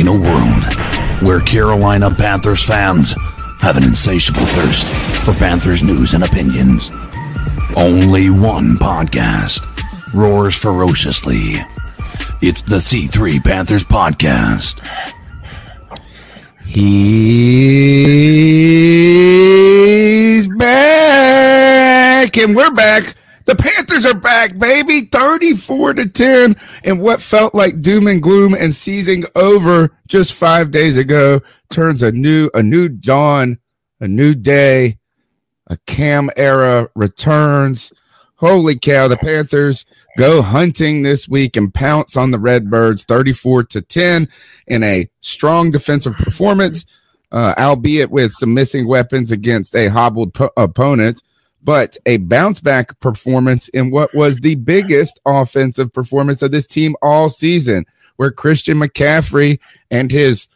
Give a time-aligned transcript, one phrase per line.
[0.00, 0.64] In a world
[1.22, 3.12] where Carolina Panthers fans
[3.60, 4.86] have an insatiable thirst
[5.26, 6.90] for Panthers news and opinions,
[7.76, 9.62] only one podcast
[10.14, 11.56] roars ferociously.
[12.40, 14.80] It's the C3 Panthers Podcast.
[16.64, 16.88] He's
[20.48, 23.16] back, and we're back.
[23.46, 25.02] The Panthers are back, baby.
[25.02, 30.70] 34 to 10 and what felt like doom and gloom and seizing over just five
[30.70, 33.58] days ago turns a new a new dawn,
[34.00, 34.98] a new day.
[35.68, 37.92] A Cam era returns.
[38.36, 39.84] Holy cow, the Panthers
[40.18, 44.28] go hunting this week and pounce on the Redbirds 34 to 10
[44.66, 46.86] in a strong defensive performance,
[47.30, 51.22] uh, albeit with some missing weapons against a hobbled po- opponent,
[51.62, 56.94] but a bounce back performance in what was the biggest offensive performance of this team
[57.02, 57.84] all season,
[58.16, 60.48] where Christian McCaffrey and his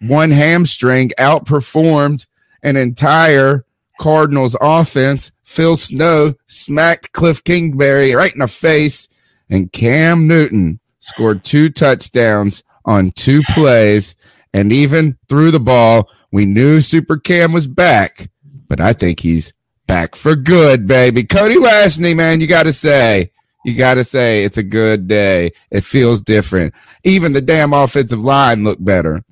[0.00, 2.26] one hamstring outperformed
[2.62, 3.64] an entire
[4.00, 5.32] Cardinals offense.
[5.42, 9.08] Phil Snow smacked Cliff Kingsbury right in the face,
[9.48, 14.16] and Cam Newton scored two touchdowns on two plays
[14.52, 16.10] and even threw the ball.
[16.32, 18.30] We knew Super Cam was back,
[18.68, 19.52] but I think he's
[19.86, 21.24] back for good, baby.
[21.24, 23.30] Cody Lashney, man, you got to say,
[23.64, 25.52] you got to say it's a good day.
[25.70, 26.74] It feels different.
[27.04, 29.24] Even the damn offensive line looked better.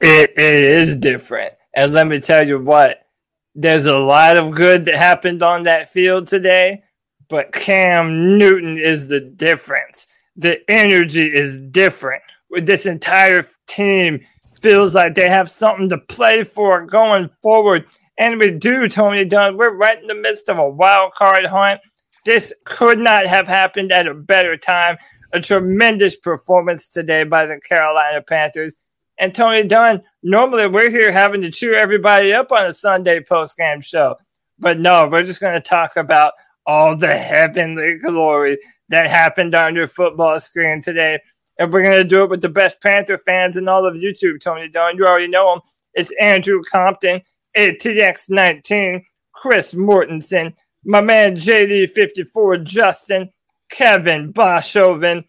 [0.00, 1.54] It, it is different.
[1.74, 3.06] And let me tell you what,
[3.54, 6.82] there's a lot of good that happened on that field today,
[7.28, 10.08] but Cam Newton is the difference.
[10.36, 12.22] The energy is different.
[12.50, 14.20] With This entire team
[14.60, 17.84] feels like they have something to play for going forward.
[18.18, 19.56] And we do, Tony Dunn.
[19.56, 21.80] We're right in the midst of a wild card hunt.
[22.24, 24.96] This could not have happened at a better time.
[25.32, 28.76] A tremendous performance today by the Carolina Panthers.
[29.18, 33.56] And Tony Dunn, normally we're here having to cheer everybody up on a Sunday post
[33.56, 34.14] game show.
[34.60, 36.34] But no, we're just going to talk about
[36.66, 38.58] all the heavenly glory
[38.90, 41.18] that happened on your football screen today.
[41.58, 44.40] And we're going to do it with the best Panther fans in all of YouTube,
[44.40, 44.96] Tony Dunn.
[44.96, 45.60] You already know them.
[45.94, 47.22] It's Andrew Compton,
[47.56, 50.54] ATX19, Chris Mortensen,
[50.84, 53.30] my man JD54, Justin,
[53.70, 55.24] Kevin Boshoven,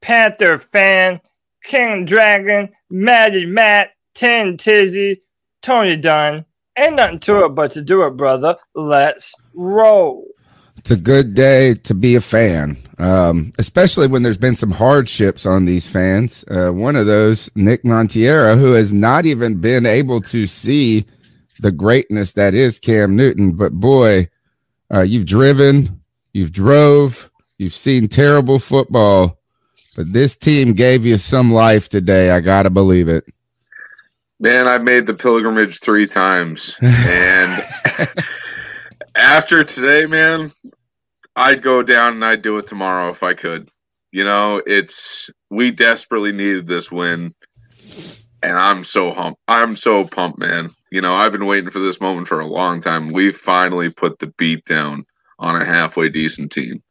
[0.00, 1.20] Panther fan,
[1.62, 5.22] King Dragon, Maddie Matt, Ten Tizzy,
[5.62, 6.44] Tony Dunn.
[6.78, 8.56] Ain't nothing to it but to do it, brother.
[8.74, 10.26] Let's roll.
[10.76, 15.44] It's a good day to be a fan, um, especially when there's been some hardships
[15.44, 16.44] on these fans.
[16.48, 21.04] Uh, one of those, Nick Montiera, who has not even been able to see
[21.60, 23.54] the greatness that is Cam Newton.
[23.54, 24.28] But boy,
[24.92, 26.02] uh, you've driven,
[26.32, 29.38] you've drove, you've seen terrible football,
[29.96, 32.30] but this team gave you some life today.
[32.30, 33.24] I gotta believe it.
[34.38, 37.64] Man, I made the pilgrimage three times, and
[39.14, 40.52] after today, man,
[41.34, 43.68] I'd go down and I'd do it tomorrow if I could.
[44.12, 47.34] You know, it's we desperately needed this win,
[48.42, 49.38] and I'm so hump.
[49.48, 50.70] I'm so pumped, man.
[50.90, 53.12] You know, I've been waiting for this moment for a long time.
[53.12, 55.04] We finally put the beat down
[55.38, 56.82] on a halfway decent team.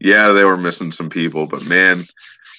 [0.00, 2.04] Yeah, they were missing some people, but man,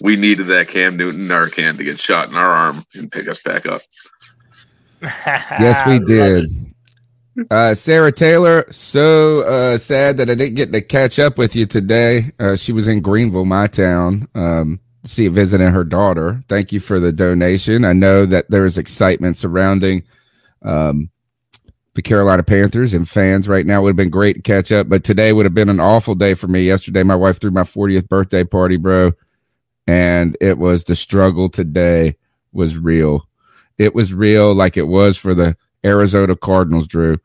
[0.02, 3.42] we needed that Cam Newton Narcan to get shot in our arm and pick us
[3.44, 3.82] back up.
[5.02, 6.50] yes, we did.
[7.52, 11.68] Uh, Sarah Taylor, so uh, sad that I didn't get to catch up with you
[11.68, 12.32] today.
[12.40, 16.44] Uh, she was in Greenville, my town, um, see visiting her daughter.
[16.48, 17.86] Thank you for the donation.
[17.86, 20.04] I know that there is excitement surrounding
[20.62, 21.10] um,
[21.94, 25.04] the Carolina Panthers and fans right now would have been great to catch up, but
[25.04, 26.62] today would have been an awful day for me.
[26.62, 29.14] Yesterday, my wife threw my 40th birthday party, bro,
[29.88, 32.16] and it was the struggle today
[32.52, 33.28] was real.
[33.78, 37.18] It was real like it was for the Arizona Cardinals, Drew.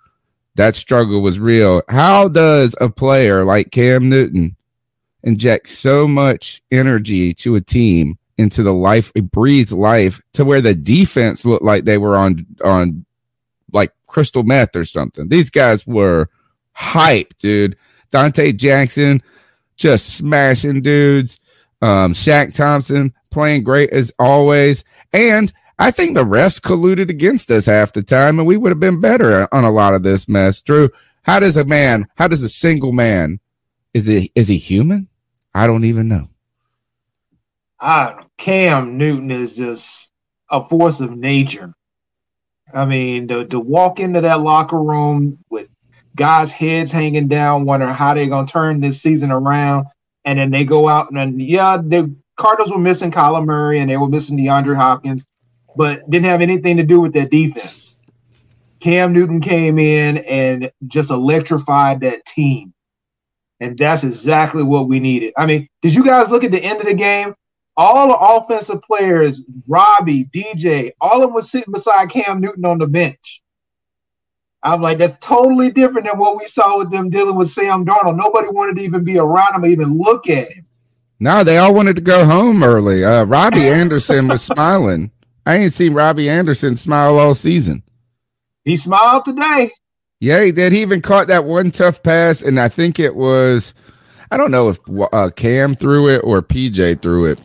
[0.54, 1.82] That struggle was real.
[1.88, 4.56] How does a player like Cam Newton
[5.22, 10.60] inject so much energy to a team into the life it breathes life to where
[10.60, 13.04] the defense looked like they were on on
[14.12, 15.28] crystal meth or something.
[15.28, 16.28] These guys were
[16.72, 17.76] hype, dude.
[18.12, 19.22] Donte Jackson
[19.76, 21.40] just smashing dudes.
[21.80, 24.84] Um, Shaq Thompson playing great as always.
[25.12, 28.78] And I think the refs colluded against us half the time, and we would have
[28.78, 30.62] been better on a lot of this mess.
[30.62, 30.90] Drew,
[31.22, 33.40] how does a man, how does a single man,
[33.94, 35.08] is he is he human?
[35.54, 36.28] I don't even know.
[37.80, 40.10] Uh, Cam Newton is just
[40.50, 41.74] a force of nature.
[42.74, 45.68] I mean, to, to walk into that locker room with
[46.16, 49.86] guys' heads hanging down, wondering how they're going to turn this season around,
[50.24, 53.90] and then they go out and then, yeah, the Cardinals were missing Kyler Murray and
[53.90, 55.24] they were missing DeAndre Hopkins,
[55.76, 57.96] but didn't have anything to do with their defense.
[58.80, 62.72] Cam Newton came in and just electrified that team.
[63.60, 65.34] And that's exactly what we needed.
[65.36, 67.34] I mean, did you guys look at the end of the game?
[67.76, 72.78] All the offensive players, Robbie, DJ, all of them was sitting beside Cam Newton on
[72.78, 73.42] the bench.
[74.62, 78.16] I'm like, that's totally different than what we saw with them dealing with Sam Darnold.
[78.16, 80.66] Nobody wanted to even be around him or even look at him.
[81.18, 83.04] No, they all wanted to go home early.
[83.04, 85.10] Uh, Robbie Anderson was smiling.
[85.46, 87.82] I ain't seen Robbie Anderson smile all season.
[88.64, 89.72] He smiled today.
[90.20, 90.72] Yeah, he did.
[90.72, 93.74] He even caught that one tough pass, and I think it was,
[94.32, 94.78] I don't know if
[95.12, 97.42] uh, Cam threw it or PJ threw it,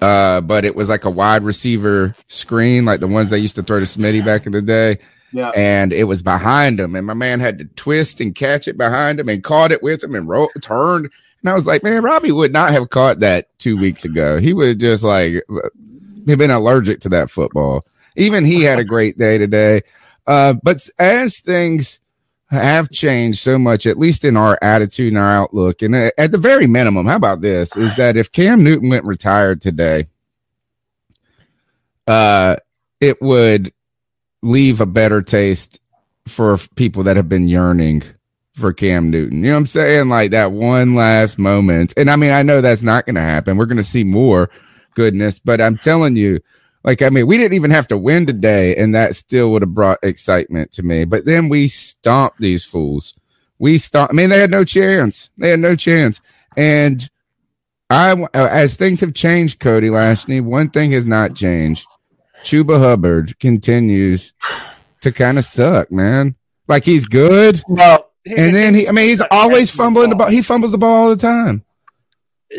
[0.00, 3.62] uh, but it was like a wide receiver screen, like the ones they used to
[3.62, 4.98] throw to Smitty back in the day.
[5.32, 5.52] Yeah.
[5.54, 9.20] And it was behind him, and my man had to twist and catch it behind
[9.20, 11.08] him and caught it with him and roll, turned.
[11.40, 14.40] And I was like, man, Robbie would not have caught that two weeks ago.
[14.40, 15.34] He would just like
[16.24, 17.84] been allergic to that football.
[18.16, 19.82] Even he had a great day today.
[20.26, 22.00] Uh, but as things
[22.52, 26.38] have changed so much, at least in our attitude and our outlook, and at the
[26.38, 27.76] very minimum, how about this?
[27.76, 30.04] Is that if Cam Newton went retired today,
[32.06, 32.56] uh,
[33.00, 33.72] it would
[34.42, 35.80] leave a better taste
[36.28, 38.02] for people that have been yearning
[38.54, 39.38] for Cam Newton.
[39.38, 40.08] You know what I'm saying?
[40.08, 41.94] Like that one last moment.
[41.96, 43.56] And I mean, I know that's not going to happen.
[43.56, 44.50] We're going to see more
[44.94, 46.40] goodness, but I'm telling you,
[46.84, 49.74] like, I mean, we didn't even have to win today, and that still would have
[49.74, 51.04] brought excitement to me.
[51.04, 53.14] But then we stomped these fools.
[53.58, 54.12] We stomped.
[54.12, 55.30] I mean, they had no chance.
[55.38, 56.20] They had no chance.
[56.56, 57.08] And
[57.88, 61.86] I, uh, as things have changed, Cody Lashney, one thing has not changed.
[62.42, 64.32] Chuba Hubbard continues
[65.02, 66.34] to kind of suck, man.
[66.66, 67.62] Like he's good.
[67.68, 70.28] Well, and then he, I mean, he's always fumbling the ball.
[70.28, 71.64] He fumbles the ball all the time.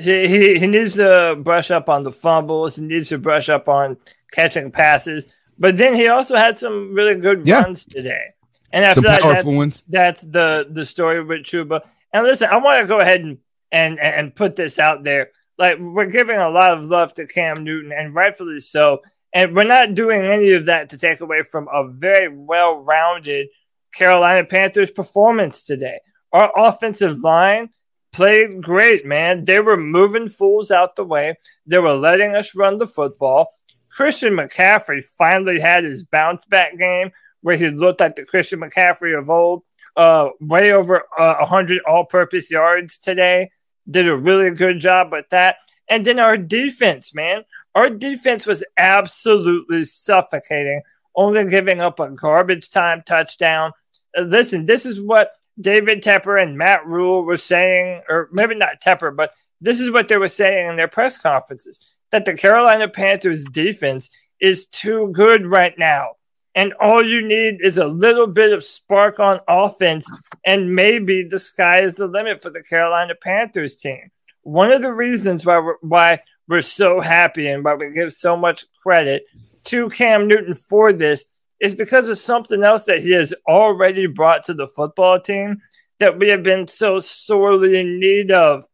[0.01, 2.77] He, he, needs to brush up on the fumbles.
[2.77, 3.97] He needs to brush up on
[4.31, 5.27] catching passes.
[5.57, 7.61] But then he also had some really good yeah.
[7.61, 8.33] runs today.
[8.71, 9.83] And after that, that's, ones.
[9.87, 11.81] that's the the story with Chuba.
[12.11, 13.37] And listen, I want to go ahead and,
[13.71, 15.29] and and put this out there.
[15.59, 19.01] Like we're giving a lot of love to Cam Newton, and rightfully so.
[19.31, 23.47] And we're not doing any of that to take away from a very well-rounded
[23.93, 25.99] Carolina Panthers performance today.
[26.31, 27.69] Our offensive line
[28.13, 29.43] played great, man.
[29.43, 31.37] They were moving fools out the way.
[31.65, 33.53] They were letting us run the football.
[33.89, 39.17] Christian McCaffrey finally had his bounce back game where he looked like the Christian McCaffrey
[39.17, 39.63] of old.
[39.95, 43.51] Uh, way over uh, 100 all purpose yards today.
[43.89, 45.57] Did a really good job with that.
[45.87, 47.43] And then our defense, man.
[47.75, 50.81] Our defense was absolutely suffocating,
[51.15, 53.73] only giving up a garbage time touchdown.
[54.17, 58.81] Uh, listen, this is what David Tepper and Matt Rhule were saying, or maybe not
[58.81, 61.79] Tepper, but this is what they were saying in their press conferences
[62.11, 66.11] that the Carolina Panthers defense is too good right now.
[66.55, 70.07] And all you need is a little bit of spark on offense,
[70.45, 74.11] and maybe the sky is the limit for the Carolina Panthers team.
[74.43, 78.37] One of the reasons why we're, why we're so happy and why we give so
[78.37, 79.25] much credit
[79.65, 81.25] to Cam Newton for this
[81.63, 85.61] is because of something else that he has already brought to the football team
[85.97, 88.65] that we have been so sorely in need of.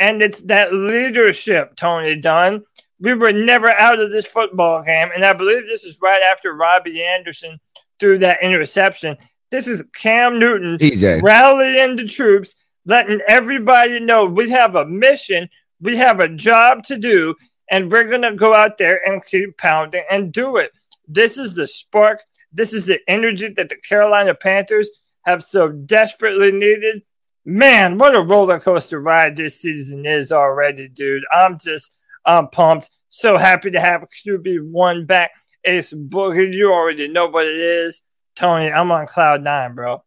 [0.00, 2.64] And it's that leadership, Tony Dunn.
[3.00, 5.10] We were never out of this football game.
[5.14, 7.60] And I believe this is right after Robbie Anderson
[8.00, 9.18] threw that interception.
[9.50, 11.20] This is Cam Newton DJ.
[11.22, 15.50] rallying the troops, letting everybody know we have a mission,
[15.82, 17.34] we have a job to do,
[17.70, 20.72] and we're going to go out there and keep pounding and do it.
[21.06, 22.20] This is the spark
[22.52, 24.90] This is the energy that the Carolina Panthers
[25.24, 27.02] have so desperately needed.
[27.44, 31.24] Man, what a roller coaster ride this season is already, dude.
[31.32, 32.90] I'm just, I'm pumped.
[33.10, 35.30] So happy to have QB1 back.
[35.64, 38.02] Ace Boogie, you already know what it is.
[38.36, 40.02] Tony, I'm on cloud nine, bro.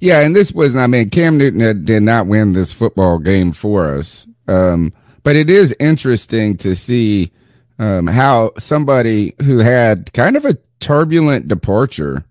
[0.00, 3.94] Yeah, and this was, I mean, Cam Newton did not win this football game for
[3.94, 4.26] us.
[4.48, 7.32] Um, but it is interesting to see
[7.78, 12.24] um, how somebody who had kind of a turbulent departure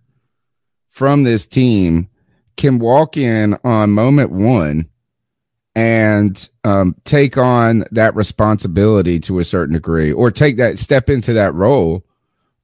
[0.89, 2.09] from this team
[2.57, 4.89] can walk in on moment one
[5.75, 11.33] and um, take on that responsibility to a certain degree or take that step into
[11.33, 12.03] that role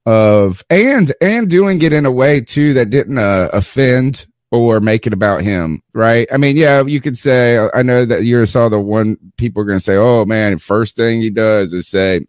[0.06, 5.08] of and and doing it in a way too that didn't uh, offend or make
[5.08, 6.27] it about him, right?
[6.32, 9.65] I mean, yeah, you could say, I know that you saw the one people are
[9.65, 12.25] going to say, oh man, first thing he does is say,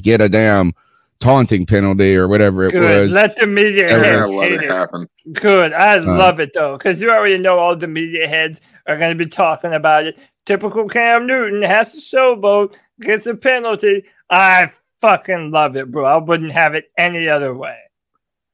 [0.00, 0.72] get a damn
[1.20, 2.82] taunting penalty or whatever it Good.
[3.02, 3.10] was.
[3.12, 4.70] Let the media Yeah, heads let hate it it.
[4.70, 5.06] happen.
[5.32, 5.72] Good.
[5.72, 9.16] I Uh, love it though, because you already know all the media heads are going
[9.16, 10.18] to be talking about it.
[10.46, 14.04] Typical Cam Newton has to showboat, gets a penalty.
[14.30, 16.04] I fucking love it, bro.
[16.04, 17.76] I wouldn't have it any other way.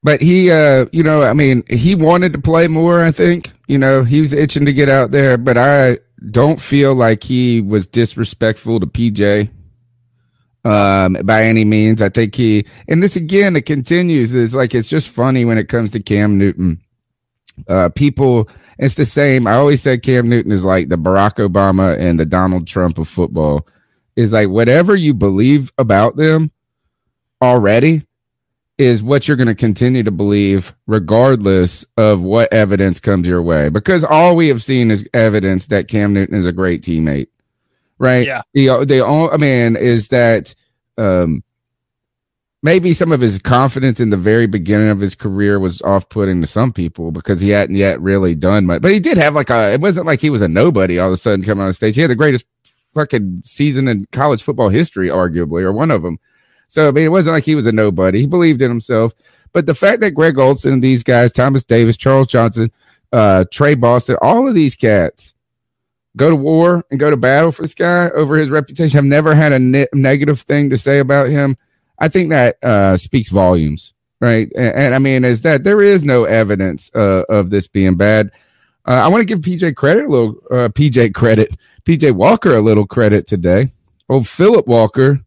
[0.03, 3.03] But he, uh, you know, I mean, he wanted to play more.
[3.03, 5.37] I think, you know, he was itching to get out there.
[5.37, 5.99] But I
[6.31, 9.49] don't feel like he was disrespectful to PJ
[10.67, 12.01] um, by any means.
[12.01, 14.33] I think he, and this again, it continues.
[14.33, 16.79] Is like it's just funny when it comes to Cam Newton.
[17.67, 19.47] Uh, people, it's the same.
[19.47, 23.07] I always said Cam Newton is like the Barack Obama and the Donald Trump of
[23.07, 23.65] football.
[24.15, 26.51] Is like whatever you believe about them
[27.41, 28.03] already
[28.77, 33.69] is what you're going to continue to believe regardless of what evidence comes your way
[33.69, 37.27] because all we have seen is evidence that Cam Newton is a great teammate
[37.99, 38.41] right Yeah.
[38.53, 40.53] the the I mean is that
[40.97, 41.43] um
[42.63, 46.47] maybe some of his confidence in the very beginning of his career was off-putting to
[46.47, 49.73] some people because he hadn't yet really done much but he did have like a
[49.73, 52.01] it wasn't like he was a nobody all of a sudden coming on stage he
[52.01, 52.45] had the greatest
[52.95, 56.17] fucking season in college football history arguably or one of them
[56.69, 58.19] so I mean, it wasn't like he was a nobody.
[58.19, 59.13] He believed in himself.
[59.53, 62.73] But the fact that Greg Olsen and these guys, Thomas Davis, Charles Johnson,
[63.13, 65.33] uh, Tre Boston, all of these cats
[66.17, 69.33] go to war and go to battle for this guy over his reputation, I've never
[69.33, 71.55] had a ne- negative thing to say about him.
[71.99, 74.51] I think that uh, speaks volumes, right?
[74.55, 78.31] And, and I mean, is that there is no evidence uh, of this being bad.
[78.85, 81.55] Uh, I want to give PJ credit a little, uh, PJ credit,
[81.85, 83.67] PJ Walker a little credit today.
[84.09, 85.19] Old Philip Walker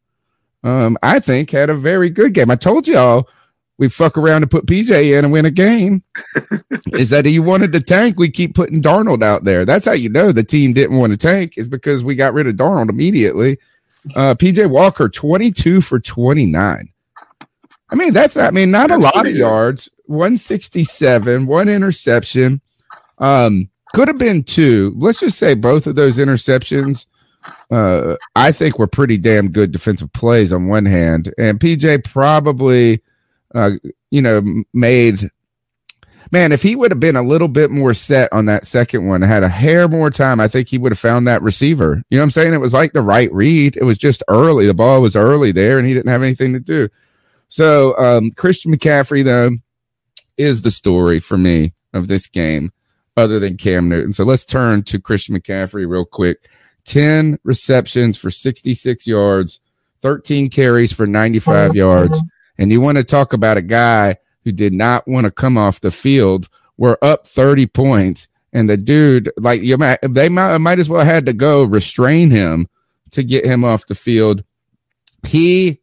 [0.62, 2.50] um, I think had a very good game.
[2.50, 3.28] I told y'all
[3.80, 6.02] we fuck around and put PJ in and win a game.
[6.92, 8.18] is that he wanted to tank?
[8.18, 9.64] We keep putting Darnold out there.
[9.64, 12.46] That's how you know the team didn't want to tank is because we got rid
[12.46, 13.56] of Darnold immediately.
[14.14, 16.92] Uh, PJ Walker, 22 for 29.
[17.88, 22.60] I mean, that's I mean, not That's a lot of yards, 167, one interception.
[23.16, 24.94] Um, could have been two.
[24.98, 27.06] Let's just say both of those interceptions
[27.70, 33.02] uh, I think were pretty damn good defensive plays on one hand, and PJ probably,
[33.54, 33.72] uh,
[34.10, 34.42] you know,
[34.72, 35.30] made.
[36.32, 39.22] Man, if he would have been a little bit more set on that second one,
[39.22, 42.04] had a hair more time, I think he would have found that receiver.
[42.08, 42.54] You know what I'm saying?
[42.54, 43.76] It was like the right read.
[43.76, 44.66] It was just early.
[44.66, 46.88] The ball was early there, and he didn't have anything to do.
[47.48, 49.50] So um, Christian McCaffrey, though,
[50.36, 52.72] is the story for me of this game,
[53.16, 54.12] other than Cam Newton.
[54.12, 56.48] So let's turn to Christian McCaffrey real quick.
[56.84, 59.60] 10 receptions for 66 yards,
[60.02, 62.22] 13 carries for 95 yards.
[62.60, 65.80] And you want to talk about a guy who did not want to come off
[65.80, 66.48] the field.
[66.76, 68.28] We're up 30 points.
[68.52, 72.30] And the dude, like you might, they might, might as well had to go restrain
[72.30, 72.68] him
[73.12, 74.44] to get him off the field.
[75.26, 75.80] He,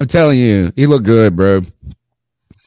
[0.00, 1.62] I'm telling you, he looked good, bro.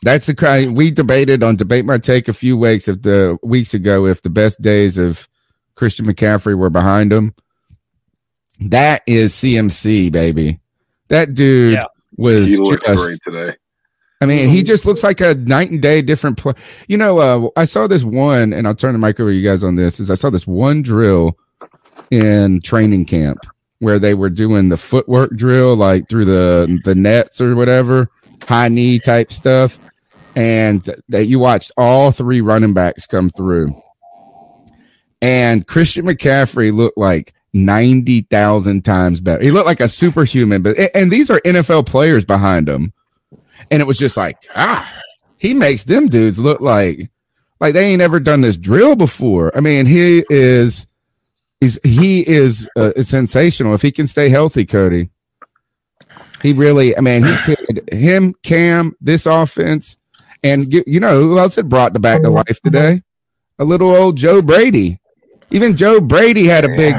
[0.02, 3.74] That's the cry we debated on debate my take a few weeks of the weeks
[3.74, 5.28] ago if the best days of
[5.76, 7.36] Christian McCaffrey were behind him.
[8.62, 10.62] That is CMC, baby.
[11.10, 11.86] That dude Yeah.
[12.20, 13.56] Was He looked just great today.
[14.22, 16.54] I mean, he just looks like a night and day different play.
[16.90, 19.48] You know, uh, I saw this one, and I'll turn the mic over to you
[19.48, 20.00] guys on this.
[20.00, 21.38] Is I saw this one drill
[22.12, 23.40] in training camp
[23.80, 28.10] where they were doing the footwork drill, like through the the nets or whatever,
[28.46, 29.80] high knee type stuff,
[30.36, 33.74] and that you watched all three running backs come through,
[35.22, 37.34] and Christian McCaffrey looked like.
[37.54, 39.44] 90,000 times better.
[39.44, 42.94] He looked like a superhuman, but and these are NFL players behind him
[43.72, 44.92] and it was just like ah
[45.38, 47.10] he makes them dudes look like
[47.60, 50.88] like they ain't ever done this drill before i mean he is
[51.60, 55.10] he's he is uh, sensational if he can stay healthy cody
[56.42, 59.98] he really i mean he could him cam this offense
[60.44, 63.02] And you, you know who else had brought the back to life today?
[63.60, 65.00] A little old Joe Brady.
[65.52, 66.96] Even Joe Brady had a big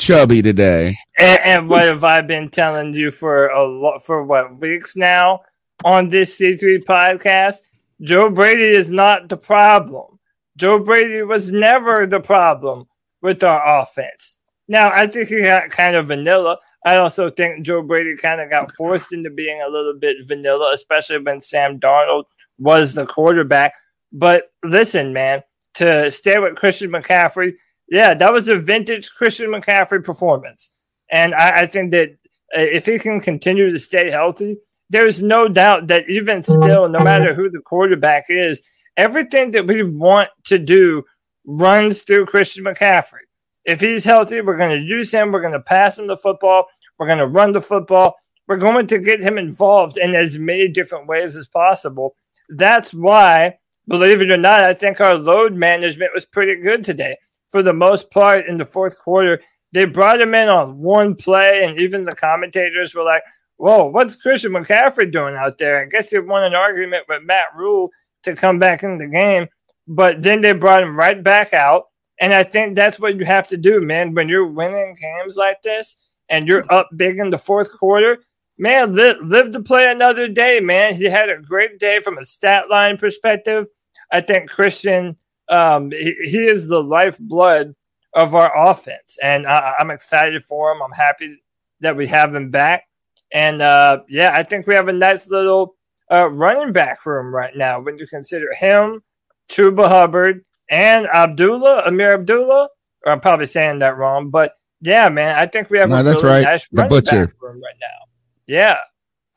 [0.00, 0.98] chubby today.
[1.18, 5.42] And, and what have I been telling you for a lot for what weeks now
[5.84, 7.58] on this C3 podcast?
[8.00, 10.18] Joe Brady is not the problem.
[10.56, 12.86] Joe Brady was never the problem
[13.22, 14.38] with our offense.
[14.66, 16.58] Now, I think he got kind of vanilla.
[16.84, 20.70] I also think Joe Brady kind of got forced into being a little bit vanilla,
[20.72, 22.24] especially when Sam Darnold
[22.58, 23.74] was the quarterback.
[24.12, 25.42] But listen, man,
[25.74, 27.54] to stay with Christian McCaffrey,
[27.90, 30.76] yeah, that was a vintage Christian McCaffrey performance.
[31.10, 32.10] And I, I think that
[32.56, 34.56] uh, if he can continue to stay healthy,
[34.88, 38.62] there's no doubt that even still, no matter who the quarterback is,
[38.96, 41.04] everything that we want to do
[41.44, 43.26] runs through Christian McCaffrey.
[43.64, 45.32] If he's healthy, we're going to use him.
[45.32, 46.66] We're going to pass him the football.
[46.98, 48.16] We're going to run the football.
[48.46, 52.16] We're going to get him involved in as many different ways as possible.
[52.48, 57.16] That's why, believe it or not, I think our load management was pretty good today.
[57.50, 59.40] For the most part, in the fourth quarter,
[59.72, 63.22] they brought him in on one play, and even the commentators were like,
[63.60, 65.82] Whoa, what's Christian McCaffrey doing out there?
[65.82, 67.90] I guess he won an argument with Matt Rhule
[68.22, 69.48] to come back in the game,
[69.86, 71.84] but then they brought him right back out.
[72.20, 74.14] And I think that's what you have to do, man.
[74.14, 78.18] When you're winning games like this and you're up big in the fourth quarter,
[78.56, 80.94] man, live to play another day, man.
[80.94, 83.66] He had a great day from a stat line perspective.
[84.10, 85.16] I think Christian,
[85.50, 87.74] um, he, he, is the lifeblood
[88.14, 90.82] of our offense, and I, I'm excited for him.
[90.82, 91.36] I'm happy
[91.80, 92.84] that we have him back,
[93.32, 95.76] and uh, yeah, I think we have a nice little
[96.10, 99.02] uh, running back room right now when you consider him,
[99.48, 102.68] Chuba Hubbard, and Abdullah, Ameer Abdullah.
[103.04, 106.02] Or I'm probably saying that wrong, but yeah, man, I think we have no, a
[106.02, 106.44] that's really right.
[106.44, 108.06] nice the running butcher back room right now.
[108.46, 108.76] Yeah.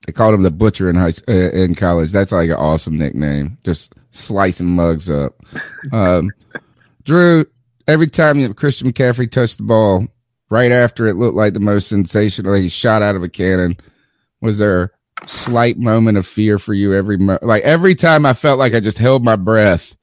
[0.06, 2.12] They called him the butcher in high uh, in college.
[2.12, 3.58] That's like an awesome nickname.
[3.64, 5.34] Just slicing mugs up.
[5.92, 6.32] Um,
[7.04, 7.46] Drew,
[7.88, 10.08] every time Christian McCaffrey touched the ball,
[10.50, 13.76] right after it looked like the most sensational, he shot out of a cannon.
[14.42, 14.84] Was there
[15.22, 18.74] a slight moment of fear for you every mo- like every time I felt like
[18.74, 19.96] I just held my breath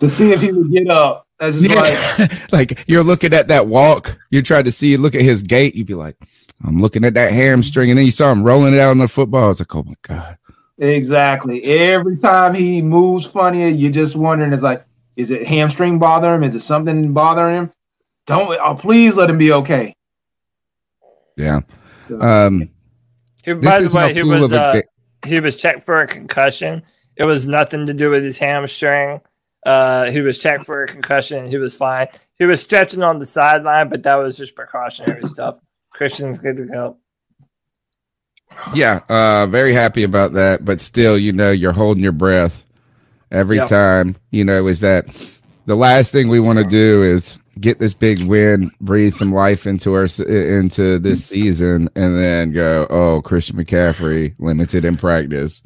[0.00, 1.26] to see if he would get up.
[1.38, 5.22] That's just like like you're looking at that walk, you're trying to see, look at
[5.22, 6.16] his gait, you'd be like,
[6.64, 9.08] I'm looking at that hamstring, and then you saw him rolling it out on the
[9.08, 9.44] football.
[9.44, 10.38] I was like, oh my God.
[10.78, 14.84] Exactly every time he moves funny, you're just wondering, is like,
[15.16, 16.44] is it hamstring bothering him?
[16.44, 17.70] Is it something bothering him?
[18.26, 19.94] Don't oh please let him be okay.
[21.36, 21.60] Yeah.
[22.20, 22.70] Um
[23.44, 24.80] He, by the is how way, he was of a uh,
[25.26, 26.82] he was checked for a concussion.
[27.16, 29.20] It was nothing to do with his hamstring.
[29.66, 31.46] Uh, he was checked for a concussion.
[31.48, 32.06] He was fine.
[32.38, 35.58] He was stretching on the sideline, but that was just precautionary stuff.
[35.90, 36.96] Christian's good to go.
[38.74, 40.64] Yeah, uh very happy about that.
[40.64, 42.64] But still, you know, you're holding your breath
[43.30, 43.68] every Yep.
[43.68, 45.06] time, you know, is that
[45.66, 49.66] the last thing we want to do is get this big win, breathe some life
[49.66, 55.62] into our into this season, and then go, oh, Christian McCaffrey limited in practice.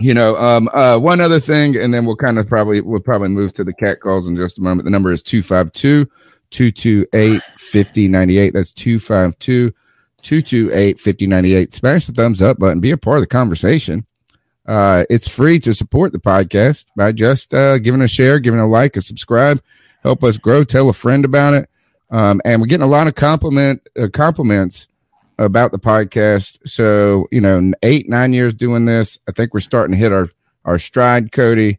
[0.00, 3.28] You know, um, uh, one other thing, and then we'll kind of probably we'll probably
[3.28, 4.84] move to the cat calls in just a moment.
[4.84, 6.06] The number is 252
[6.50, 8.52] 228 5098.
[8.54, 9.72] That's 252
[10.28, 11.72] 228 5098.
[11.72, 14.04] Smash the thumbs up button, be a part of the conversation.
[14.66, 18.68] Uh, it's free to support the podcast by just uh, giving a share, giving a
[18.68, 19.58] like, a subscribe,
[20.02, 20.64] help us grow.
[20.64, 21.70] Tell a friend about it.
[22.10, 24.86] Um, and we're getting a lot of compliment uh, compliments
[25.38, 26.58] about the podcast.
[26.68, 30.28] So you know, eight nine years doing this, I think we're starting to hit our
[30.66, 31.78] our stride, Cody.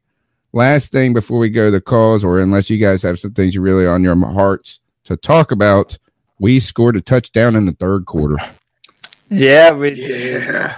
[0.54, 3.54] Last thing before we go to the calls, or unless you guys have some things
[3.54, 6.00] you really on your hearts to talk about,
[6.40, 8.38] we scored a touchdown in the third quarter.
[9.30, 10.44] Yeah, we did.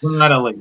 [0.00, 0.54] Finally.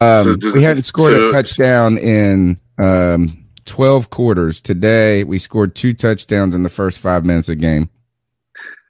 [0.00, 4.60] Um, So does- we hadn't scored a touchdown in um, 12 quarters.
[4.60, 7.88] Today, we scored two touchdowns in the first five minutes of the game,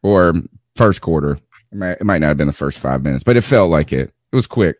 [0.03, 0.33] or
[0.77, 1.39] first quarter.
[1.73, 3.93] It might, it might not have been the first five minutes, but it felt like
[3.93, 4.13] it.
[4.33, 4.77] It was quick.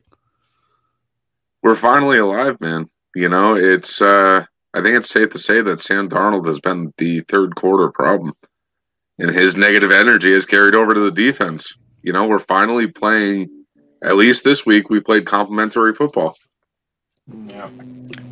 [1.63, 2.89] We're finally alive, man.
[3.15, 6.93] You know, it's uh I think it's safe to say that Sam Darnold has been
[6.99, 8.35] the third quarter problem.
[9.19, 11.73] And his negative energy has carried over to the defense.
[12.03, 13.49] You know, we're finally playing
[14.03, 16.37] at least this week we played complimentary football.
[17.47, 17.71] Yeah.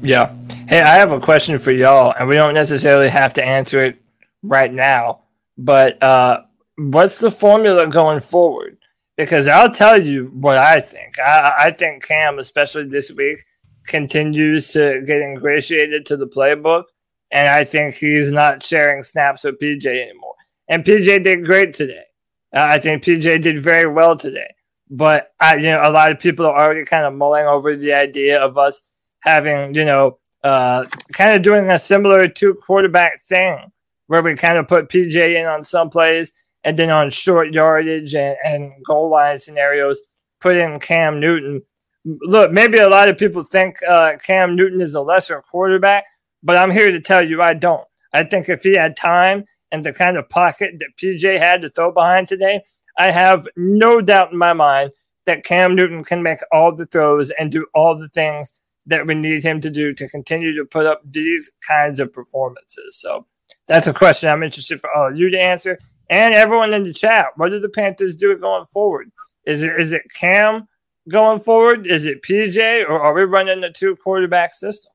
[0.02, 0.34] Yeah.
[0.68, 4.02] Hey, I have a question for y'all, and we don't necessarily have to answer it
[4.42, 5.20] right now.
[5.56, 6.42] But uh,
[6.76, 8.76] what's the formula going forward?
[9.16, 11.18] Because I'll tell you what I think.
[11.18, 13.38] I, I think Cam, especially this week,
[13.86, 16.84] continues to get ingratiated to the playbook,
[17.30, 20.34] and I think he's not sharing snaps with PJ anymore.
[20.68, 22.04] And PJ did great today.
[22.54, 24.54] Uh, I think PJ did very well today.
[24.90, 27.94] But I, you know, a lot of people are already kind of mulling over the
[27.94, 28.82] idea of us
[29.20, 33.72] having, you know, uh, kind of doing a similar two quarterback thing
[34.08, 36.32] where we kind of put PJ in on some plays
[36.64, 40.02] and then on short yardage and, and goal line scenarios,
[40.40, 41.62] put in Cam Newton.
[42.04, 46.04] Look, maybe a lot of people think uh, Cam Newton is a lesser quarterback,
[46.42, 47.86] but I'm here to tell you I don't.
[48.12, 51.70] I think if he had time and the kind of pocket that PJ had to
[51.70, 52.62] throw behind today,
[52.98, 54.90] I have no doubt in my mind
[55.26, 59.14] that Cam Newton can make all the throws and do all the things that we
[59.14, 63.00] need him to do to continue to put up these kinds of performances.
[63.00, 63.26] So
[63.68, 65.78] that's a question I'm interested for all of you to answer
[66.10, 67.26] and everyone in the chat.
[67.36, 69.10] What do the Panthers do going forward?
[69.46, 70.68] Is it is it Cam
[71.08, 71.86] going forward?
[71.86, 74.92] Is it PJ or are we running the two quarterback system?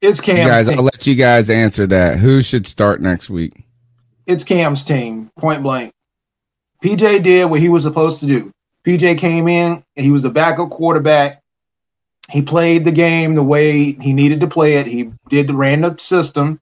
[0.00, 0.46] It's Cam.
[0.46, 2.18] Guys, I'll let you guys answer that.
[2.18, 3.64] Who should start next week?
[4.26, 5.92] It's Cam's team, point blank.
[6.84, 8.52] PJ did what he was supposed to do.
[8.86, 11.42] PJ came in, and he was the backup quarterback.
[12.30, 14.86] He played the game the way he needed to play it.
[14.86, 16.60] He did the random system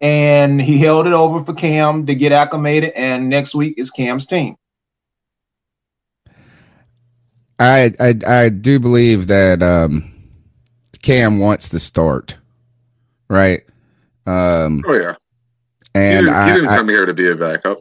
[0.00, 2.92] and he held it over for Cam to get acclimated.
[2.94, 4.56] And next week is Cam's team.
[7.58, 10.12] I I, I do believe that um,
[11.02, 12.36] Cam wants to start,
[13.28, 13.62] right?
[14.26, 15.14] Um, Oh yeah,
[15.94, 17.78] and he didn't, I, he didn't I- come here to be a backup.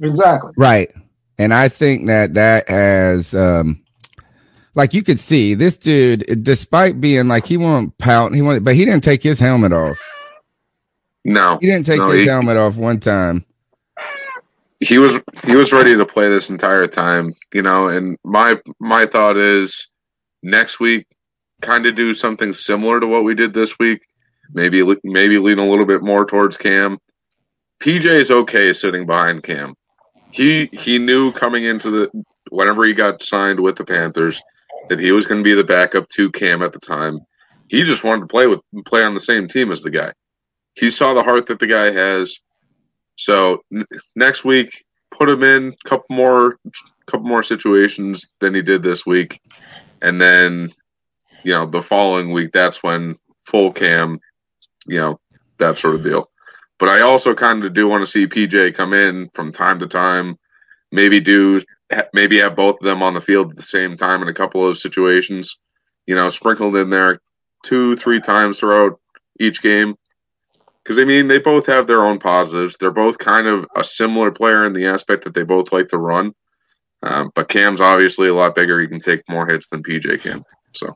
[0.00, 0.52] Exactly.
[0.56, 0.92] Right.
[1.38, 3.82] And I think that that has, um,
[4.74, 8.74] like you could see this dude, despite being like he won't pout, he won't, but
[8.74, 9.98] he didn't take his helmet off.
[11.24, 13.44] No, He didn't take No, his he- helmet off one time.
[14.84, 17.86] He was he was ready to play this entire time, you know.
[17.86, 19.88] And my my thought is
[20.42, 21.06] next week,
[21.62, 24.02] kind of do something similar to what we did this week.
[24.52, 26.98] Maybe maybe lean a little bit more towards Cam.
[27.80, 29.74] PJ is okay sitting behind Cam.
[30.30, 34.40] He he knew coming into the whenever he got signed with the Panthers
[34.90, 37.18] that he was going to be the backup to Cam at the time.
[37.68, 40.12] He just wanted to play with play on the same team as the guy.
[40.74, 42.38] He saw the heart that the guy has.
[43.16, 46.58] So n- next week, put him in a couple more,
[47.06, 49.40] couple more situations than he did this week,
[50.02, 50.70] and then,
[51.42, 54.18] you know, the following week, that's when full cam,
[54.86, 55.20] you know,
[55.58, 56.28] that sort of deal.
[56.78, 59.86] But I also kind of do want to see PJ come in from time to
[59.86, 60.36] time,
[60.90, 61.60] maybe do,
[62.12, 64.66] maybe have both of them on the field at the same time in a couple
[64.66, 65.60] of situations,
[66.06, 67.20] you know, sprinkled in there
[67.62, 69.00] two, three times throughout
[69.38, 69.96] each game
[70.84, 72.76] because I mean they both have their own positives.
[72.76, 75.98] They're both kind of a similar player in the aspect that they both like to
[75.98, 76.34] run.
[77.02, 78.80] Um, but Cam's obviously a lot bigger.
[78.80, 80.44] He can take more hits than PJ can.
[80.72, 80.88] So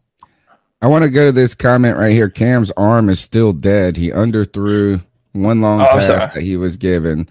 [0.80, 2.28] I want to go to this comment right here.
[2.30, 3.96] Cam's arm is still dead.
[3.96, 6.18] He underthrew one long Oh, pass sorry.
[6.34, 7.28] that he was given.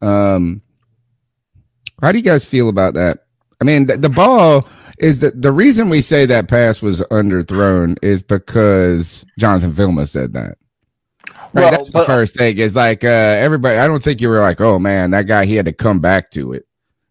[0.00, 0.62] Um,
[2.00, 3.24] how do you guys feel about that?
[3.60, 4.66] I mean, the, the ball
[4.98, 10.32] is the the reason we say that pass was underthrown is because Jonathan Vilma said
[10.32, 10.58] that.
[11.52, 12.58] Right, Well, that's the but- first thing.
[12.58, 13.78] Is like uh, everybody.
[13.78, 15.44] I don't think you were like, oh man, that guy.
[15.46, 16.66] He had to come back to it.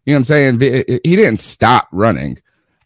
[0.06, 0.60] You know what I'm saying?
[1.04, 2.40] He didn't stop running.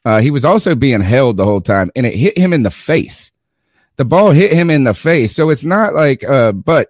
[0.05, 2.71] Uh, he was also being held the whole time, and it hit him in the
[2.71, 3.31] face.
[3.97, 6.25] The ball hit him in the face, so it's not like.
[6.25, 6.88] Uh, but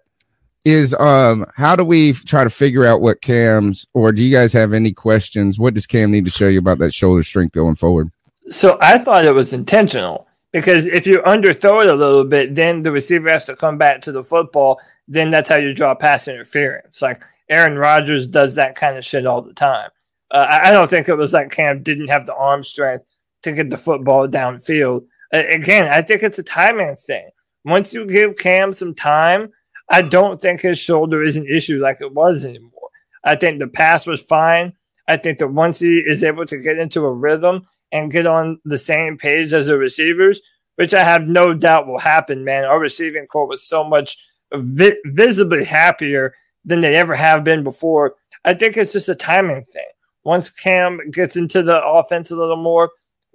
[0.64, 4.52] is um, how do we try to figure out what Cam's, or do you guys
[4.52, 5.58] have any questions?
[5.58, 8.10] What does Cam need to show you about that shoulder strength going forward?
[8.48, 12.82] So I thought it was intentional because if you underthrow it a little bit, then
[12.82, 14.80] the receiver has to come back to the football.
[15.08, 17.02] Then that's how you draw pass interference.
[17.02, 19.90] Like Aaron Rodgers does that kind of shit all the time.
[20.30, 23.04] Uh, I I don't think it was like Cam didn't have the arm strength
[23.42, 25.06] to get the football downfield.
[25.32, 27.30] Uh, again, I think it's a timing thing.
[27.64, 29.52] Once you give Cam some time,
[29.88, 32.88] I don't think his shoulder is an issue like it was anymore.
[33.24, 34.74] I think the pass was fine.
[35.08, 38.58] I think that once he is able to get into a rhythm and get on
[38.64, 40.40] the same page as the receivers,
[40.76, 42.64] which I have no doubt will happen, man.
[42.64, 44.16] Our receiving corps was so much
[44.52, 48.14] vi- visibly happier than they ever have been before.
[48.44, 49.86] I think it's just a timing thing.
[50.24, 52.90] Once Cam gets into the offense a little more,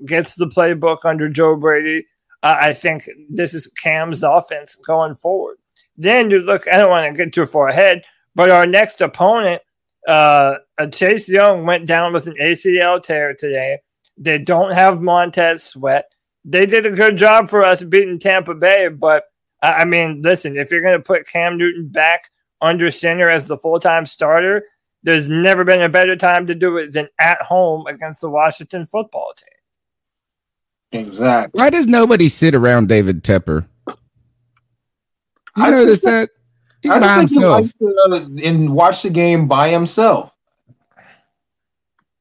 [0.06, 2.06] gets the playbook under Joe Brady,
[2.44, 5.58] uh, I think this is Cam's offense going forward.
[5.98, 8.04] Then you look, I don't want to get too far ahead,
[8.36, 9.62] but our next opponent,
[10.08, 10.56] uh,
[10.92, 13.80] Chase Young, went down with an ACL tear today.
[14.18, 16.10] They don't have Montez Sweat.
[16.44, 19.26] They did a good job for us beating Tampa Bay, but
[19.62, 22.30] I I mean, listen, if you're going to put Cam Newton back
[22.62, 24.64] under center as the full time starter,
[25.04, 28.86] there's never been a better time to do it than at home against the Washington
[28.86, 31.02] football team.
[31.02, 31.60] Exactly.
[31.60, 33.68] Why does nobody sit around David Tepper?
[33.88, 33.94] You
[35.56, 36.30] I notice just that
[36.82, 37.62] he's I by just think he himself.
[37.62, 40.32] likes to, uh, and watch the game by himself.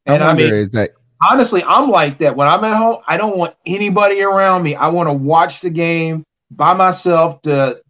[0.07, 2.37] And I, wonder mean, is that honestly, I'm like that.
[2.37, 4.75] When I'm at home, I don't want anybody around me.
[4.75, 7.43] I want to watch the game by myself.
[7.43, 7.81] To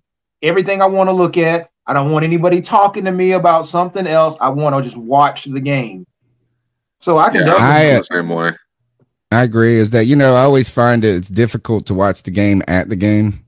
[0.43, 1.71] everything I want to look at.
[1.87, 4.37] I don't want anybody talking to me about something else.
[4.41, 6.05] I want to just watch the game.
[7.01, 7.67] So I can Yeah, definitely.
[7.67, 8.53] I'm I- the same way.
[9.33, 9.77] I agree.
[9.79, 12.89] Is that you know I always find it, it's difficult to watch the game at
[12.89, 13.43] the game.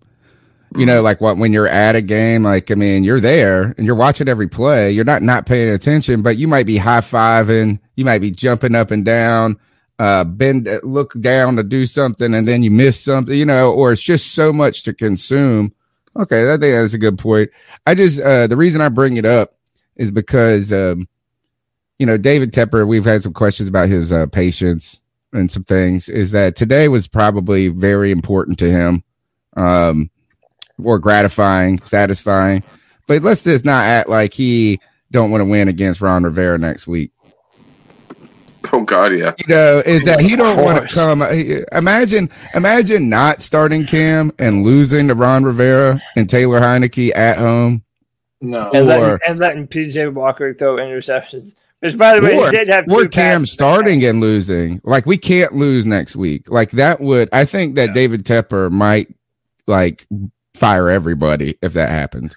[0.77, 3.87] You know, like what when you're at a game, like I mean, you're there and
[3.87, 4.91] you're watching every play.
[4.91, 7.79] You're not not paying attention, but you might be high fiving.
[7.97, 9.57] You might be jumping up and down,
[9.99, 13.35] uh, bend, look down to do something, and then you miss something.
[13.35, 15.73] You know, or it's just so much to consume.
[16.17, 17.51] Okay, I think that's a good point.
[17.87, 19.55] I just uh, the reason I bring it up
[19.97, 21.09] is because um,
[21.99, 22.87] you know David Tepper.
[22.87, 25.01] We've had some questions about his uh, patience
[25.33, 26.09] and some things.
[26.09, 29.03] Is that today was probably very important to him,
[29.57, 30.11] um,
[30.83, 32.63] or gratifying, satisfying.
[33.09, 34.81] But let's just not act like he
[35.11, 37.13] don't want to win against Ron Rivera next week.
[38.73, 39.33] Oh God, yeah.
[39.39, 41.23] You know, is that he don't want to come?
[41.73, 47.83] Imagine, imagine not starting Cam and losing to Ron Rivera and Taylor Heinicke at home.
[48.41, 48.71] No.
[48.71, 51.57] and, Or- letting, and letting PJ Walker throw interceptions.
[51.81, 54.81] Which, by the way, or, he did have or two Cam starting and losing.
[54.85, 56.51] Like we can't lose next week.
[56.51, 59.09] Like that would I think that David Tepper might
[59.69, 60.07] like
[60.55, 62.35] fire everybody if that happened.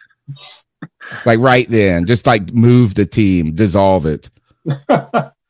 [1.26, 4.30] like right then, just like move the team, dissolve it.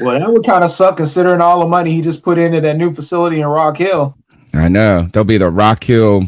[0.00, 2.76] Well, that would kind of suck considering all the money he just put into that
[2.76, 4.16] new facility in Rock Hill.
[4.54, 5.08] I know.
[5.12, 6.22] There'll be the Rock Hill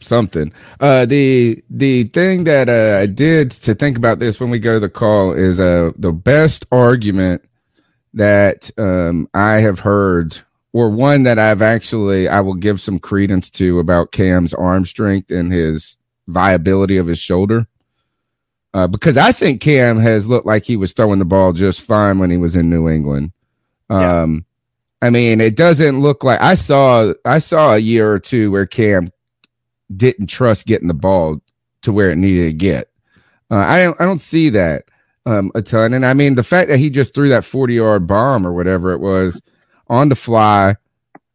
[0.00, 0.52] something.
[0.80, 4.74] Uh the the thing that uh I did to think about this when we go
[4.74, 7.42] to the call is uh the best argument
[8.14, 10.38] that um I have heard
[10.72, 15.30] or one that I've actually I will give some credence to about Cam's arm strength
[15.30, 17.66] and his viability of his shoulder.
[18.72, 22.18] Uh, because I think Cam has looked like he was throwing the ball just fine
[22.18, 23.32] when he was in New England.
[23.90, 24.22] Yeah.
[24.22, 24.46] Um,
[25.02, 28.66] I mean, it doesn't look like I saw I saw a year or two where
[28.66, 29.08] Cam
[29.94, 31.40] didn't trust getting the ball
[31.82, 32.90] to where it needed to get.
[33.50, 34.84] Uh, I don't I don't see that
[35.26, 38.06] um, a ton, and I mean the fact that he just threw that forty yard
[38.06, 39.40] bomb or whatever it was
[39.88, 40.76] on the fly.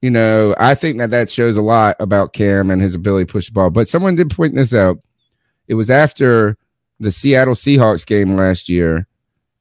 [0.02, 3.32] You know, I think that that shows a lot about Cam and his ability to
[3.32, 3.71] push the ball.
[3.71, 5.00] But someone did point this out.
[5.67, 6.58] It was after
[6.99, 9.08] the Seattle Seahawks game last year,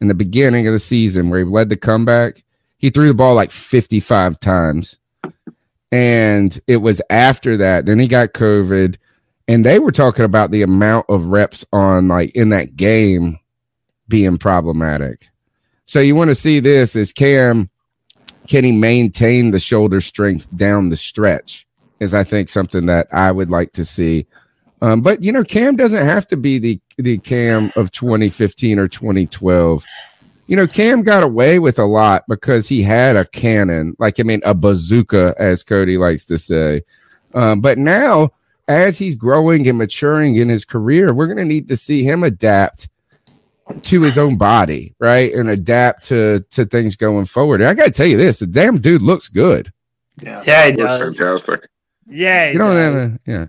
[0.00, 2.44] in the beginning of the season, where he led the comeback.
[2.76, 4.98] He threw the ball like 55 times.
[5.90, 7.86] And it was after that.
[7.86, 8.96] Then he got COVID.
[9.46, 13.38] And they were talking about the amount of reps on like in that game
[14.08, 15.30] being problematic.
[15.86, 17.70] So you want to see this is Cam,
[18.48, 21.66] can he maintain the shoulder strength down the stretch?
[22.00, 24.26] Is I think something that I would like to see.
[24.84, 28.88] Um, but you know, Cam doesn't have to be the the Cam of 2015 or
[28.88, 29.84] 2012
[30.46, 34.24] you know, Cam got away with a lot because he had a cannon, like I
[34.24, 36.82] mean, a bazooka, as Cody likes to say.
[37.32, 38.30] Um, but now,
[38.68, 42.22] as he's growing and maturing in his career, we're going to need to see him
[42.22, 42.88] adapt
[43.82, 47.62] to his own body, right, and adapt to to things going forward.
[47.62, 49.72] And I got to tell you this: the damn dude looks good.
[50.22, 50.42] Yeah.
[50.46, 51.18] Yeah, he does.
[51.18, 51.68] fantastic.
[52.06, 52.94] Yeah, You know, does.
[52.94, 53.46] uh, yeah.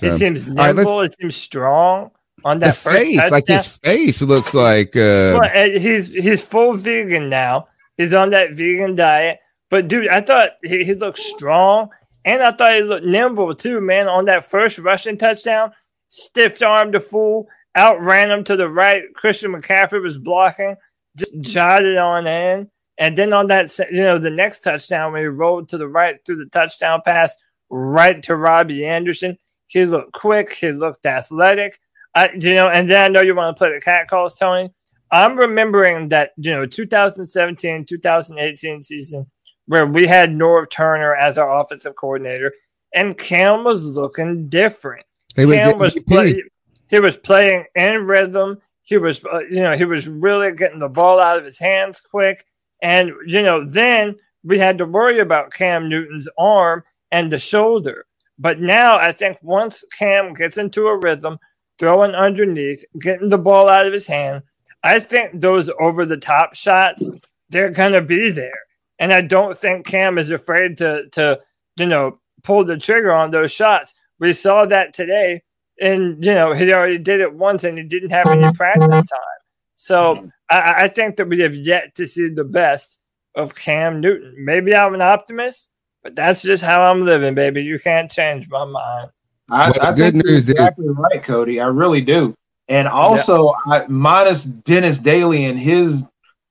[0.00, 1.02] So, seems right, let's- nimble.
[1.02, 2.10] he seems strong
[2.44, 3.30] on that first face, touchdown.
[3.30, 4.96] like his face, looks like.
[4.96, 7.68] Uh, Well, uh, he's he's full vegan now.
[7.96, 9.38] He's on that vegan diet.
[9.70, 11.90] But dude, I thought he, he looked strong,
[12.24, 14.08] and I thought he looked nimble too, man.
[14.08, 15.72] On that first rushing touchdown,
[16.08, 19.02] stiff armed the fool, outran him to the right.
[19.14, 20.76] Christian McCaffrey was blocking,
[21.16, 22.70] just jotted on in.
[22.98, 26.16] And then on that, you know, the next touchdown when he rolled to the right
[26.26, 27.34] threw the touchdown pass
[27.70, 29.38] right to Robbie Anderson,
[29.70, 30.52] he looked quick.
[30.52, 31.78] He looked athletic.
[32.14, 34.70] I, you know, and then I know you want to play the cat calls, Tony.
[35.12, 39.30] I'm remembering that, you know, 2017, 2018 season
[39.66, 42.52] where we had Norv Turner as our offensive coordinator
[42.94, 45.06] and Cam was looking different.
[45.36, 46.06] he was Cam was MVP.
[46.06, 46.42] play,
[46.88, 48.58] he was playing in rhythm.
[48.82, 52.00] He was, uh, you know, he was really getting the ball out of his hands
[52.00, 52.44] quick.
[52.82, 58.06] And you know, then we had to worry about Cam Newton's arm and the shoulder.
[58.40, 61.38] But now I think once Cam gets into a rhythm,
[61.78, 64.42] throwing underneath, getting the ball out of his hand,
[64.82, 67.08] I think those over the top shots
[67.50, 68.58] they're gonna be there.
[68.98, 71.40] And I don't think Cam is afraid to to
[71.76, 73.92] you know pull the trigger on those shots.
[74.18, 75.42] We saw that today,
[75.80, 79.40] and you know he already did it once, and he didn't have any practice time.
[79.76, 83.00] So I, I think that we have yet to see the best
[83.34, 84.34] of Cam Newton.
[84.38, 85.70] Maybe I'm an optimist,
[86.02, 87.62] but that's just how I'm living, baby.
[87.62, 89.10] You can't change my mind.
[89.50, 91.60] I, Well, I the good news you're is- exactly right, Cody.
[91.60, 92.34] I really do.
[92.68, 96.04] And also, I, minus Dennis Daley and his,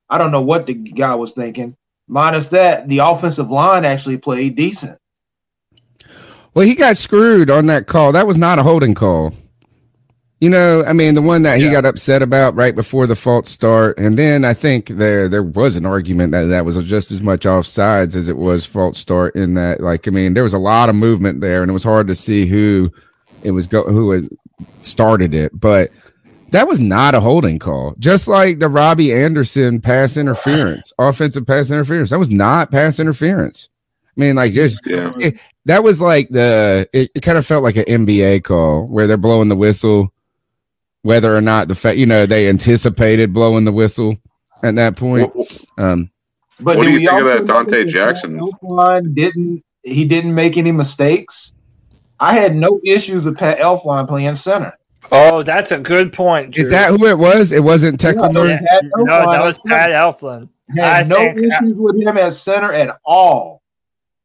[0.10, 1.78] I don't know what the guy was thinking,
[2.10, 4.98] minus that, the offensive line actually played decent.
[6.54, 8.12] Well, he got screwed on that call.
[8.12, 9.34] That was not a holding call.
[10.42, 11.74] You know, I mean, the one that he Yeah.
[11.74, 15.76] got upset about right before the false start, and then I think there there was
[15.76, 19.36] an argument that that was just as much offsides as it was false start.
[19.36, 21.84] In that, like, I mean, there was a lot of movement there, and it was
[21.84, 22.90] hard to see who
[23.44, 24.30] it was go who had
[24.82, 25.92] started it, but
[26.52, 27.94] that was not a holding call.
[28.00, 33.68] Just like the Robbie Anderson pass interference, offensive pass interference, that was not pass interference.
[34.18, 35.12] I mean, like, just Yeah.
[35.66, 39.18] that was like the it, it kind of felt like an NBA call where they're
[39.18, 40.14] blowing the whistle,
[41.02, 44.16] whether or not the fact you know they anticipated blowing the whistle
[44.64, 45.32] at that point.
[45.78, 46.12] Um,
[46.60, 48.38] But What do you think of that Donte Jackson?
[48.40, 51.54] Pat Elflein didn't he didn't make any mistakes?
[52.20, 54.74] I had no issues with Pat Elflein playing center.
[55.12, 56.58] Oh, that's a good point.
[56.58, 57.52] is that who it was?
[57.54, 58.50] It wasn't Tecklenburg.
[58.50, 58.60] Yeah.
[58.70, 59.58] Pat No, that was.
[59.66, 60.50] Pat Elflein.
[60.76, 63.62] Had I no think- issues with him at center at all.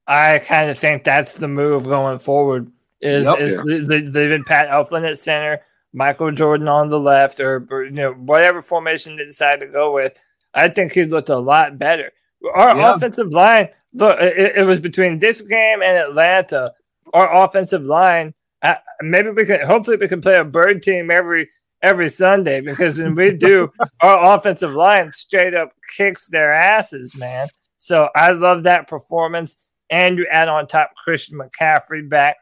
[0.07, 2.71] I kind of think that's the move going forward.
[3.01, 3.39] Is Yep.
[3.41, 5.61] is the, the, leaving Pat Elflein at center,
[5.95, 9.95] Michael Jordan on the left, or, or, you know whatever formation they decide to go
[9.95, 10.19] with.
[10.53, 12.11] I think he looked a lot better.
[12.55, 12.95] Our Yeah.
[12.95, 16.73] offensive line, look, it, it was between this game and Atlanta.
[17.13, 19.65] Our offensive line, uh, maybe we can.
[19.67, 21.49] Hopefully, we can play a bird team every
[21.83, 27.47] every Sunday because when we do, our offensive line straight up kicks their asses, man.
[27.79, 29.71] So I love that performance.
[29.91, 32.37] And you add on top Christian McCaffrey back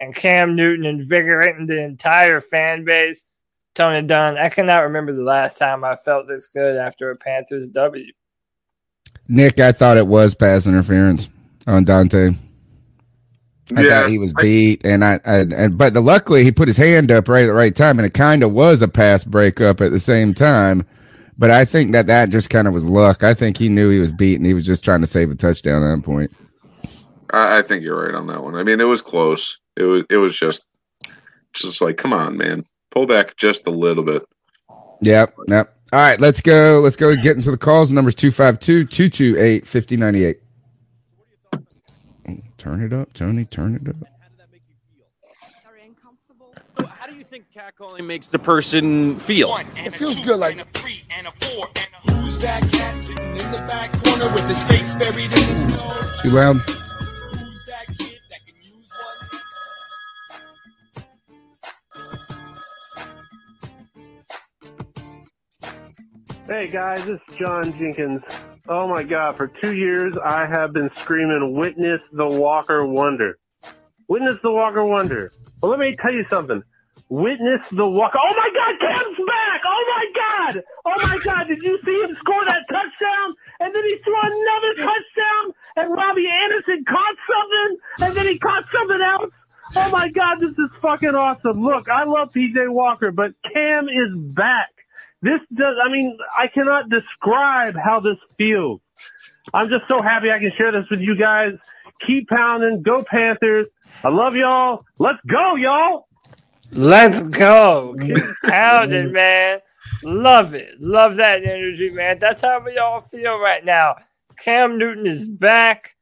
[0.00, 3.24] and Cam Newton invigorating the entire fan base.
[3.74, 7.68] Tony Dunn, I cannot remember the last time I felt this good after a Panthers
[7.68, 8.10] W.
[9.28, 11.28] Nick, I thought it was pass interference
[11.66, 12.36] on Donte.
[13.76, 16.52] I Yeah, thought he was I- beat, and I, I and but the, luckily he
[16.52, 18.88] put his hand up right at the right time, and it kind of was a
[18.88, 20.86] pass breakup at the same time.
[21.36, 23.22] But I think that that just kind of was luck.
[23.24, 25.34] I think he knew he was beat, and he was just trying to save a
[25.34, 26.32] touchdown at that point.
[27.30, 28.54] I, I think you're right on that one.
[28.54, 29.58] I mean, it was close.
[29.76, 30.66] It was it was just
[31.52, 34.24] just like, come on, man, pull back just a little bit.
[35.02, 35.34] Yep.
[35.48, 35.76] Yep.
[35.92, 36.80] All right, let's go.
[36.82, 37.90] Let's go get into the calls.
[37.92, 40.40] Numbers 252 228 5098.
[42.58, 43.44] Turn it up, Tony.
[43.44, 43.96] Turn it up.
[46.78, 49.56] So How do you think catcalling makes the person feel?
[49.76, 50.56] It feels good, like
[52.10, 56.20] who's that cat sitting in the back corner with his face buried in his nose?
[56.22, 56.56] Too loud.
[66.48, 68.22] Hey guys, is John Jenkins.
[68.68, 73.36] Oh my god, for two years I have been screaming, Witness the Walker Wonder.
[74.06, 75.32] Witness the Walker Wonder.
[75.60, 76.62] Well, let me tell you something.
[77.08, 78.18] Witness the Walker.
[78.22, 79.62] Oh my god, Cam's back!
[79.64, 80.62] Oh my god!
[80.84, 83.34] Oh my god, did you see him score that touchdown?
[83.58, 88.64] And then he threw another touchdown, and Robbie Anderson caught something, and then he caught
[88.72, 89.32] something else.
[89.74, 91.60] Oh my god, this is fucking awesome.
[91.60, 94.75] Look, I love PJ Walker, but Cam is back.
[95.22, 98.80] This does, I mean, I cannot describe how this feels.
[99.54, 101.52] I'm just so happy I can share this with you guys.
[102.06, 102.82] Keep pounding.
[102.82, 103.68] Go Panthers.
[104.04, 104.84] I love y'all.
[104.98, 106.08] Let's go, y'all.
[106.72, 107.96] Let's go.
[108.00, 109.60] Keep pounding, man.
[110.02, 110.80] Love it.
[110.80, 112.18] Love that energy, man.
[112.18, 113.96] That's how we all feel right now.
[114.38, 115.96] Cam Newton is back.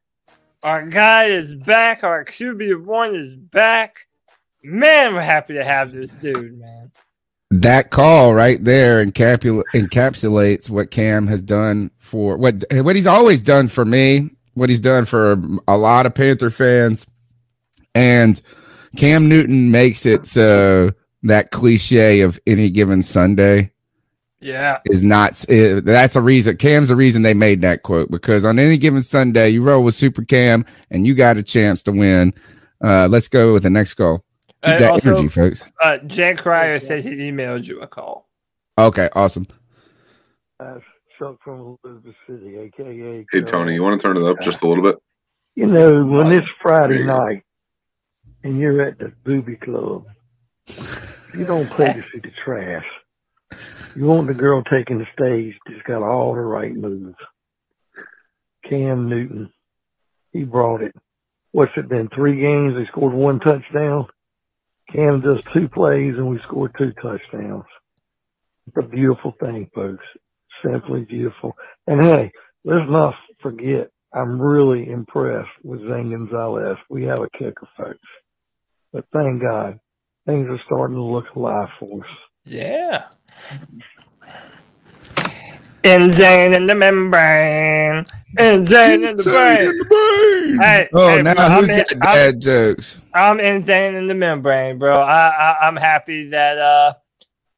[0.62, 2.02] Our guy is back.
[2.02, 4.06] Our QB1 is back.
[4.62, 6.83] Man, we're happy to have this dude, man.
[7.60, 13.68] That call right there encapsulates what Cam has done for what what he's always done
[13.68, 15.38] for me, what he's done for
[15.68, 17.06] a lot of Panther fans,
[17.94, 18.42] and
[18.96, 20.90] Cam Newton makes it so
[21.22, 23.70] that cliche of any given Sunday
[24.40, 24.78] Yeah.
[24.86, 25.44] is not.
[25.48, 26.56] eh, that's the reason.
[26.56, 29.94] Cam's the reason they made that quote because on any given Sunday you roll with
[29.94, 32.34] Super Cam and you got a chance to win.
[32.82, 34.23] Uh, let's go with the next call.
[34.64, 35.66] Keep And that also- energy, folks.
[35.82, 38.28] Uh, Jake Cryer said he emailed you a call.
[38.78, 39.46] Okay, awesome.
[40.58, 40.78] Uh,
[41.18, 43.26] Chuck from Elizabeth City, aka.
[43.30, 44.96] Hey Tony, you want to turn it up just a little bit?
[45.54, 47.42] You know, when it's Friday night
[48.42, 50.06] and you're at the booby club,
[51.36, 52.86] you don't play to see the trash.
[53.94, 57.14] You want the girl taking the stage that's got all the right moves.
[58.68, 59.52] Cam Newton,
[60.32, 60.94] he brought it.
[61.52, 62.08] What's it been?
[62.08, 64.06] Three games, they scored one touchdown.
[64.94, 67.64] Cam does two plays and we scored two touchdowns.
[68.66, 70.04] It's a beautiful thing, folks.
[70.64, 71.56] Simply beautiful.
[71.86, 72.30] And hey,
[72.64, 76.78] let's not forget, I'm really impressed with Zane Gonzalez.
[76.88, 77.98] We have a kicker, folks.
[78.92, 79.80] But thank God,
[80.26, 82.10] things are starting to look alive for us.
[82.44, 83.06] Yeah.
[85.84, 88.06] Insane in the membrane.
[88.38, 90.58] Insane in the brain.
[90.60, 93.00] Hey, Oh, hey, now bro, who's I'm, got in- I'm- dad jokes?
[93.14, 94.94] I'm insane in the membrane, bro.
[94.94, 96.94] I, I I'm happy that uh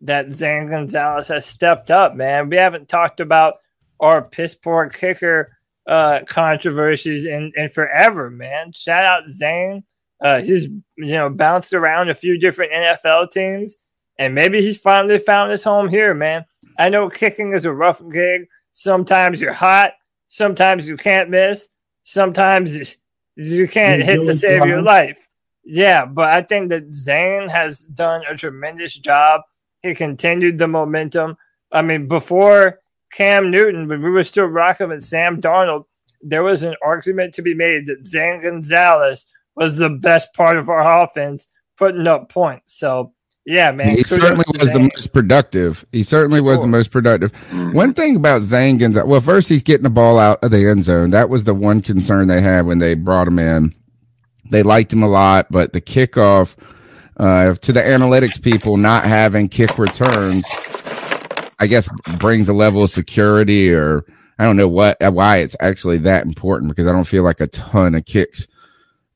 [0.03, 2.51] that Zane Gonzalez has stepped up, man.
[2.51, 3.55] We haven't talked about
[4.01, 5.57] our piss poor kicker
[5.87, 8.73] uh controversies in, in forever, man.
[8.73, 9.85] Shout out Zane.
[10.21, 13.79] Uh he's you know bounced around a few different NFL teams
[14.19, 16.45] and maybe he's finally found his home here, man.
[16.79, 18.47] I know kicking is a rough gig.
[18.73, 19.93] Sometimes you're hot,
[20.29, 21.69] sometimes you can't miss,
[22.03, 22.85] sometimes you-
[23.37, 25.19] you can't hit to save your life.
[25.65, 29.43] Yeah, but I think that Zane has done a tremendous job.
[29.83, 31.37] He continued the momentum.
[31.73, 32.81] I mean, before
[33.13, 35.85] Cam Newton, when we were still rocking with Sam Darnold,
[36.23, 40.69] there was an argument to be made that Zane Gonzalez was the best part of
[40.69, 42.79] our offense, putting up points.
[42.79, 43.13] So,
[43.47, 43.91] yeah, man.
[43.91, 45.87] he kudos certainly was the most productive.
[45.93, 47.33] He certainly was the most productive.
[47.73, 51.11] One thing about Gonzalez, well, first he's getting the ball out of the end zone.
[51.11, 53.73] That was the one concern they had when they brought him in.
[54.51, 56.57] They liked him a lot, but the kickoff
[57.19, 60.45] uh, to the analytics people not having kick returns,
[61.61, 61.89] I guess,
[62.19, 64.05] brings a level of security, or
[64.41, 67.47] I don't know what why it's actually that important because I don't feel like a
[67.47, 68.49] ton of kicks,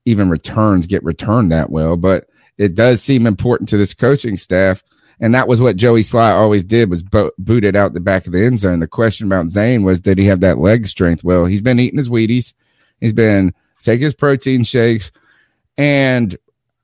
[0.05, 2.30] even returns, get returned that well, but
[2.61, 4.84] it does seem important to this coaching staff.
[5.18, 8.26] And that was what Joey Slye always did was bo- boot it out the back
[8.26, 8.80] of the end zone.
[8.80, 11.24] The question about Zane was, did he have that leg strength?
[11.24, 12.52] Well, he's been eating his Wheaties.
[13.00, 15.11] He's been taking his protein shakes.
[15.78, 16.36] And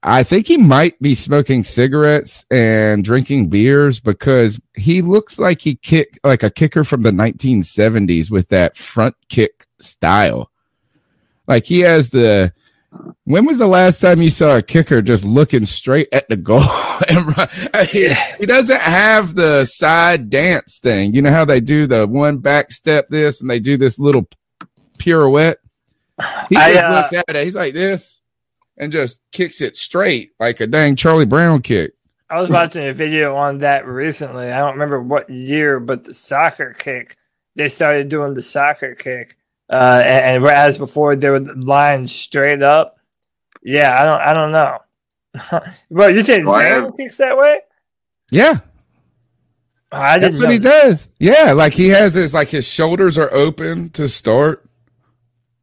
[0.03, 5.75] I think he might be smoking cigarettes and drinking beers because he looks like he
[5.75, 10.51] kick like a kicker from the 1970s with that front kick style.
[11.47, 12.55] Like he has the
[13.25, 16.63] when was the last time you saw a kicker just looking straight at the goal?
[17.09, 21.15] and he, he doesn't have the side dance thing.
[21.15, 24.29] You know how they do the one back step this and they do this little
[24.99, 25.59] pirouette?
[26.49, 27.45] He I, just uh, looks at it.
[27.45, 28.21] He's like this
[28.77, 31.93] and just kicks it straight like a dang Charlie Brown kick.
[32.29, 34.51] I was watching a video on that recently.
[34.51, 37.17] I don't remember what year, but the soccer kick.
[37.55, 39.36] They started doing the soccer kick,
[39.71, 42.99] uh, and, and whereas before they were line straight up.
[43.63, 44.79] Yeah, I don't, I don't know.
[45.91, 47.61] Bro, you think Well, Zane have- kicks that way?
[48.33, 48.59] Yeah,
[49.93, 50.85] I that's didn't what know he that.
[50.85, 51.09] does.
[51.19, 54.69] Yeah, like he has his like his shoulders are open to start.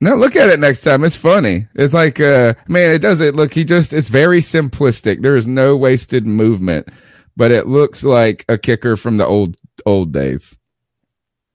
[0.01, 1.03] No, look at it next time.
[1.03, 1.67] It's funny.
[1.75, 5.21] It's like uh man, it does it look he just it's very simplistic.
[5.21, 6.87] There is no wasted movement,
[7.35, 10.57] but it looks like a kicker from the old old days.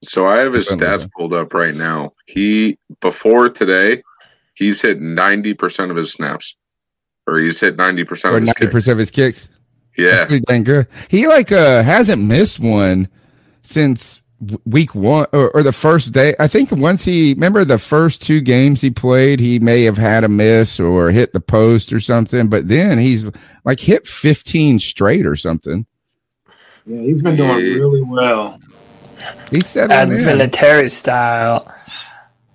[0.02, 2.12] So I have his stats pulled up right now.
[2.26, 4.02] He before today,
[4.54, 6.56] he's hit ninety percent of his snaps,
[7.26, 8.72] or he's hit ninety percent of his ninety kicks.
[8.72, 9.48] percent of his kicks.
[9.96, 10.86] Yeah, That's pretty dang good.
[11.08, 13.08] He like uh hasn't missed one
[13.62, 14.22] since
[14.64, 16.34] week one or, or the first day.
[16.38, 20.22] I think once he remember the first two games he played, he may have had
[20.22, 23.24] a miss or hit the post or something, but then he's
[23.64, 25.86] like hit 15 straight or something.
[26.86, 28.60] Yeah, he's been doing really well.
[29.50, 29.94] He said it.
[29.94, 31.72] Adam Vinatieri style.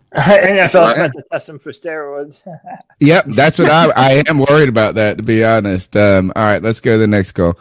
[0.15, 0.97] NFL's Right.
[0.97, 2.47] meant to test him for steroids.
[2.99, 5.95] Yep, that's what I I am worried about that to be honest.
[5.97, 7.57] Um all right, let's go to the next call.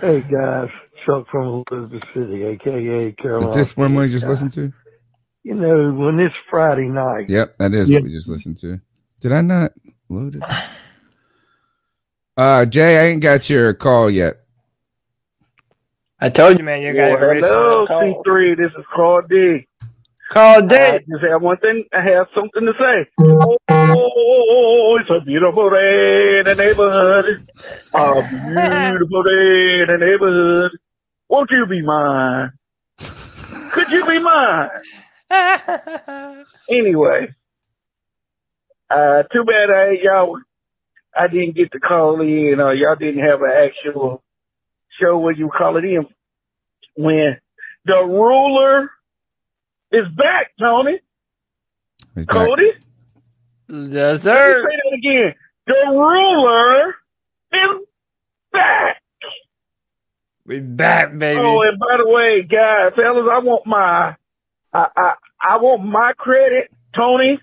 [0.00, 0.68] Hey guys,
[1.06, 3.50] Chuck from Elizabeth City, aka Carolina.
[3.50, 4.30] Is this one we just Guy.
[4.30, 4.72] listened to?
[5.44, 7.98] You know, when it's Friday night, Yep, that is Yeah.
[7.98, 8.80] what we just listened to.
[9.20, 9.72] Did I not
[10.08, 10.42] load it?
[12.36, 14.43] Uh Jay, I ain't got your call yet.
[16.20, 18.24] I told you, man, you got to Well, hello, call.
[18.24, 18.56] C3.
[18.56, 19.66] This is Carl D.
[20.30, 21.04] Call I Dick.
[21.08, 21.84] just have one thing.
[21.92, 23.06] I have something to say.
[23.68, 27.48] Oh, it's a beautiful day in the neighborhood.
[27.94, 30.72] A beautiful day in the neighborhood.
[31.28, 32.52] Won't you be mine?
[32.98, 34.70] Could you be mine?
[36.70, 37.28] Anyway,
[38.90, 40.38] uh, too bad I y'all.
[41.16, 44.23] I didn't get to call in, or y'all didn't have an actual
[45.00, 46.06] show where you call it in
[46.96, 47.38] when
[47.84, 48.90] the ruler
[49.92, 51.00] is back, Tony.
[52.14, 52.34] He's back.
[52.34, 52.72] Cody,
[53.68, 54.68] yes, let me sir.
[54.68, 55.34] say that again.
[55.66, 56.94] The ruler
[57.52, 57.86] is
[58.52, 59.00] back.
[60.46, 61.40] We back, baby.
[61.40, 64.14] Oh, and by the way, guys, fellas, I want my,
[64.72, 67.40] I, I, I want my credit, Tony.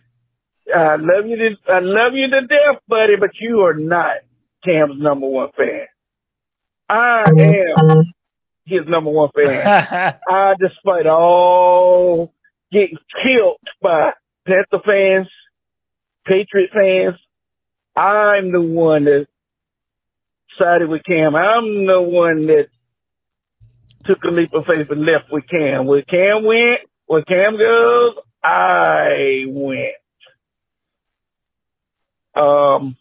[0.73, 4.17] I love you to, I love you to death, buddy, but you are not
[4.63, 5.87] Cam's number one fan.
[6.91, 8.13] I am
[8.65, 10.17] his number one fan.
[10.27, 12.33] I, despite all
[12.69, 14.11] getting killed by
[14.45, 15.27] Panther fans,
[16.25, 17.15] Patriot fans,
[17.95, 19.27] I'm the one that
[20.59, 21.33] sided with Cam.
[21.33, 22.67] I'm the one that
[24.03, 25.85] took a leap of faith and left with Cam.
[25.85, 29.95] Where Cam went, where Cam goes, I went.
[32.35, 32.97] Um.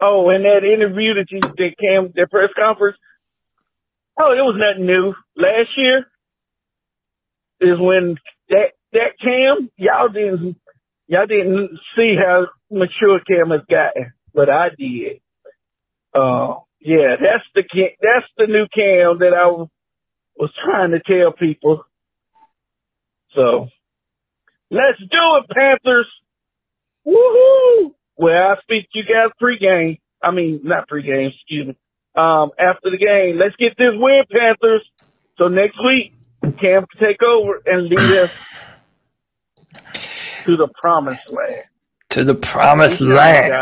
[0.00, 2.96] Oh, and that interview that you did, Cam, that press conference.
[4.18, 5.14] Oh, it was nothing new.
[5.36, 6.06] Last year
[7.60, 8.16] is when
[8.48, 10.56] that that Cam, y'all didn't
[11.06, 15.20] y'all didn't see how mature Cam has gotten, but I did.
[16.14, 17.64] Uh, yeah, that's the
[18.00, 19.68] that's the new Cam that I was,
[20.36, 21.84] was trying to tell people.
[23.34, 23.68] So
[24.70, 26.08] let's do it, Panthers.
[27.06, 27.94] Woohoo!
[28.20, 29.98] Well, I speak to you guys pregame.
[30.22, 31.76] I mean, not pregame, excuse me.
[32.14, 34.82] Um, after the game, let's get this win, Panthers.
[35.38, 36.12] So next week,
[36.60, 38.30] Cam can take over and lead us
[40.44, 41.62] to the promised land.
[42.10, 43.54] To the promised land.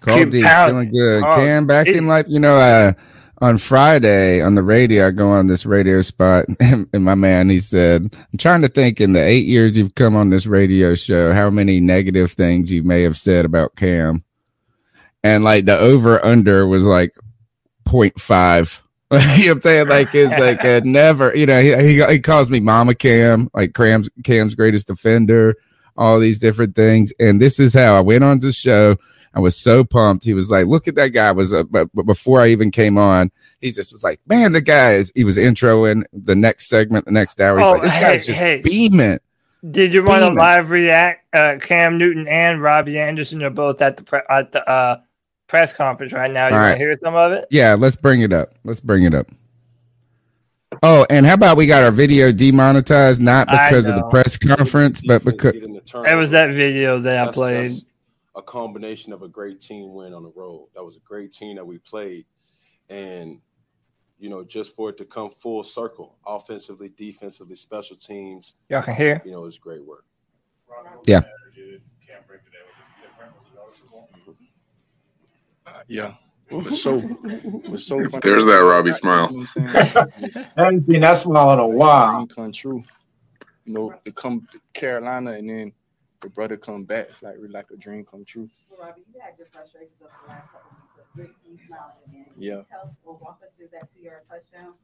[0.00, 0.74] Carl Keep D pounding.
[0.74, 1.22] feeling good.
[1.24, 2.26] Oh, Cam back it- in life.
[2.28, 2.92] You know, uh,
[3.40, 7.48] on Friday on the radio, I go on this radio spot, and, and my man
[7.48, 10.94] he said, "I'm trying to think in the eight years you've come on this radio
[10.94, 14.24] show, how many negative things you may have said about Cam."
[15.22, 17.14] And like the over under was like
[17.86, 18.80] 0.5.
[19.10, 19.88] you know what I'm saying?
[19.88, 23.74] Like it's like uh, never, you know, he, he he calls me Mama Cam, like
[23.74, 25.56] Cam's Cam's greatest defender,
[25.96, 27.12] all these different things.
[27.18, 28.96] And this is how I went on the show.
[29.34, 30.24] I was so pumped.
[30.24, 32.98] He was like, "Look at that guy!" Was uh, but, but before I even came
[32.98, 37.04] on, he just was like, "Man, the guy is." He was introing the next segment,
[37.04, 37.58] the next hour.
[37.58, 38.60] He's Oh, like, "This hey, guy's just hey.
[38.62, 39.18] beaming."
[39.70, 41.26] Did you want to live react?
[41.34, 44.96] Uh, Cam Newton and Robbie Anderson are both at the pre- at the uh,
[45.46, 46.48] press conference right now.
[46.48, 46.72] You All want right.
[46.72, 47.46] to hear some of it?
[47.50, 48.54] Yeah, let's bring it up.
[48.64, 49.26] Let's bring it up.
[50.82, 55.02] Oh, and how about we got our video demonetized not because of the press conference,
[55.06, 57.70] but because It was that video that I That's- played.
[57.70, 57.84] that's
[58.36, 60.68] a combination of a great team win on the road.
[60.74, 62.26] That was a great team that we played,
[62.88, 63.40] and
[64.18, 68.54] you know, just for it to come full circle, offensively, defensively, special teams.
[68.68, 69.22] Y'all can hear?
[69.24, 70.04] You know, it's great work.
[71.06, 71.22] Yeah.
[75.66, 76.14] Uh, yeah.
[76.50, 78.20] It was so it was so funny.
[78.22, 79.28] There's that Robbie smile.
[79.30, 79.68] You know I'm saying?
[80.56, 82.26] I haven't seen that smile in a while.
[82.26, 82.82] Come true.
[83.64, 85.72] You know, to come to Carolina and then
[86.20, 87.06] the brother come back.
[87.10, 88.48] It's like really like a dream come true.
[88.78, 91.30] Robbie, you had your frustrations the last couple weeks of great
[91.66, 92.24] smiling again.
[92.34, 92.56] Can Yeah.
[92.56, 94.74] you tell or walk us through that to your touchdown?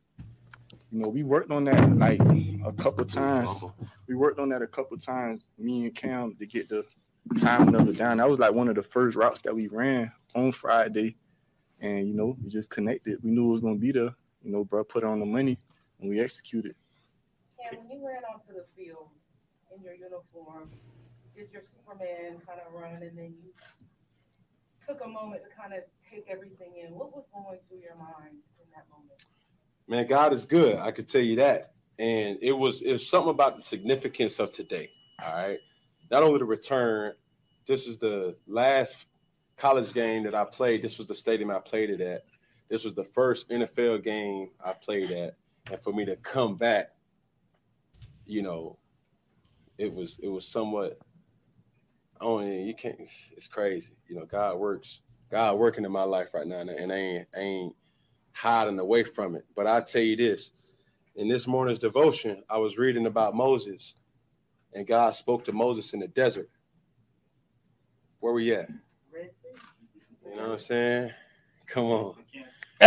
[0.91, 3.64] You know, we worked on that like a couple times.
[4.07, 6.84] We worked on that a couple times, me and Cam, to get the
[7.37, 8.18] timing of it down.
[8.18, 11.16] That was like one of the first routes that we ran on Friday.
[11.80, 13.22] And you know, we just connected.
[13.22, 14.14] We knew it was gonna be there.
[14.43, 15.59] You know, bro put on the money
[16.01, 16.74] and we executed.
[17.62, 19.09] Cam, when you ran onto the field
[19.76, 20.70] in your uniform,
[21.37, 23.53] did your Superman kind of run and then you
[24.87, 25.80] took a moment to kind of
[26.11, 26.95] take everything in?
[26.95, 29.22] What was going through your mind in that moment?
[29.87, 30.76] Man, God is good.
[30.76, 31.72] I could tell you that.
[31.99, 34.91] And it was it was something about the significance of today.
[35.24, 35.59] All right.
[36.11, 37.12] Not only the return,
[37.66, 39.07] this is the last
[39.57, 40.82] college game that I played.
[40.82, 42.22] This was the stadium I played it at.
[42.68, 45.37] This was the first NFL game I played at.
[45.70, 46.91] And for me to come back,
[48.24, 48.78] you know,
[49.78, 50.99] it was it was somewhat
[52.21, 53.93] oh yeah, you can't it's, it's crazy.
[54.09, 55.01] You know, God works,
[55.31, 57.77] God working in my life right now, and, and I ain't I ain't
[58.33, 59.45] hiding away from it.
[59.55, 60.53] But I tell you this,
[61.17, 63.95] in this morning's devotion, I was reading about Moses,
[64.75, 66.51] and God spoke to Moses in the desert.
[68.21, 68.69] Where we at?
[70.25, 71.12] You know what I'm saying?
[71.67, 72.14] Come on.
[72.81, 72.87] you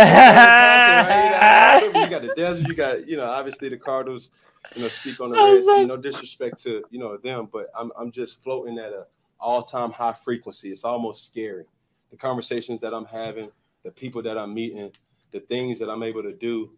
[2.08, 4.30] got the desert, you got, you know, obviously the Cardinals,
[4.76, 5.84] you know, speak on the Red Sea.
[5.84, 9.06] No disrespect to, you know, them, but I'm I'm just floating at a
[9.40, 10.70] all-time high frequency.
[10.70, 11.64] It's almost scary.
[12.10, 13.50] The conversations that I'm having,
[13.84, 14.90] the people that I'm meeting,
[15.32, 16.70] the things that I'm able to do,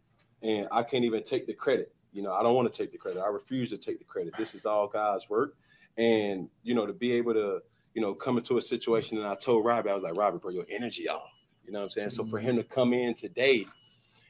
[0.43, 1.93] and I can't even take the credit.
[2.13, 3.23] You know, I don't want to take the credit.
[3.23, 4.35] I refuse to take the credit.
[4.37, 5.55] This is all God's work.
[5.97, 7.63] And, you know, to be able to,
[7.95, 10.51] you know, come into a situation and I told Robbie, I was like, Robbie, bro,
[10.51, 11.31] your energy off.
[11.65, 12.11] You know what I'm saying?
[12.11, 12.49] So for mm-hmm.
[12.49, 13.67] him to come in today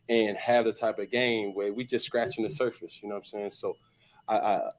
[0.08, 3.24] and have the type of game where we just scratching the surface, you know what
[3.24, 3.50] I'm saying?
[3.52, 3.76] So
[4.28, 4.70] I, I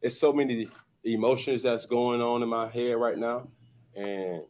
[0.00, 0.68] it's so many
[1.04, 3.48] emotions that's going on in my head right now.
[3.96, 4.42] And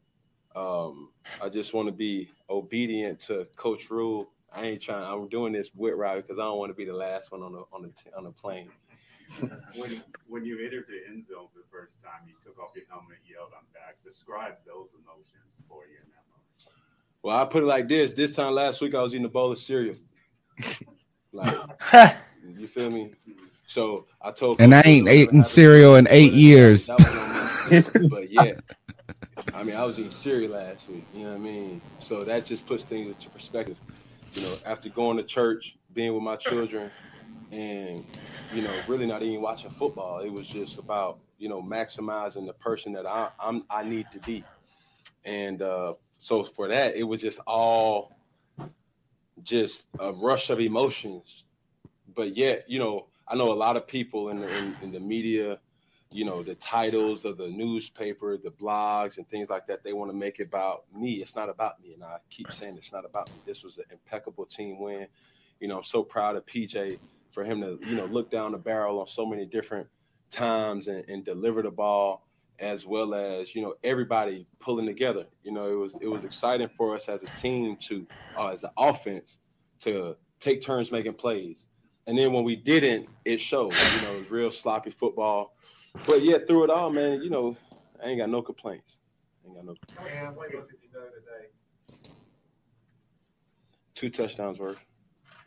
[0.54, 4.30] um, I just want to be obedient to Coach Rhule.
[4.54, 5.04] I ain't trying.
[5.04, 7.52] I'm doing this with Robbie because I don't want to be the last one on
[7.52, 8.70] the on the on the plane.
[9.40, 9.90] when,
[10.28, 13.16] when you entered the end zone for the first time, you took off your helmet,
[13.26, 16.42] yelled, "I'm back." Describe those emotions for you in that moment.
[17.22, 18.12] Well, I put it like this.
[18.12, 19.94] This time last week, I was eating a bowl of cereal.
[21.32, 21.56] like,
[22.58, 23.12] you feel me?
[23.72, 24.60] So I told.
[24.60, 26.88] And I ain't Rhule, eating cereal in eight years.
[26.88, 28.08] That was on me.
[28.10, 28.52] but yeah,
[29.54, 31.06] I mean, I was eating cereal last week.
[31.14, 31.80] You know what I mean?
[31.98, 33.78] So that just puts things into perspective.
[34.34, 36.90] you know, after going to church, being with my children,
[37.50, 38.04] and
[38.52, 40.18] you know, really not even watching football.
[40.18, 44.18] It was just about you know maximizing the person that I, I'm I need to
[44.18, 44.44] be,
[45.24, 48.18] and uh, so for that, it was just all
[49.42, 51.44] just a rush of emotions.
[52.14, 55.00] But yet, you know, I know a lot of people in the, in, in the
[55.00, 55.58] media,
[56.12, 59.82] you know, the titles of the newspaper, the blogs, and things like that.
[59.82, 61.14] They want to make it about me.
[61.14, 63.36] It's not about me, and I keep saying it's not about me.
[63.46, 65.06] This was an impeccable team win.
[65.60, 66.98] You know, I'm so proud of PJ
[67.30, 69.88] for him to you know look down the barrel on so many different
[70.28, 72.26] times and, and deliver the ball
[72.58, 75.24] as well as you know everybody pulling together.
[75.42, 78.06] You know, it was it was exciting for us as a team to
[78.36, 79.38] uh, as an offense
[79.80, 81.66] to take turns making plays.
[82.06, 83.72] And then when we didn't, it showed.
[83.72, 85.54] You know, it was real sloppy football.
[86.06, 87.56] But yet through it all, man, you know,
[88.02, 89.00] I ain't got no complaints.
[89.44, 91.48] I ain't got no Man, what did you do today?
[94.02, 94.80] two touchdowns worth.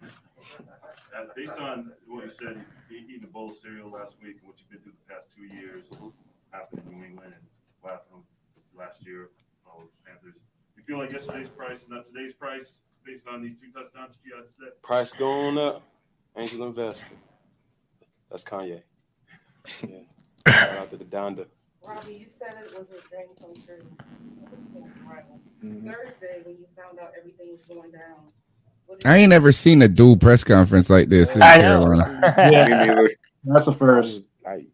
[0.01, 4.55] Uh, based on what you said, eating a bowl of cereal last week and what
[4.59, 5.83] you've been through the past two years,
[6.51, 7.43] happened in New England and
[7.83, 8.23] Latham
[8.77, 9.29] last year,
[9.67, 10.39] all the Panthers.
[10.77, 12.67] You feel like yesterday's price is not today's price
[13.05, 14.71] based on these two touchdowns you got today?
[14.81, 15.83] Price going up.
[16.37, 17.05] Angel investor.
[18.29, 18.81] That's Kanye.
[19.81, 20.01] Yeah.
[20.47, 21.47] Shout out to the Donda.
[21.87, 23.83] Robbie, you said it was a dream come true.
[25.63, 25.89] Mm-hmm.
[25.89, 28.31] Thursday, when you found out everything was going down,
[29.05, 31.83] I ain't ever seen a dual press conference like this in I know.
[31.83, 33.09] Carolina.
[33.43, 34.29] That's the first.
[34.43, 34.67] Like,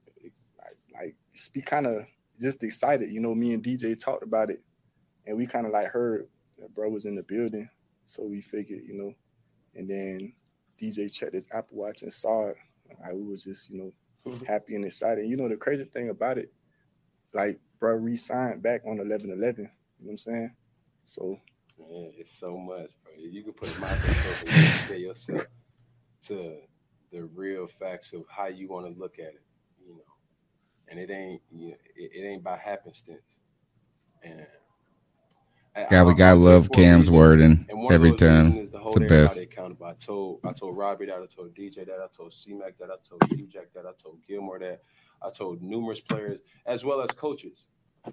[0.58, 1.16] like, like
[1.54, 2.06] be kind of
[2.42, 3.10] just excited.
[3.10, 4.62] You know, me and DJ talked about it,
[5.26, 6.28] and we kind of like heard
[6.60, 7.70] that bro was in the building,
[8.06, 9.14] so we figured, you know,
[9.76, 10.34] and then
[10.82, 12.58] DJ checked his Apple Watch and saw it.
[13.06, 13.94] I was just, you know,
[14.26, 14.46] mm-hmm.
[14.46, 15.28] happy and excited.
[15.28, 16.52] You know, the crazy thing about it,
[17.34, 19.40] like, bro, re-signed back on 11 11.
[19.60, 19.70] You know
[20.00, 20.52] what I'm saying?
[21.06, 21.40] So,
[21.90, 23.14] Man, it's so much, bro.
[23.18, 25.48] You can put a and you can yourself
[26.24, 26.58] to
[27.12, 29.42] the real facts of how you want to look at it,
[29.84, 30.04] you know.
[30.88, 33.42] And it ain't, you know, it, it ain't by happenstance.
[34.24, 34.46] And
[35.76, 38.52] God, we gotta love here for a Cam's wording And every time.
[38.52, 39.38] reasons is to It's the best.
[39.40, 39.86] accountable.
[39.86, 42.96] I told I told Robbie that, I told DJ that, I told C-Mac that, I
[43.08, 44.82] told Q-Jack that, I told Gilmore that,
[45.22, 47.66] I told numerous players as well as coaches.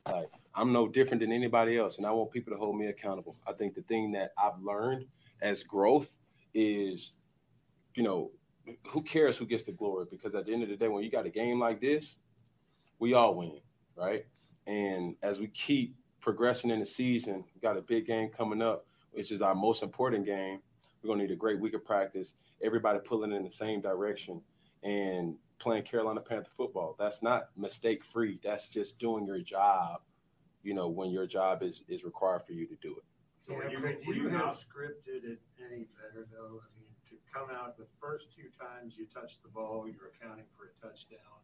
[0.07, 3.37] Like I'm no different than anybody else, and I want people to hold me accountable.
[3.47, 5.07] I think the thing that I've learned
[5.41, 6.13] as growth
[6.55, 7.13] is,
[7.95, 8.31] you know,
[8.87, 10.07] who cares who gets the glory?
[10.11, 12.17] Because at the end of the day, when you got a game like this,
[12.99, 13.61] we all win,
[13.97, 14.27] right?
[14.67, 15.97] And as we keep
[16.29, 19.83] progressing in the season, we got a big game coming up, which is our most
[19.83, 20.61] important game.
[21.01, 22.35] We're gonna need a great week of practice.
[22.63, 24.43] Everybody pulling in the same direction
[24.83, 26.97] and playing Carolina Panther football.
[26.99, 28.39] That's not mistake free.
[28.45, 30.03] That's just doing your job.
[30.63, 33.05] You know, when your job is is required for you to do it.
[33.39, 36.61] So yeah, you- could were you you have scripted it any better though?
[36.61, 40.45] I mean, to come out the first two times you touch the ball, you're accounting
[40.59, 41.41] for a touchdown,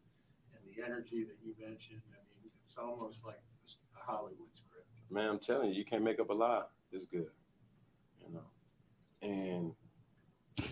[0.53, 2.03] and the energy that you mentioned.
[2.13, 3.41] I mean, it's almost like
[3.97, 4.74] a Hollywood script.
[5.09, 6.63] Man, I'm telling you, you can't make up a lie.
[6.91, 7.27] It's good.
[8.21, 8.41] You know.
[9.21, 9.73] And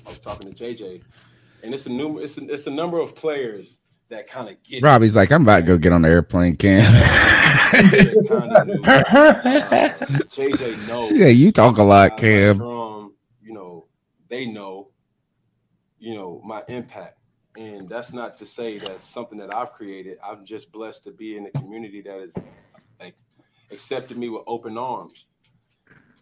[0.06, 1.02] I was talking to JJ,
[1.64, 3.80] and it's a number it's a, it's a number of players
[4.10, 4.84] that kind of get it.
[4.84, 6.82] Robbie's like, I'm about to go get on the airplane, Cam.
[10.30, 11.12] JJ knows.
[11.14, 12.58] Yeah, you talk a lot, Cam.
[12.58, 13.88] Drum, you know,
[14.30, 14.90] they know,
[16.00, 17.18] you know, my impact.
[17.56, 20.18] And that's not to say that's something that I've created.
[20.24, 22.36] I'm just blessed to be in a community that is
[23.00, 23.16] like,
[23.72, 25.26] accepted me with open arms.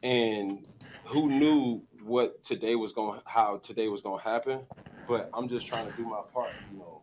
[0.03, 0.67] And
[1.05, 4.61] who knew what today was going, how today was going to happen?
[5.07, 6.51] But I'm just trying to do my part.
[6.71, 7.01] You know,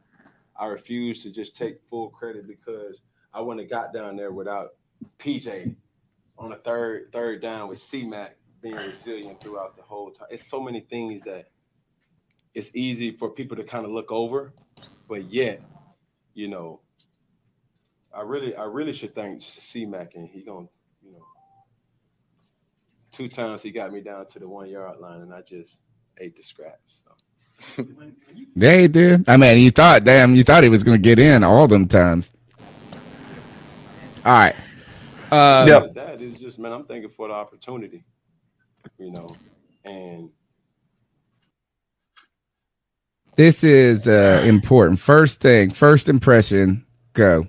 [0.56, 3.00] I refuse to just take full credit because
[3.32, 4.70] I wouldn't have got down there without
[5.18, 5.74] PJ
[6.38, 10.28] on a third third down with C-Mac being resilient throughout the whole time.
[10.30, 11.48] It's so many things that
[12.54, 14.52] it's easy for people to kind of look over,
[15.08, 15.62] but yet,
[16.34, 16.80] you know,
[18.18, 20.66] I really I really should thank C-Mac and he gonna,
[21.04, 21.24] you know,
[23.12, 25.78] two times he got me down to the one yard line and I just
[26.18, 27.04] ate the scraps.
[27.04, 27.86] So.
[28.54, 29.28] Yeah, he did.
[29.28, 31.86] I mean, you thought, damn, you thought he was going to get in all them
[31.86, 32.30] times.
[34.24, 34.54] All right.
[35.30, 38.04] Uh, But That is just man, I'm thanking for the opportunity,
[38.98, 39.28] you know,
[39.84, 40.30] and
[43.36, 44.98] This is uh, important.
[44.98, 47.46] First thing, first impression, go.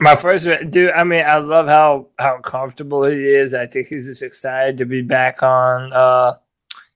[0.00, 0.92] My first, dude.
[0.92, 3.52] I mean, I love how how comfortable he is.
[3.52, 5.92] I think he's just excited to be back on.
[5.92, 6.34] Uh,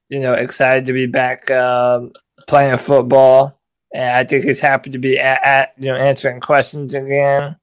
[0.08, 2.12] you know, excited to be back um,
[2.46, 3.60] playing football,
[3.92, 7.56] and I think he's happy to be at, at you know answering questions again.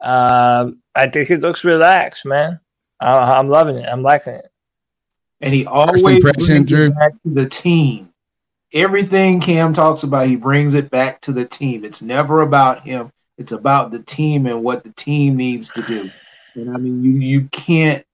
[0.00, 2.60] Um, I think he looks relaxed, man.
[3.00, 3.88] I, I'm loving it.
[3.88, 4.46] I'm liking it.
[5.40, 6.86] and he always impression, brings Drew?
[6.86, 8.10] it back to the team.
[8.72, 11.84] Everything Cam talks about, he brings it back to the team.
[11.84, 13.12] It's never about him.
[13.38, 16.10] It's about the team and what the team needs to do.
[16.54, 18.04] And I mean, you you can't.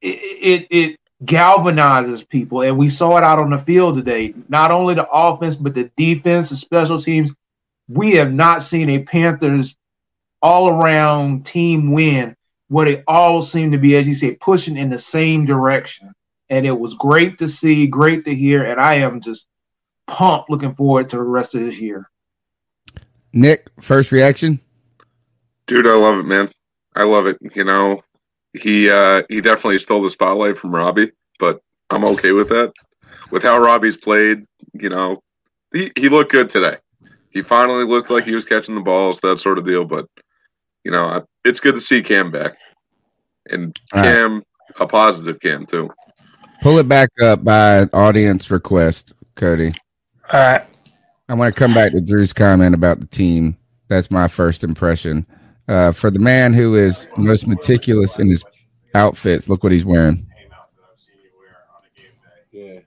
[0.00, 4.34] It it, it galvanizes people, and we saw it out on the field today.
[4.48, 7.32] Not only the offense, but the defense, the special teams.
[7.86, 9.76] We have not seen a Panthers
[10.40, 12.34] all around team win
[12.68, 16.12] where they all seem to be, as you say, pushing in the same direction.
[16.48, 19.48] And it was great to see, great to hear, and I am just
[20.06, 22.10] pumped looking forward to the rest of this year.
[23.34, 24.60] Nick, first reaction?
[25.66, 26.50] Dude, I love it, man.
[26.94, 27.36] I love it.
[27.54, 28.02] You know,
[28.52, 31.60] he uh he definitely stole the spotlight from Robbie, but
[31.90, 32.72] I'm okay with that.
[33.30, 35.20] With how Robbie's played, you know,
[35.72, 36.76] he, he looked good today.
[37.30, 39.84] He finally looked like he was catching the balls, that sort of deal.
[39.84, 40.06] But
[40.84, 42.56] you know, I, it's good to see Cam back,
[43.50, 44.08] and All right.
[44.08, 44.42] Cam
[44.78, 45.90] a positive Cam too.
[46.60, 49.72] Pull it back up by audience request, Cody.
[50.32, 50.66] All right.
[51.28, 53.56] I want to come back to Drew's comment about the team.
[53.88, 55.26] That's my first impression.
[55.66, 58.44] Uh, for the man who is most meticulous in his
[58.94, 60.26] outfits, look what he's wearing.
[62.52, 62.80] Yeah.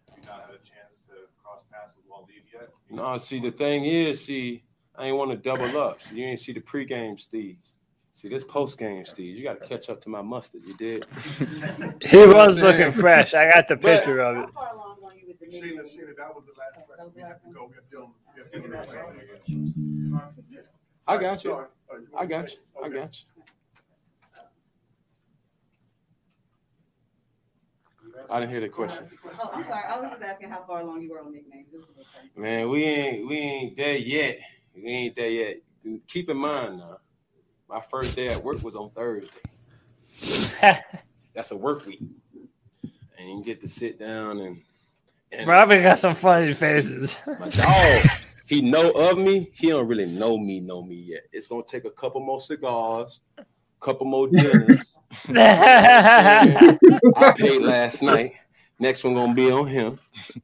[2.92, 4.64] No, see the thing is, see,
[4.96, 6.02] I ain't want to double up.
[6.02, 7.76] So you ain't see the pregame Steves.
[8.14, 9.36] See this postgame Steve.
[9.36, 10.62] You got to catch up to my mustard.
[10.66, 11.06] You did.
[12.04, 13.34] He was looking fresh.
[13.34, 14.50] I got the picture of it.
[21.08, 21.66] I got you.
[22.18, 22.58] I got you.
[22.84, 23.26] I got you.
[28.30, 29.10] I didn't hear the question.
[29.26, 29.84] Oh, I'm sorry.
[29.88, 31.68] I was just asking how far along you were on nicknames.
[31.72, 32.30] This is okay.
[32.36, 34.40] Man, we ain't we ain't there yet.
[34.76, 35.58] We ain't there yet.
[36.08, 36.98] Keep in mind now,
[37.70, 39.30] my first day at work was on Thursday.
[41.34, 42.02] That's a work week.
[43.18, 44.62] And you get to sit down and,
[45.32, 47.20] and Robin got some funny faces.
[47.26, 48.02] my dog,
[48.48, 49.52] he know of me.
[49.54, 51.24] He don't really know me, know me yet.
[51.34, 53.20] It's gonna take a couple more cigars,
[53.82, 54.96] couple more dinners.
[55.30, 56.78] I
[57.38, 58.36] paid last night.
[58.80, 60.00] Next one gonna be on him.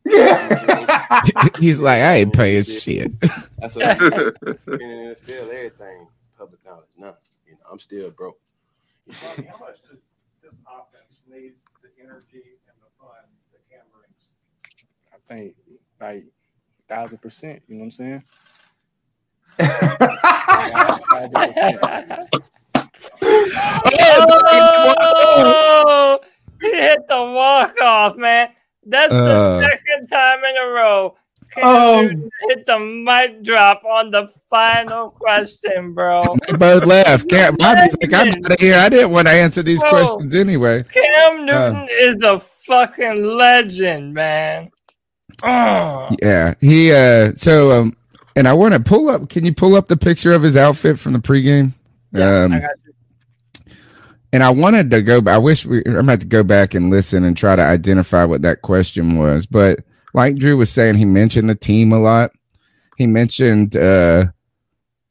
[1.59, 3.17] he's like, I ain't paying shit.
[3.57, 4.31] That's what I'm saying.
[4.77, 6.89] Being in the field, everything public knowledge.
[6.97, 7.15] Now,
[7.47, 8.37] you know, I'm still broke.
[9.07, 9.99] Bobby, how much does
[10.41, 13.23] this offense need the energy and the fun
[13.53, 14.31] that Cam brings?
[15.13, 15.55] I think
[16.01, 16.25] like
[16.89, 17.61] thousand percent.
[17.67, 18.23] You know what I'm saying?
[24.85, 26.19] Oh,
[26.61, 28.49] he hit the walk off, man.
[28.85, 29.61] That's the Uh.
[29.61, 31.15] second time in a row.
[31.53, 32.09] Cam Oh.
[32.49, 36.23] Hit the mic drop on the final question, bro.
[36.47, 37.29] They both left.
[37.29, 38.75] Cam, Bobby's like, I'm out of here.
[38.75, 39.89] I didn't want to answer these Bro.
[39.91, 40.83] questions anyway.
[40.83, 44.71] Cam Newton is a fucking legend, man.
[45.43, 46.09] Oh.
[46.21, 46.91] Yeah, he.
[46.91, 47.97] uh So, um,
[48.35, 49.29] and I want to pull up.
[49.29, 51.73] Can you pull up the picture of his outfit from the pregame?
[52.15, 52.71] um, I got
[54.31, 55.21] and I wanted to go.
[55.27, 55.83] I wish we.
[55.85, 59.45] I'm about to go back and listen and try to identify what that question was.
[59.45, 59.81] But
[60.13, 62.31] like Drew was saying, he mentioned the team a lot.
[62.97, 64.25] He mentioned uh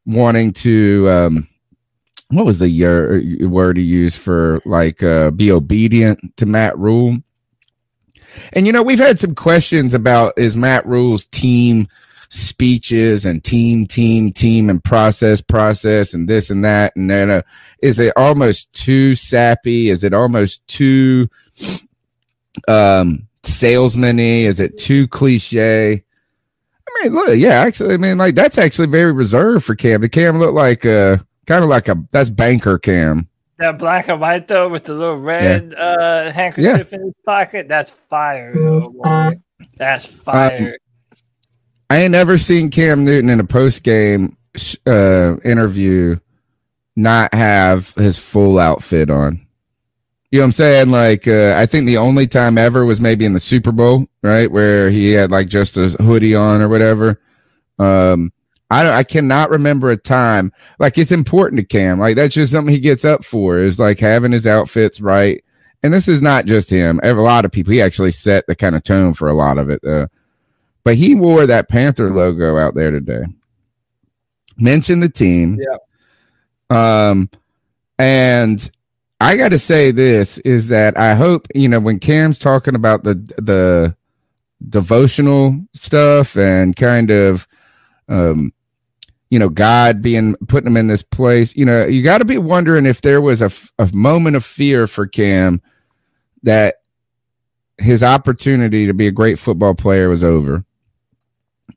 [0.06, 1.08] wanting to.
[1.10, 1.48] um
[2.30, 7.18] What was the year, word he used for like uh be obedient to Matt Rhule?
[8.52, 11.88] And you know, we've had some questions about is Matt Rhule's team
[12.32, 16.96] speeches and team, team, team, and process, process, and this and that.
[16.96, 17.42] And then, uh,
[17.82, 19.90] is it almost too sappy?
[19.90, 21.28] Is it almost too
[22.68, 24.46] um salesman-y?
[24.46, 25.92] Is it too cliche?
[26.88, 30.00] I mean, look, yeah, actually, I mean, like that's actually very reserved for Cam.
[30.00, 33.28] The Cam looked like uh kind of like a that's banker Cam.
[33.62, 37.90] That black and white though, with the little red uh, handkerchief in his pocket, that's
[37.90, 39.38] fire, boy.
[39.76, 40.76] That's fire.
[41.88, 44.36] I ain't never seen Cam Newton in a post game
[44.84, 46.16] uh, interview
[46.96, 49.46] not have his full outfit on.
[50.32, 50.90] You know what I'm saying?
[50.90, 54.50] Like, uh, I think the only time ever was maybe in the Super Bowl, right,
[54.50, 57.20] where he had like just a hoodie on or whatever.
[57.78, 58.32] Um,
[58.72, 61.98] I don't, I cannot remember a time like it's important to Cam.
[61.98, 65.44] Like that's just something he gets up for is like having his outfits right.
[65.82, 66.98] And this is not just him.
[67.02, 67.74] A lot of people.
[67.74, 69.84] He actually set the kind of tone for a lot of it.
[69.84, 70.06] Uh,
[70.84, 73.24] but he wore that Panther logo out there today.
[74.58, 75.60] Mention the team.
[75.60, 77.08] Yeah.
[77.10, 77.28] Um,
[77.98, 78.70] and
[79.20, 83.04] I got to say this is that I hope you know when Cam's talking about
[83.04, 83.94] the the
[84.66, 87.46] devotional stuff and kind of
[88.08, 88.52] um
[89.32, 91.56] you know God being putting him in this place.
[91.56, 94.86] You know, you got to be wondering if there was a, a moment of fear
[94.86, 95.62] for Cam
[96.42, 96.82] that
[97.78, 100.66] his opportunity to be a great football player was over.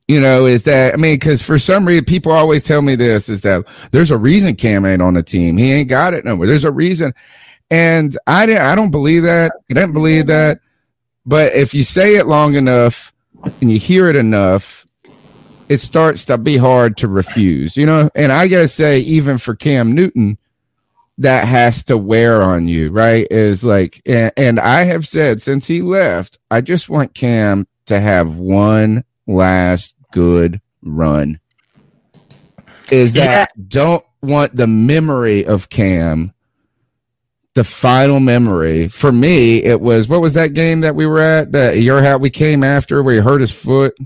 [0.06, 3.30] You know, is that I mean, because for some reason people always tell me this
[3.30, 5.56] is that there's a reason Cam ain't on the team.
[5.56, 6.46] He ain't got it nowhere.
[6.46, 7.14] There's a reason,
[7.70, 8.66] and I didn't.
[8.66, 9.52] I don't believe that.
[9.70, 10.60] I didn't believe that.
[11.24, 13.14] But if you say it long enough
[13.62, 14.85] and you hear it enough,
[15.68, 17.76] it starts to be hard to refuse.
[17.76, 20.38] You know, and I gotta say, even for Cam Newton,
[21.18, 23.26] that has to wear on you, right?
[23.30, 28.00] Is like, and, and I have said since he left, I just want Cam to
[28.00, 31.40] have one last good run.
[32.90, 36.32] Is that don't want the memory of Cam,
[37.54, 38.88] the final memory.
[38.88, 42.20] For me, it was what was that game that we were at that your hat
[42.20, 43.96] we came after where he hurt his foot.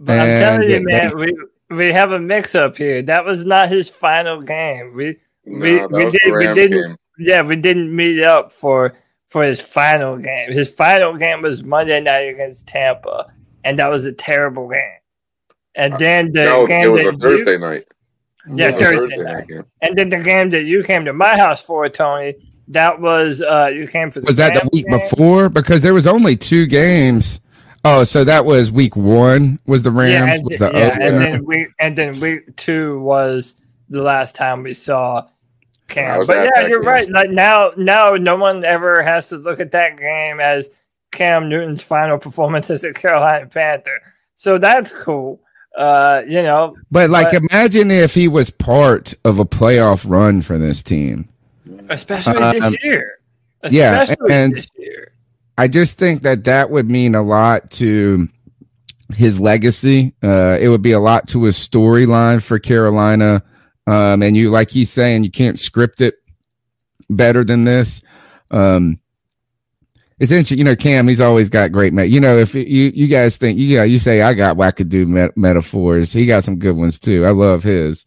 [0.00, 1.36] But I'm telling you, it- man, we
[1.76, 3.02] we have a mix up here.
[3.02, 4.94] That was not his final game.
[4.94, 6.96] We we No, we did, we didn't game.
[7.18, 8.96] yeah we didn't meet up for
[9.28, 10.52] for his final game.
[10.52, 13.26] His final game was Monday night against Tampa,
[13.64, 14.98] and that was a terrible game.
[15.76, 17.86] And then the No, game it was that a you- Thursday night.
[18.54, 19.48] yeah, It was a Thursday, Thursday night.
[19.50, 19.64] night.
[19.82, 22.34] And then the game that you came to my house for, Tony,
[22.68, 24.98] that was uh you came for the was that the week game?
[24.98, 25.48] before?
[25.48, 27.38] Because there was only two games.
[27.84, 29.58] Oh, so that was week one.
[29.66, 30.12] Was the Rams?
[30.12, 31.04] Yeah, and, was the yeah, opener?
[31.06, 33.56] and then week and then week two was
[33.88, 35.26] the last time we saw
[35.88, 36.24] Cam.
[36.26, 36.88] But yeah, you're game.
[36.88, 37.10] right.
[37.10, 40.68] Like now, now no one ever has to look at that game as
[41.10, 44.00] Cam Newton's final performance as a Carolina Panther.
[44.34, 45.40] So that's cool.
[45.76, 50.58] Uh, you know, But like, imagine if he was part of a playoff run for
[50.58, 51.28] this team.
[51.88, 53.12] especially Um, this year.
[53.70, 55.09] yeah, Especially and this year.
[55.60, 58.28] I just think that that would mean a lot to
[59.14, 60.14] his legacy.
[60.24, 63.42] Uh, it would be a lot to his storyline for Carolina.
[63.86, 66.14] Um, and you, like he's saying, you can't script it
[67.10, 68.00] better than this.
[68.50, 68.96] Um,
[70.18, 70.76] it's interesting, you know.
[70.76, 71.92] Cam, he's always got great.
[71.92, 75.06] Met- you know, if you you guys think you yeah, you say I got wackadoo
[75.06, 77.26] met- metaphors, he got some good ones too.
[77.26, 78.06] I love his.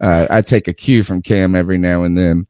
[0.00, 2.46] Uh, I take a cue from Cam every now and then.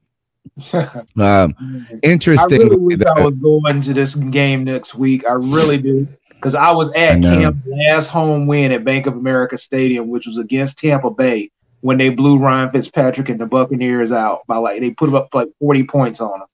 [1.16, 2.60] Um, I interesting.
[2.60, 5.24] really wish I was going to this game next week.
[5.26, 6.06] I really do.
[6.28, 7.34] Because I was at know.
[7.34, 11.96] Cam's last home win at Bank of America Stadium, which was against Tampa Bay, when
[11.98, 15.84] they blew Ryan Fitzpatrick and the Buccaneers out by like they put up like 40
[15.84, 16.48] points on them.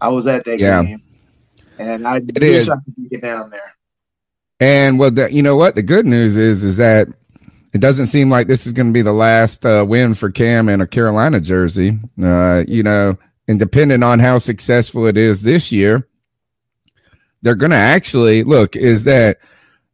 [0.00, 0.82] I was at that Yeah.
[0.82, 1.02] game.
[1.78, 2.68] And I It wish is.
[2.68, 3.74] I could get down there.
[4.60, 5.74] And well, the, you know what?
[5.74, 7.08] The good news is, is that
[7.72, 10.68] it doesn't seem like this is going to be the last uh, win for Cam
[10.68, 11.98] in a Carolina jersey.
[12.22, 13.16] Uh, you know,
[13.46, 16.08] and depending on how successful it is this year,
[17.42, 18.74] they're going to actually look.
[18.74, 19.38] Is that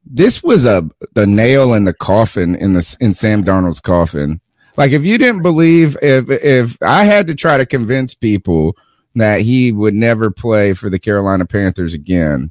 [0.04, 4.40] this was a the nail in the coffin in the in Sam Darnold's coffin?
[4.76, 8.76] Like, if you didn't believe, if if I had to try to convince people
[9.14, 12.50] that he would never play for the Carolina Panthers again,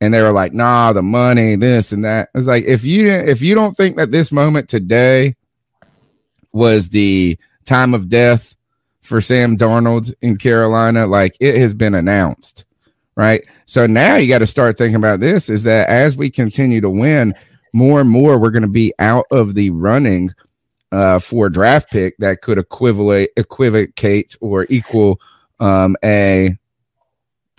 [0.00, 3.42] and they were like, "Nah, the money, this and that." It's like if you if
[3.42, 5.36] you don't think that this moment today
[6.52, 8.54] was the time of death
[9.02, 12.64] for Sam Darnold in Carolina, like it has been announced,
[13.16, 13.46] right?
[13.66, 16.90] So now you got to start thinking about this: is that as we continue to
[16.90, 17.34] win,
[17.72, 20.32] more and more we're going to be out of the running
[20.92, 25.20] uh, for draft pick that could equivalent equivocate or equal
[25.60, 26.56] um, a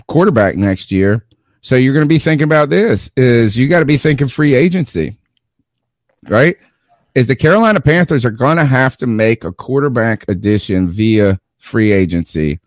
[0.07, 1.25] quarterback next year.
[1.61, 4.53] So you're going to be thinking about this is you got to be thinking free
[4.55, 5.17] agency,
[6.27, 6.55] right?
[7.15, 11.91] Is the Carolina Panthers are going to have to make a quarterback addition via free
[11.91, 12.59] agency.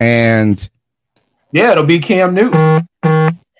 [0.00, 0.68] And
[1.52, 2.88] Yeah, it'll be Cam Newton.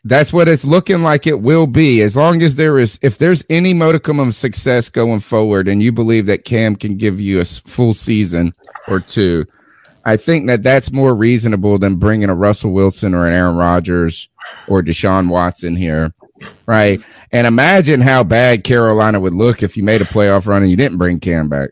[0.05, 2.01] that's what it's looking like it will be.
[2.01, 5.93] As long as there is, if there's any modicum of success going forward, and you
[5.93, 8.55] believe that Cam can give you a full season
[8.89, 9.45] or two,
[10.05, 14.29] I think that that's more reasonable than bringing a Russell Wilson or an Aaron Rodgers
[14.69, 16.13] or Deshaun Watson here,
[16.67, 17.01] right?
[17.33, 20.77] And imagine how bad Carolina would look if you made a playoff run and you
[20.77, 21.71] didn't bring Cam back.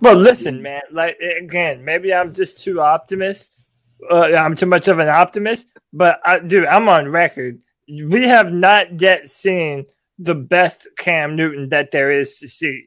[0.00, 0.82] Well, listen, man.
[0.90, 3.52] Like again, maybe I'm just too optimist.
[4.10, 5.68] Uh, I'm too much of an optimist.
[5.92, 7.60] But I, dude, I'm on record.
[7.88, 9.84] We have not yet seen
[10.18, 12.86] the best Cam Newton that there is to see.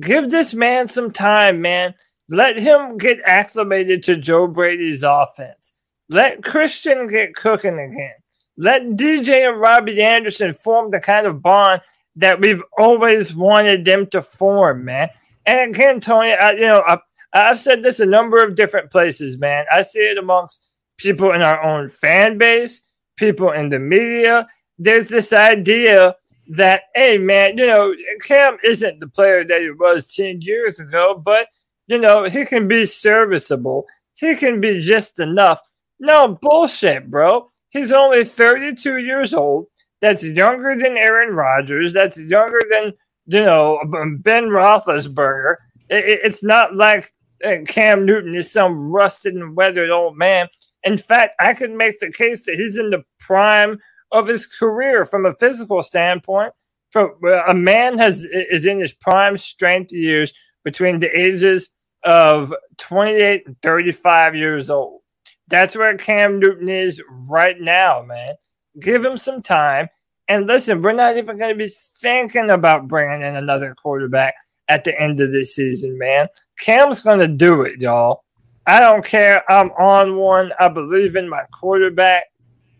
[0.00, 1.94] Give this man some time, man.
[2.28, 5.72] Let him get acclimated to Joe Brady's offense.
[6.10, 8.14] Let Christian get cooking again.
[8.58, 11.80] Let DJ and Robbie Anderson form the kind of bond
[12.16, 15.10] that we've always wanted them to form, man.
[15.46, 16.98] And again, Tony, I, you know, I,
[17.32, 19.64] I've said this a number of different places, man.
[19.70, 22.82] I see it amongst people in our own fan base,
[23.16, 24.48] people in the media.
[24.76, 26.16] There's this idea
[26.48, 31.22] that, hey, man, you know, Cam isn't the player that he was 10 years ago,
[31.24, 31.46] but,
[31.86, 33.86] you know, he can be serviceable.
[34.14, 35.60] He can be just enough.
[36.00, 37.48] No, bullshit, bro.
[37.70, 39.66] He's only 32 years old.
[40.00, 41.92] That's younger than Aaron Rodgers.
[41.92, 42.92] That's younger than,
[43.26, 43.80] you know,
[44.20, 45.56] Ben Roethlisberger.
[45.90, 47.12] It, it, it's not like
[47.44, 50.48] uh, Cam Newton is some rusted and weathered old man.
[50.84, 53.78] In fact, I could make the case that he's in the prime
[54.12, 56.52] of his career from a physical standpoint.
[56.90, 60.32] From uh, a man has is in his prime strength years
[60.64, 61.68] between the ages
[62.04, 65.00] of 28 and 35 years old.
[65.48, 68.34] That's where Cam Newton is right now, man.
[68.80, 69.88] Give him some time.
[70.28, 74.34] And listen, we're not even going to be thinking about bringing in another quarterback
[74.68, 76.28] at the end of this season, man.
[76.58, 78.24] Cam's going to do it, y'all.
[78.66, 79.50] I don't care.
[79.50, 80.52] I'm on one.
[80.60, 82.24] I believe in my quarterback.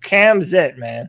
[0.02, 1.08] Cam's it, man.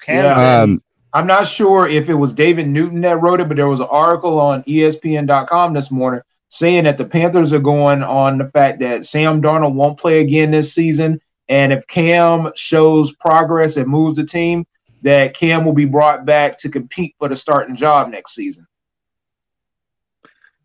[0.00, 0.80] Cam's yeah, um,
[1.12, 3.88] I'm not sure if it was David Newton that wrote it, but there was an
[3.90, 6.20] article on ESPN.com this morning
[6.56, 10.50] saying that the Panthers are going on the fact that Sam Darnold won't play again
[10.50, 11.20] this season.
[11.48, 14.66] And if Cam shows progress and moves the team,
[15.02, 18.66] that Cam will be brought back to compete for the starting job next season.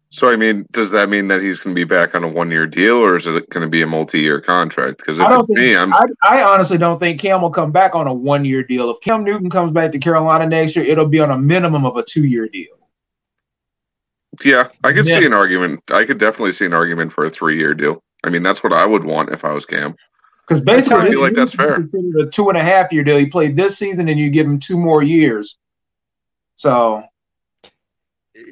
[0.09, 2.67] So, I mean, does that mean that he's going to be back on a one-year
[2.67, 4.97] deal, or is it going to be a multi-year contract?
[4.97, 7.95] Because if I, it's think, me, I, I honestly don't think Cam will come back
[7.95, 8.89] on a one-year deal.
[8.89, 11.95] If Cam Newton comes back to Carolina next year, it'll be on a minimum of
[11.95, 12.80] a two-year deal.
[14.43, 15.83] Yeah, I could see an argument.
[15.89, 18.01] I could definitely see an argument for a three-year deal.
[18.23, 19.95] I mean, that's what I would want if I was Cam.
[20.47, 21.87] Because basically, I feel like that's fair.
[22.19, 23.17] A two and a half year deal.
[23.17, 25.57] He played this season, and you give him two more years.
[26.55, 27.03] So,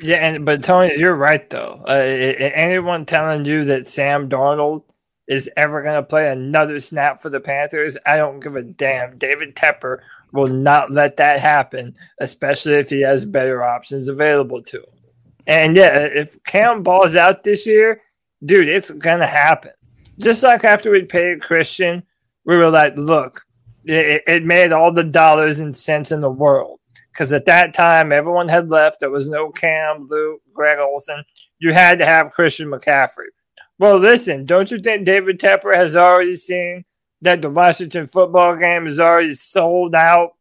[0.02, 1.84] yeah, and but Tony, you're right though.
[1.88, 4.84] Uh, anyone telling you that Sam Darnold
[5.28, 9.18] is ever going to play another snap for the Panthers, I don't give a damn.
[9.18, 10.00] David Tepper
[10.32, 14.99] will not let that happen, especially if he has better options available to him.
[15.50, 18.04] And yeah, if Cam balls out this year,
[18.46, 19.72] dude, it's gonna happen.
[20.20, 22.04] Just like after we paid Christian,
[22.46, 23.42] we were like, look,
[23.84, 26.80] it, it made all the dollars and cents in the world.
[27.12, 29.00] Because at that time, everyone had left.
[29.00, 31.24] There was no Cam, Luke, Greg Olsen.
[31.58, 33.32] You had to have Christian McCaffrey.
[33.80, 36.86] Well, listen, don't you think David Tepper has already seen
[37.22, 40.34] that the Washington football game is already sold out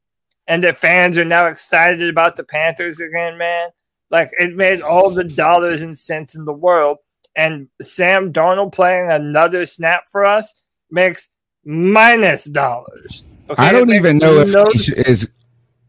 [0.47, 3.71] and that fans are now excited about the Panthers again, man?
[4.11, 6.99] Like it made all the dollars and cents in the world.
[7.37, 11.29] And Sam Darnold playing another snap for us makes
[11.65, 13.23] minus dollars.
[13.51, 13.63] Okay?
[13.63, 15.29] I don't even know if he is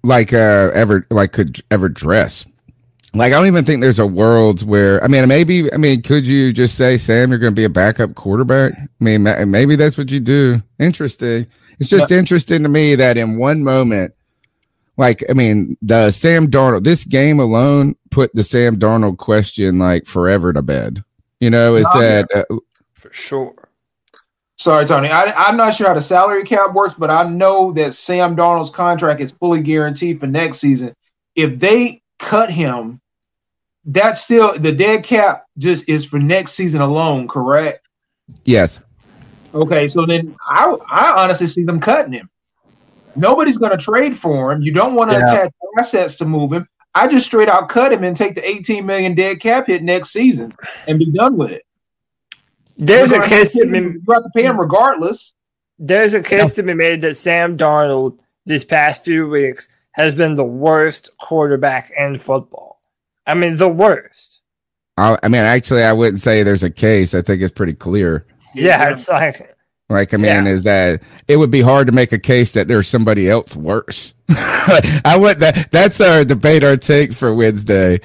[0.03, 2.45] like uh, ever like could ever dress.
[3.13, 6.28] Like I don't even think there's a world where I mean maybe I mean could
[6.28, 8.74] you just say Sam you're going to be a backup quarterback?
[8.78, 10.61] I mean maybe that's what you do.
[10.78, 11.47] Interesting.
[11.80, 14.13] It's just interesting to me that in one moment
[15.00, 20.06] like I mean, the Sam Darnold, this game alone put the Sam Darnold question like
[20.06, 21.04] forever to bed.
[21.39, 22.58] You know, is no, that uh,
[22.93, 23.56] for sure?
[24.58, 25.08] Sorry, Tony.
[25.08, 28.72] I, am not sure how the salary cap works, but I know that Sam Darnold's
[28.72, 30.93] contract is fully guaranteed for next season.
[31.34, 33.00] If they cut him,
[33.86, 37.88] that's still the dead cap just is for next season alone, correct?
[38.43, 38.82] Yes.
[39.54, 42.30] Okay, so then I I honestly see them cutting him.
[43.16, 44.62] Nobody's going to trade for him.
[44.62, 45.34] You don't want to yeah.
[45.34, 46.68] attach assets to move him.
[46.95, 50.10] I just straight out cut him and take the 18 million dead cap hit next
[50.10, 50.53] season
[50.88, 51.66] and be done with it.
[52.78, 55.34] There's a case to be you have to pay him regardless.
[55.78, 60.36] There's a case to be made that Sam Darnold these past few weeks has been
[60.36, 62.82] the worst quarterback in football.
[63.28, 64.39] I mean, the worst.
[64.97, 67.14] I, I mean, actually, I wouldn't say there's a case.
[67.14, 68.26] I think it's pretty clear.
[68.55, 69.55] Yeah, it's like
[69.89, 70.45] like, I mean, yeah.
[70.45, 74.13] is that it would be hard to make a case that there's somebody else worse.
[74.29, 77.99] I would that that's our debate, our take for Wednesday.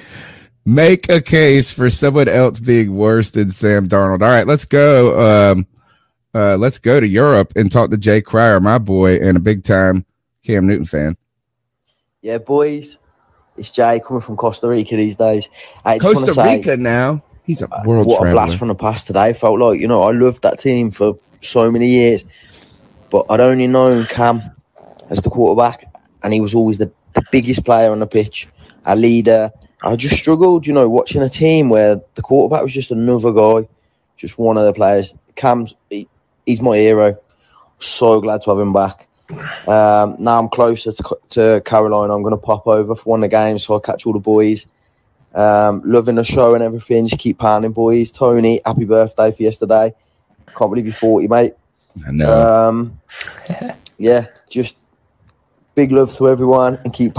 [0.65, 4.23] Make a case for someone else being worse than Sam Darnold.
[4.23, 5.51] All right, let's go.
[5.51, 5.67] Um,
[6.33, 9.63] uh, let's go to Europe and talk to Jay Cryer, my boy, and a big
[9.63, 10.05] time
[10.43, 11.17] Cam Newton fan.
[12.23, 12.97] Yeah, boys,
[13.57, 15.49] it's Jay coming from Costa Rica these days.
[15.85, 17.23] I Costa Rica say, now.
[17.45, 18.29] He's a world What traveler.
[18.29, 19.31] a blast from the past today.
[19.33, 22.25] Felt like you know I loved that team for so many years.
[23.09, 24.41] But I'd only known Cam
[25.09, 25.85] as the quarterback,
[26.23, 28.47] and he was always the, the biggest player on the pitch,
[28.85, 29.51] a leader.
[29.83, 33.67] I just struggled, you know, watching a team where the quarterback was just another guy,
[34.17, 35.13] just one of the players.
[35.35, 36.07] Cam's, he,
[36.45, 37.17] he's my hero.
[37.79, 39.07] So glad to have him back.
[39.67, 42.15] Um, now I'm closer to, to Carolina.
[42.15, 44.19] I'm going to pop over for one of the games so I'll catch all the
[44.19, 44.65] boys.
[45.33, 47.07] Um, loving the show and everything.
[47.07, 48.11] Just keep pounding, boys.
[48.11, 49.93] Tony, happy birthday for yesterday.
[50.47, 51.53] Can't believe you're 40, mate.
[52.05, 52.69] I know.
[52.69, 53.01] Um,
[53.97, 54.77] yeah, just
[55.75, 57.17] big love to everyone and keep.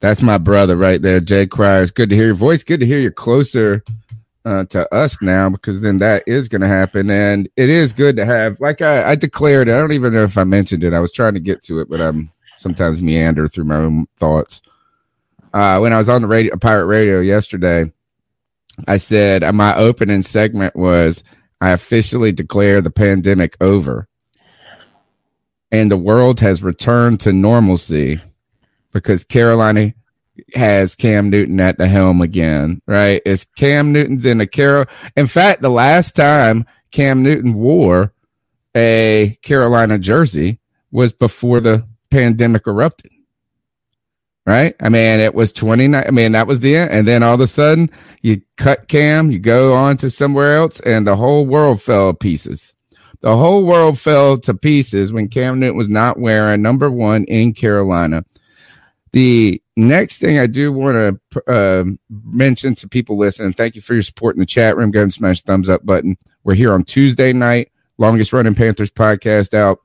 [0.00, 1.82] That's my brother right there, Jay Cryer.
[1.82, 2.64] It's good to hear your voice.
[2.64, 3.82] Good to hear you're closer
[4.44, 8.16] uh, to us now because then that is going to happen, and it is good
[8.16, 8.60] to have.
[8.60, 10.92] Like I, I declared, I don't even know if I mentioned it.
[10.92, 14.62] I was trying to get to it, but I'm sometimes meander through my own thoughts.
[15.52, 17.90] Uh, when I was on the radio, pirate radio yesterday,
[18.86, 21.24] I said uh, my opening segment was
[21.60, 24.08] I officially declare the pandemic over
[25.72, 28.20] and the world has returned to normalcy
[28.92, 29.94] because Carolina
[30.54, 33.20] has Cam Newton at the helm again, right?
[33.24, 34.86] It's Cam Newton's in the Carol.
[35.16, 38.12] In fact, the last time Cam Newton wore
[38.74, 40.58] a Carolina jersey
[40.90, 43.10] was before the pandemic erupted.
[44.46, 44.76] Right?
[44.78, 46.04] I mean, it was 29.
[46.06, 46.92] I mean, that was the end.
[46.92, 47.90] And then all of a sudden,
[48.22, 52.16] you cut Cam, you go on to somewhere else, and the whole world fell to
[52.16, 52.72] pieces.
[53.22, 57.54] The whole world fell to pieces when Cam Newton was not wearing number one in
[57.54, 58.24] Carolina.
[59.12, 63.94] The next thing I do want to uh, mention to people listening, thank you for
[63.94, 64.90] your support in the chat room.
[64.90, 66.16] Go ahead and smash the thumbs up button.
[66.44, 69.80] We're here on Tuesday night, longest running Panthers podcast out.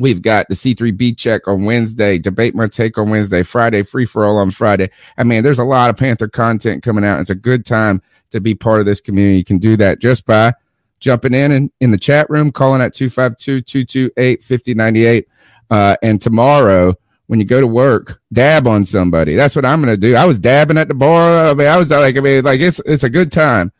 [0.00, 4.24] We've got the C3B check on Wednesday, debate my take on Wednesday, Friday, free for
[4.24, 4.90] all on Friday.
[5.16, 7.20] I mean, there's a lot of Panther content coming out.
[7.20, 9.38] It's a good time to be part of this community.
[9.38, 10.54] You can do that just by
[11.00, 15.28] jumping in and in the chat room, calling at 252 228 5098.
[15.70, 16.94] Uh, and tomorrow,
[17.26, 19.34] when you go to work, dab on somebody.
[19.34, 20.16] That's what I'm going to do.
[20.16, 21.50] I was dabbing at the bar.
[21.50, 23.72] I mean, I was like, I mean, like it's it's a good time.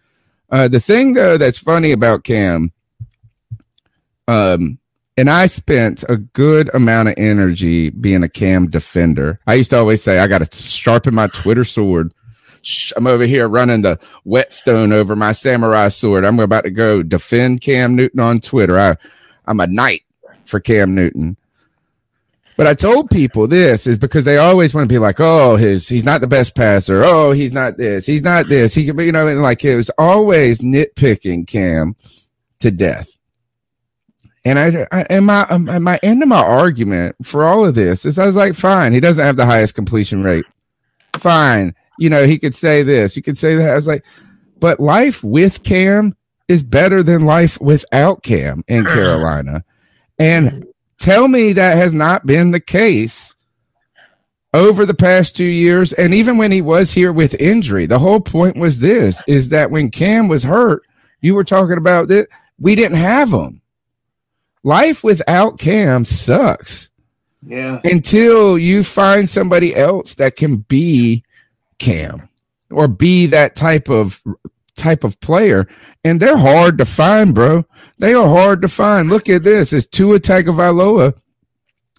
[0.50, 2.72] Uh, the thing though that's funny about Cam,
[4.26, 4.78] um,
[5.18, 9.38] and I spent a good amount of energy being a Cam defender.
[9.46, 12.14] I used to always say I got to sharpen my Twitter sword
[12.96, 16.24] I'm over here running the whetstone over my samurai sword.
[16.24, 18.78] I'm about to go defend Cam Newton on Twitter.
[18.78, 18.96] I,
[19.46, 20.02] I'm a knight
[20.44, 21.36] for Cam Newton.
[22.56, 25.88] But I told people this is because they always want to be like, oh, his
[25.88, 27.04] he's not the best passer.
[27.04, 28.04] Oh, he's not this.
[28.04, 28.74] He's not this.
[28.74, 31.94] He could you know, and like it was always nitpicking Cam
[32.58, 33.16] to death.
[34.48, 38.06] And I, I and my um, my end of my argument for all of this
[38.06, 40.46] is I was like, fine, he doesn't have the highest completion rate.
[41.18, 43.68] Fine, you know, he could say this, you could say that.
[43.68, 44.06] I was like,
[44.58, 46.16] but life with Cam
[46.48, 49.64] is better than life without Cam in Carolina.
[50.18, 50.64] And
[50.98, 53.34] tell me that has not been the case
[54.54, 55.92] over the past two years.
[55.92, 59.70] And even when he was here with injury, the whole point was this is that
[59.70, 60.84] when Cam was hurt,
[61.20, 62.28] you were talking about that
[62.58, 63.60] we didn't have him.
[64.64, 66.88] Life without Cam sucks.
[67.46, 67.80] Yeah.
[67.84, 71.24] Until you find somebody else that can be
[71.78, 72.28] Cam
[72.70, 74.20] or be that type of
[74.74, 75.66] type of player.
[76.04, 77.64] And they're hard to find, bro.
[77.98, 79.08] They are hard to find.
[79.08, 79.72] Look at this.
[79.72, 81.14] It's Tua Tagovailoa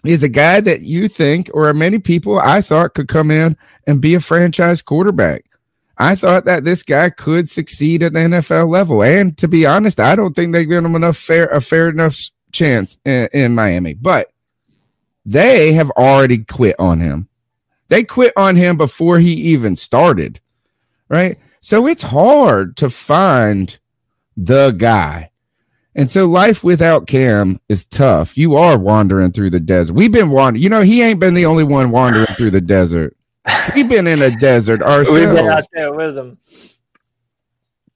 [0.04, 3.56] is a guy that you think, or many people I thought could come in
[3.86, 5.44] and be a franchise quarterback.
[5.98, 9.02] I thought that this guy could succeed at the NFL level.
[9.02, 12.16] And to be honest, I don't think they give him enough fair a fair enough
[12.60, 13.94] chance in, in Miami.
[13.94, 14.30] But
[15.24, 17.28] they have already quit on him.
[17.88, 20.40] They quit on him before he even started,
[21.08, 21.36] right?
[21.60, 23.78] So it's hard to find
[24.36, 25.30] the guy.
[25.94, 28.38] And so life without Cam is tough.
[28.38, 29.94] You are wandering through the desert.
[29.94, 30.62] We've been wandering.
[30.62, 33.16] You know, he ain't been the only one wandering through the desert.
[33.74, 35.10] We've been in a desert ourselves.
[35.26, 36.38] We've been out there with him.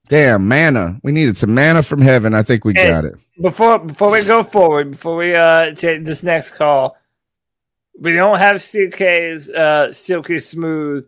[0.09, 1.01] Damn, manna.
[1.03, 2.35] We needed some manna from heaven.
[2.35, 3.15] I think we Hey, got it.
[3.41, 6.97] Before before we go forward, before we uh take this next call,
[7.99, 11.07] we don't have CK's uh silky smooth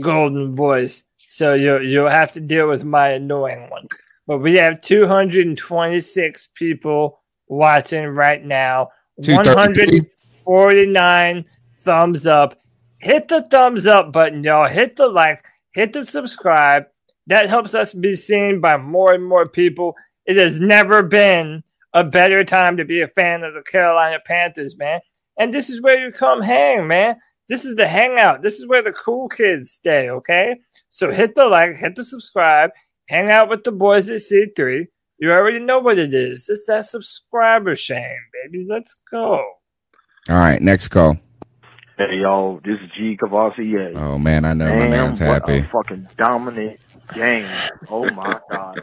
[0.00, 3.86] golden voice, so you'll you'll have to deal with my annoying one.
[4.26, 8.90] But we have 226 people watching right now.
[9.22, 10.00] 233.
[10.44, 11.44] 149
[11.78, 12.58] thumbs up.
[12.98, 14.68] Hit the thumbs up button, y'all.
[14.68, 16.86] Hit the like, hit the subscribe.
[17.26, 19.94] That helps us be seen by more and more people.
[20.26, 21.62] It has never been
[21.94, 25.00] a better time to be a fan of the Carolina Panthers, man.
[25.38, 27.16] And this is where you come hang, man.
[27.48, 28.42] This is the hangout.
[28.42, 30.56] This is where the cool kids stay, okay?
[30.88, 32.70] So hit the like, hit the subscribe,
[33.08, 34.86] hang out with the boys at C3.
[35.18, 36.48] You already know what it is.
[36.48, 38.64] It's that subscriber shame, baby.
[38.68, 39.44] Let's go.
[40.28, 41.18] All right, next call.
[41.98, 42.58] Hey y'all.
[42.64, 43.94] this is G Cavassier.
[43.96, 45.58] Oh man, I know my Damn, man's what happy.
[45.58, 46.80] a fucking dominant
[47.14, 47.64] game.
[47.88, 48.78] Oh my god.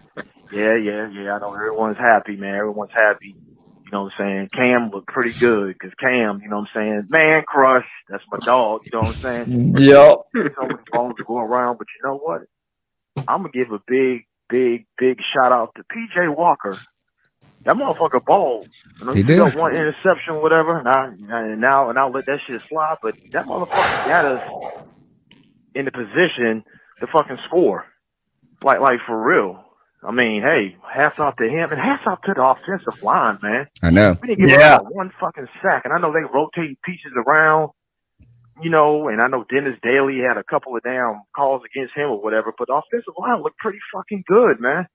[0.51, 1.35] Yeah, yeah, yeah.
[1.35, 2.56] I know everyone's happy, man.
[2.56, 3.38] Everyone's happy.
[3.85, 4.49] You know what I'm saying?
[4.56, 7.03] Cam looked pretty good because Cam, you know what I'm saying?
[7.10, 7.85] Man crush.
[8.10, 8.81] That's my dog.
[8.85, 9.49] You know what I'm saying?
[9.80, 10.18] Yep.
[10.60, 12.43] so many phones to go around, but you know what?
[13.27, 16.85] I'm gonna give a big, big, big shout out to PJ Walker.
[17.65, 18.69] That motherfucker balled.
[18.99, 19.56] You know, He he got did.
[19.56, 20.80] one interception, whatever.
[20.80, 22.97] And, I, and now, and I'll let that shit slide.
[23.01, 24.43] But that motherfucker got us
[25.76, 26.64] in the position
[27.01, 27.85] to fucking score.
[28.64, 29.64] Like like for real.
[30.02, 33.68] I mean, hey, hats off to him and hats off to the offensive line, man.
[33.84, 34.15] I know.
[34.22, 34.76] We didn't give Yeah.
[34.76, 37.72] up one fucking sack, and I know they rotate pieces around,
[38.61, 42.10] you know, and I know Dennis Daley had a couple of damn calls against him
[42.11, 44.88] or whatever, but the offensive line looked pretty fucking good, man.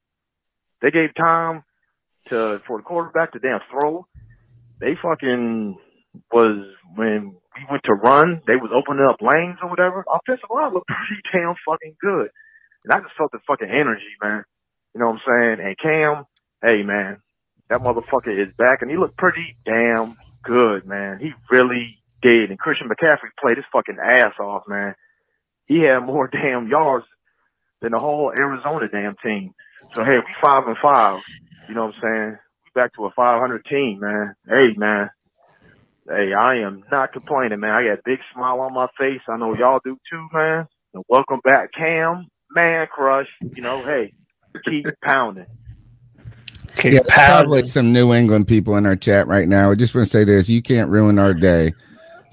[0.80, 1.64] They gave time
[2.30, 4.06] to for the quarterback to damn throw.
[4.80, 5.76] They fucking
[6.32, 6.64] was
[6.94, 10.02] when we went to run, they was opening up lanes or whatever.
[10.10, 12.30] Offensive line looked pretty damn fucking good,
[12.84, 14.44] and I just felt the fucking energy, man.
[14.94, 15.66] You know what I'm saying?
[15.66, 16.24] And Cam,
[16.64, 17.18] hey man,
[17.70, 21.18] that motherfucker is back, and he looked pretty damn good, man.
[21.20, 22.50] He really did.
[22.50, 24.94] And Christian McCaffrey played his fucking ass off, man.
[25.66, 27.06] He had more damn yards
[27.82, 29.54] than the whole Arizona damn team.
[29.94, 31.20] So hey, we five and five.
[31.68, 32.38] You know what I'm saying?
[32.66, 34.34] We back to a 500 team, man.
[34.48, 35.10] Hey, man.
[36.08, 37.70] Hey, I am not complaining, man.
[37.72, 39.22] I got a big smile on my face.
[39.28, 40.66] I know y'all do too, man.
[40.94, 42.28] And welcome back, Cam.
[42.54, 43.28] Man crush.
[43.54, 44.12] You know, hey,
[44.64, 45.46] keep pounding.
[46.82, 49.70] Yeah, there's probably some New England people in our chat right now.
[49.70, 51.72] I just want to say this: you can't ruin our day.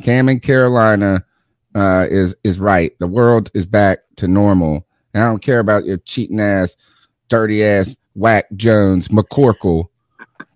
[0.03, 1.23] Cam in Carolina
[1.75, 2.97] uh, is is right.
[2.99, 4.85] The world is back to normal.
[5.13, 6.75] And I don't care about your cheating ass,
[7.27, 9.87] dirty ass, whack Jones, McCorkle.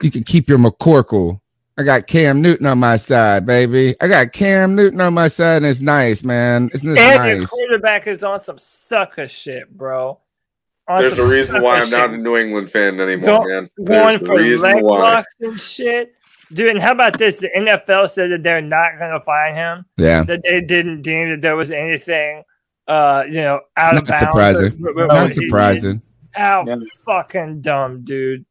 [0.01, 1.41] You can keep your McCorkle.
[1.77, 3.95] I got Cam Newton on my side, baby.
[3.99, 6.69] I got Cam Newton on my side, and it's nice, man.
[6.73, 10.19] Isn't this and your quarterback is on some sucker shit, bro.
[10.87, 13.69] On There's a reason why I'm sucker not a New England fan anymore, Go- man.
[13.83, 14.99] going There's a for leg why.
[14.99, 16.13] locks and shit.
[16.53, 17.39] Dude, and how about this?
[17.39, 19.85] The NFL said that they're not going to fine him.
[19.97, 20.23] Yeah.
[20.23, 22.43] That they didn't deem that there was anything,
[22.87, 24.19] uh, you know, out Not of bounds.
[24.21, 24.81] surprising.
[24.81, 25.49] with- with Not what he did.
[25.49, 26.01] surprising.
[26.31, 26.63] How
[27.03, 28.45] fucking dumb, dude.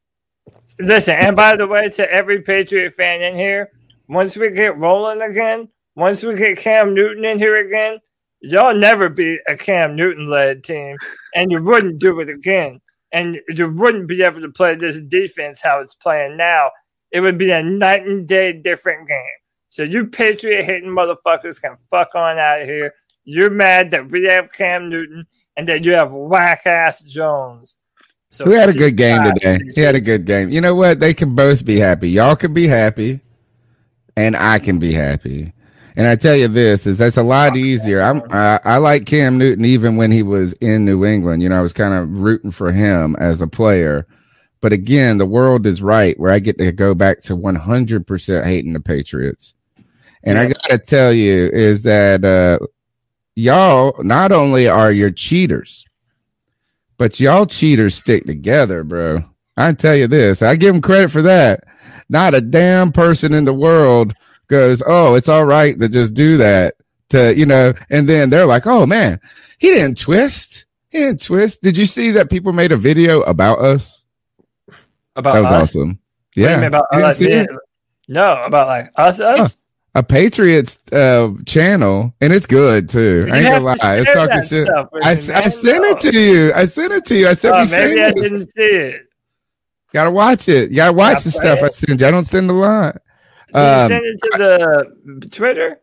[0.78, 3.70] Listen, and by the way, to every Patriot fan in here,
[4.08, 7.98] once we get rolling again, once we get Cam Newton in here again,
[8.40, 10.96] y'all never be a Cam Newton led team,
[11.34, 12.80] and you wouldn't do it again.
[13.12, 16.70] And you wouldn't be able to play this defense how it's playing now.
[17.12, 19.22] It would be a night and day different game.
[19.68, 22.92] So you Patriot hating motherfuckers can fuck on out of here.
[23.22, 25.26] You're mad that we have Cam Newton
[25.56, 27.76] and that you have whack ass Jones.
[28.34, 29.60] So Who had a good game today?
[29.76, 30.50] He had a good game.
[30.50, 30.98] You know what?
[30.98, 32.10] They can both be happy.
[32.10, 33.20] Y'all can be happy,
[34.16, 35.52] and I can be happy.
[35.94, 38.00] And I tell you this is that's a lot easier.
[38.00, 41.44] I'm I, I like Cam Newton even when he was in New England.
[41.44, 44.04] You know, I was kind of rooting for him as a player.
[44.60, 48.72] But again, the world is right where I get to go back to 100% hating
[48.72, 49.54] the Patriots.
[50.24, 52.58] And I got to tell you is that uh,
[53.36, 55.86] y'all not only are your cheaters,
[56.98, 59.18] but y'all cheaters stick together, bro.
[59.56, 61.64] I tell you this, I give them credit for that.
[62.08, 64.14] Not a damn person in the world
[64.48, 66.74] goes, "Oh, it's all right to just do that."
[67.10, 69.20] To you know, and then they're like, "Oh man,
[69.58, 70.66] he didn't twist.
[70.90, 74.02] He didn't twist." Did you see that people made a video about us?
[75.16, 75.62] About that was us?
[75.70, 75.88] awesome.
[75.88, 75.98] What
[76.34, 77.18] do you Yeah, about us?
[77.18, 77.48] see it?
[78.08, 79.56] No, about like us, us.
[79.94, 83.26] A Patriots uh, channel, and it's good too.
[83.30, 84.66] I You ain't gonna to lie, it's talking shit.
[84.66, 85.50] stuff with I, me, s- I man.
[85.50, 86.52] sent it to you.
[86.54, 87.28] I sent it to you.
[87.28, 89.06] I said Oh, we maybe I didn't see it.
[89.92, 90.70] Gotta watch it.
[90.70, 92.06] You gotta watch Yeah, the stuff I send you.
[92.06, 93.00] I don't send a lot.
[93.48, 95.80] Did Um, you send it to the Twitter?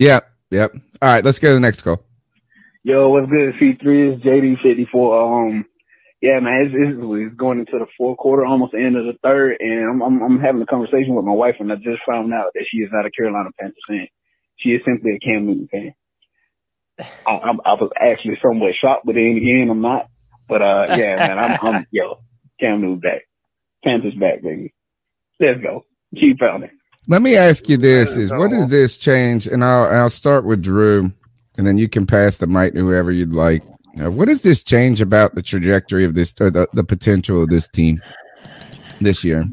[0.00, 0.72] Yep, yep.
[1.00, 2.02] All right, let's go to the next call.
[2.82, 3.54] Yo, what's good?
[3.54, 5.48] C3 is JD54.
[5.50, 5.64] Um,
[6.24, 9.12] yeah, man, it's, it's, it's going into the fourth quarter, almost the end of the
[9.22, 12.32] third, and I'm, I'm, I'm having a conversation with my wife, and I just found
[12.32, 14.08] out that she is not a Carolina Panthers fan.
[14.56, 15.94] She is simply a Cam Newton fan.
[17.26, 20.08] I, I'm, I was actually somewhat shocked, but then again, I'm not.
[20.48, 22.20] But uh, yeah, man, I'm, I'm yo,
[22.58, 23.28] Cam Newton back,
[23.84, 24.72] Panthers back, baby.
[25.38, 25.84] Let's go.
[26.18, 26.70] Keep pounding.
[27.06, 29.46] Let me ask you this: Is what does this change?
[29.46, 31.12] And I'll I'll start with Drew,
[31.58, 33.62] and then you can pass the mic to whoever you'd like.
[34.02, 37.48] Uh, what does this change about the trajectory of this or the, the potential of
[37.48, 38.00] this team
[39.00, 39.44] this year?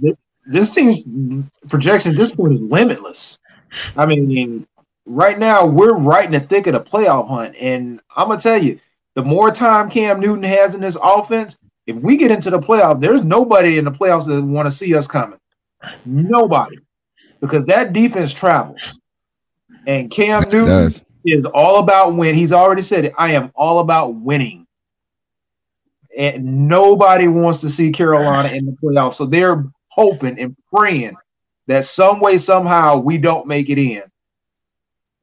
[0.46, 3.40] this team's projection at this point is limitless.
[3.96, 4.68] I mean,
[5.06, 8.62] right now we're right in the thick of the playoff hunt, and I'm gonna tell
[8.62, 8.80] you,
[9.14, 13.00] the more time Cam Newton has in this offense, if we get into the playoff,
[13.00, 15.40] there's nobody in the playoffs that want to see us coming.
[16.06, 16.78] Nobody,
[17.40, 19.00] because that defense travels,
[19.88, 21.02] and Cam Newton does.
[21.26, 22.36] Is all about win.
[22.36, 23.14] He's already said it.
[23.18, 24.68] I am all about winning
[26.18, 29.16] and nobody wants to see Carolina in the playoffs.
[29.16, 31.16] So they're hoping and praying
[31.68, 34.04] that some way, somehow, we don't make it in.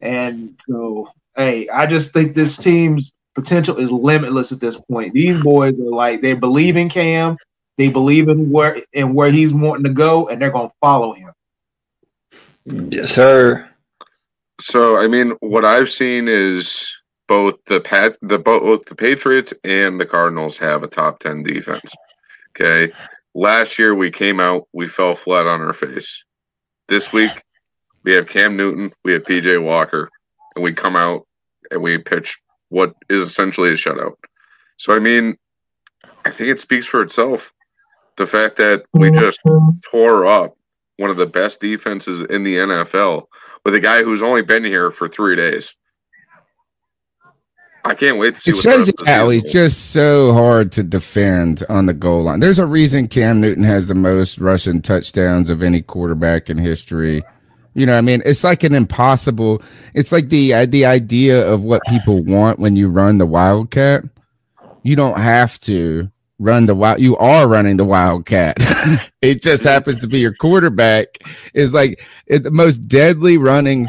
[0.01, 5.13] And so, hey, I just think this team's potential is limitless at this point.
[5.13, 7.37] These boys are like they believe in Cam,
[7.77, 11.33] they believe in where and where he's wanting to go, and they're gonna follow him.
[12.65, 13.69] Yes, sir.
[14.61, 16.99] So, I mean, what I've seen is
[17.29, 21.93] both the pat the both the Patriots and the Cardinals have a top ten defense.
[22.51, 22.93] Okay.
[23.35, 26.25] Last year we came out, we fell flat on our face.
[26.89, 27.31] This week
[28.03, 30.09] we have Cam Newton, we have PJ Walker,
[30.57, 31.27] and we come out
[31.71, 32.41] and we pitch
[32.71, 34.15] what is essentially a shutout.
[34.79, 35.37] So I mean,
[36.25, 37.53] I think it speaks for itself.
[38.17, 39.39] The fact that we just
[39.89, 40.57] tore up
[40.97, 43.27] one of the best defenses in the NFL
[43.69, 45.75] with a guy who's only been here for three days.
[47.85, 50.73] I can't wait to see It what the shows you how he's just so hard
[50.73, 52.41] to defend on the goal line.
[52.41, 57.21] There's a reason Cam Newton has the most rushing touchdowns of any quarterback in history.
[57.75, 59.61] You know, what I mean, it's like an impossible.
[59.93, 64.03] It's like the uh, the idea of what people want when you run the Wildcat.
[64.83, 67.01] You don't have to run the wild.
[67.01, 68.57] You are running the Wildcat.
[69.23, 71.19] it just happens to be your quarterback
[71.55, 73.89] is like it, the most deadly running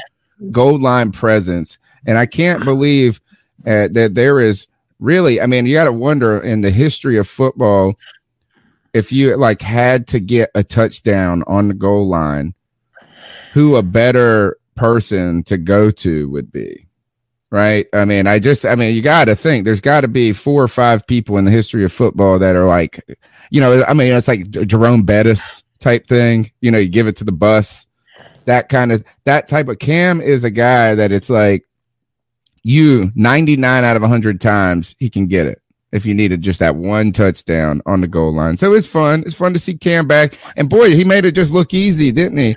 [0.52, 1.78] goal line presence.
[2.06, 3.22] And I can't believe
[3.66, 4.68] uh, that there is
[5.00, 5.42] really.
[5.42, 7.96] I mean, you got to wonder in the history of football
[8.94, 12.56] if you like had to get a touchdown on the goal line,
[13.54, 16.89] who a better person to go to would be.
[17.52, 17.88] Right.
[17.94, 20.62] I mean, I just, I mean, you got to think there's got to be four
[20.62, 23.04] or five people in the history of football that are like,
[23.50, 26.52] you know, I mean, it's like Jerome Bettis type thing.
[26.62, 27.88] You know, you give it to the bus,
[28.46, 31.66] that kind of, that type of Cam is a guy that it's like
[32.62, 35.60] you 99 out of 100 times he can get it
[35.92, 38.58] if you needed just that one touchdown on the goal line.
[38.58, 39.24] So it's fun.
[39.26, 40.38] It's fun to see Cam back.
[40.56, 42.56] And boy, he made it just look easy, didn't he?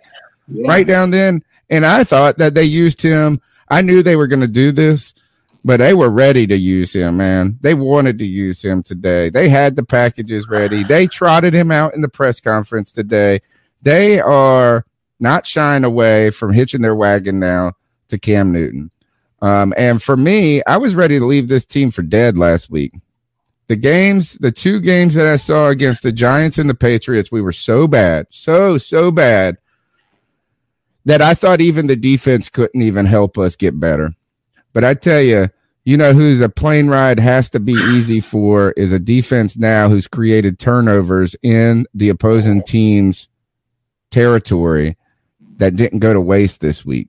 [0.49, 1.43] Right down then.
[1.71, 3.41] And I thought that they used him.
[3.73, 5.15] I knew they were going to do this,
[5.65, 7.57] but they were ready to use him, man.
[7.63, 9.31] They wanted to use him today.
[9.31, 10.83] They had the packages ready.
[10.83, 13.41] They trotted him out in the press conference today.
[13.81, 14.85] They are
[15.19, 17.73] not shying away from hitching their wagon now
[18.09, 18.91] to Cam Newton.
[19.41, 22.93] Um, and for me, I was ready to leave this team for dead last week.
[23.69, 27.41] The games, the two games that I saw against the Giants and the Patriots, we
[27.41, 29.57] were so bad, so, so bad
[31.05, 34.15] that I thought even the defense couldn't even help us get better.
[34.73, 35.51] But I tell you,
[35.85, 39.89] you know who's a plane ride has to be easy for is a defense now
[39.89, 43.29] who's created turnovers in the opposing team's
[44.11, 44.97] territory
[45.57, 47.09] that didn't go to waste this week.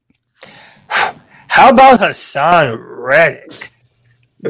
[0.88, 3.72] How about Haason Reddick?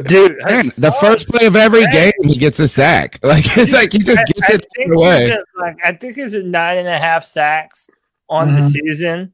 [0.06, 3.20] Dude, Man, the first play of every game, he gets a sack.
[3.22, 5.36] Like it's like he just gets I it think away.
[5.56, 7.88] like I think he's at nine and a half sacks
[8.28, 8.70] on the Mhm.
[8.70, 9.32] season.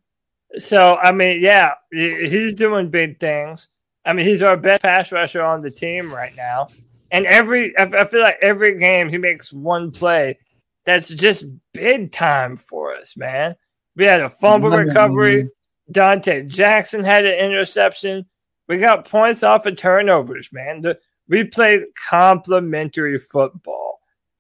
[0.59, 3.69] So I mean, yeah, he's doing big things.
[4.05, 6.69] I mean, he's our best pass rusher on the team right now.
[7.11, 10.39] And every I feel like every game he makes one play
[10.85, 13.55] that's just big time for us, man.
[13.97, 15.51] We had a fumble recovery.
[15.93, 18.27] Donte Jackson had an interception.
[18.69, 20.83] We got points off of turnovers, man.
[20.83, 20.99] The,
[21.29, 23.99] we played complementary football.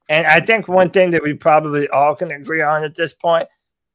[0.08, 3.48] And I think one thing that we probably all can agree on at this point,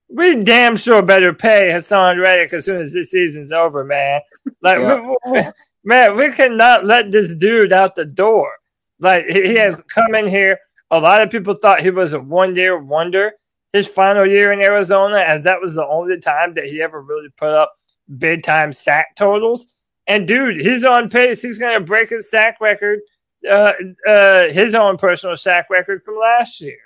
[0.10, 4.22] we damn sure better pay Haason Reddick as soon as this season's over, man.
[4.62, 5.00] Like, Yeah.
[5.26, 5.52] we- we-
[5.84, 8.50] man, we cannot let this dude out the door.
[9.00, 10.58] Like, he has come in here.
[10.92, 13.34] A lot of people thought he was a one year wonder.
[13.74, 17.28] His final year in Arizona, as that was the only time that he ever really
[17.36, 17.74] put up
[18.18, 19.74] big time sack totals.
[20.08, 21.42] And dude, he's on pace.
[21.42, 23.00] He's going to break his sack record,
[23.52, 23.74] uh,
[24.08, 26.78] uh, his own personal sack record from last year.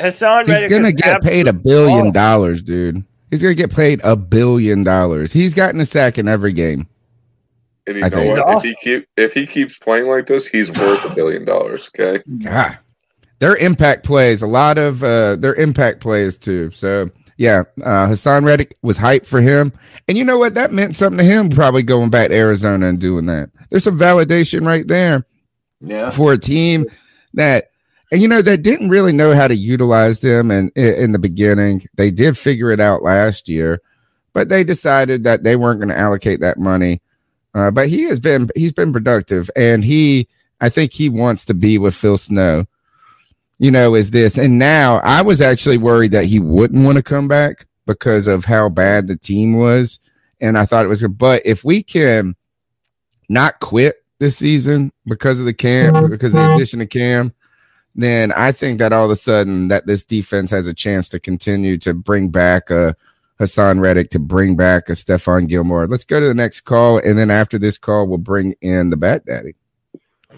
[0.00, 2.12] Haason He's Reddick gonna get paid a billion baller.
[2.14, 3.04] dollars, dude.
[3.30, 5.32] He's gonna get paid a billion dollars.
[5.32, 6.86] He's gotten a sack in every game.
[7.86, 8.56] And you I know think- what?
[8.58, 11.90] If he keep if he keeps playing like this, he's worth a billion dollars.
[11.98, 12.22] Okay.
[12.42, 12.78] God,
[13.38, 16.70] their impact plays a lot of uh, their impact plays too.
[16.72, 17.06] So
[17.36, 19.72] yeah, uh, Haason Reddick was hyped for him,
[20.08, 20.54] and you know what?
[20.54, 21.48] That meant something to him.
[21.48, 23.50] Probably going back to Arizona and doing that.
[23.70, 25.24] There's some validation right there.
[25.82, 26.10] Yeah.
[26.10, 26.84] for a team
[27.32, 27.70] that
[28.10, 31.18] and you know they didn't really know how to utilize them and in, in the
[31.18, 31.86] beginning.
[31.94, 33.80] They did figure it out last year
[34.32, 37.00] but they decided that they weren't going to allocate that money.
[37.54, 40.28] Uh, but he has been he's been productive and he
[40.60, 42.64] i think he wants to be with phil snow.
[43.58, 47.02] You know is this and now i was actually worried that he wouldn't want to
[47.02, 49.98] come back because of how bad the team was
[50.40, 52.36] and i thought it was good but if we can
[53.28, 57.34] not quit this season because of the cam because of the addition of cam
[57.94, 61.20] then i think that all of a sudden that this defense has a chance to
[61.20, 62.96] continue to bring back a
[63.38, 67.18] Haason Reddick to bring back a Stephon Gilmore let's go to the next call and
[67.18, 69.54] then after this call we'll bring in the bat daddy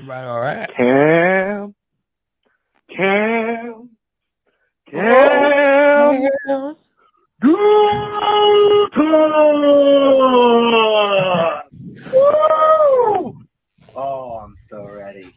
[0.06, 0.68] Right, all right.
[0.74, 1.74] Cam,
[2.90, 3.90] Cam,
[4.94, 6.76] oh, Cam,
[12.12, 13.38] Woo!
[13.94, 15.34] Oh, I'm so ready.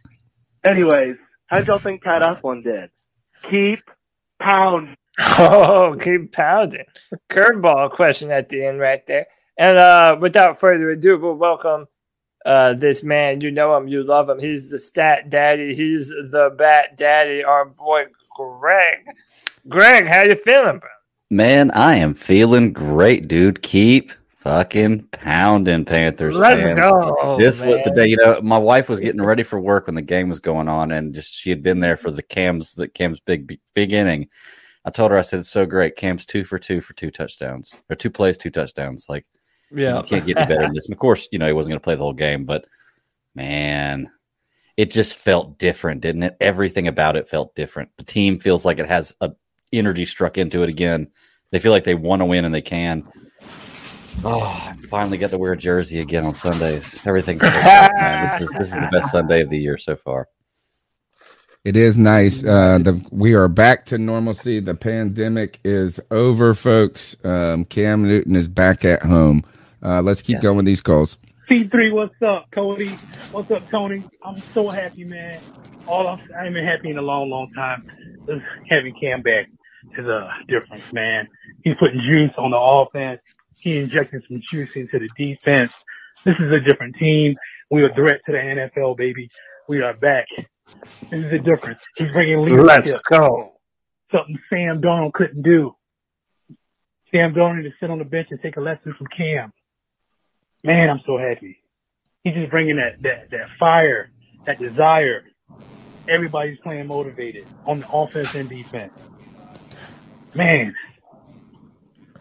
[0.64, 2.89] Anyways, how did y'all think Pat Elflein did?
[3.43, 3.89] Keep
[4.39, 4.97] pound.
[5.17, 6.84] Oh, keep pounding.
[7.30, 9.27] Curveball question at the end right there.
[9.57, 11.88] And uh, without further ado, we'll welcome
[12.45, 13.39] uh, this man.
[13.39, 14.39] You know him, you love him.
[14.39, 15.73] He's the stat daddy.
[15.73, 17.45] He's the bat daddy.
[17.45, 19.05] Our boy Greg.
[19.69, 20.89] Greg, how you feeling, bro?
[21.31, 23.61] Man, I am feeling great, dude.
[23.61, 24.11] Keep
[24.45, 26.35] fucking pounding Panthers.
[26.35, 26.80] Let's fans.
[26.80, 28.05] go, This was the day.
[28.07, 30.91] You know, my wife was getting ready for work when the game was going on,
[30.91, 34.30] and just she had been there for the Cam's the Cam's big big inning.
[34.85, 35.95] I told her, I said, "It's so great.
[35.95, 39.07] Cam's two for two for two touchdowns, or two plays, two touchdowns.
[39.09, 39.26] Like,
[39.72, 39.97] Yeah.
[39.97, 41.80] you can't get any better than this." And of course, you know, he wasn't going
[41.80, 42.65] to play the whole game, but
[43.34, 44.11] man,
[44.77, 46.38] it just felt different, didn't it?
[46.39, 47.89] Everything about it felt different.
[47.97, 49.31] The team feels like it has a
[49.73, 51.07] energy struck into it again.
[51.49, 53.07] They feel like they want to win and they can.
[54.24, 57.00] Oh, I finally get to wear a jersey again on Sundays.
[57.06, 60.28] Everything's so this is this is the best Sunday of the year so far.
[61.64, 62.44] It is nice.
[62.44, 64.60] Uh, the we are back to normalcy.
[64.60, 67.16] The pandemic is over, folks.
[67.26, 69.44] Um, Cam Newton is back at home.
[69.82, 71.18] Uh, let's keep going with these calls.
[71.50, 72.90] C3, what's up, Cody?
[73.32, 74.04] What's up, Tony?
[74.24, 75.40] I'm so happy, man.
[75.88, 77.92] All I'm, I ain't been happy in a long, long time.
[78.26, 79.48] This having Cam back
[79.98, 81.28] is a difference, man.
[81.64, 83.22] He's putting juice on the offense.
[83.66, 85.74] He injecting some juice into the defense.
[86.24, 87.36] This is a different team.
[87.72, 89.28] We are a threat to the NFL, baby.
[89.68, 90.28] We are back.
[91.10, 91.80] This is a difference.
[91.98, 92.64] He's bringing leadership.
[92.64, 93.54] Let's go.
[94.12, 95.76] Something Sam Donald couldn't do.
[97.12, 99.52] Sam Donald to sit on the bench and take a lesson from Cam.
[100.64, 101.58] Man, I'm so happy.
[102.24, 104.12] He's just bringing that that that fire,
[104.46, 105.24] that desire.
[106.08, 108.94] Everybody's playing motivated on the offense and defense.
[110.36, 110.76] Man,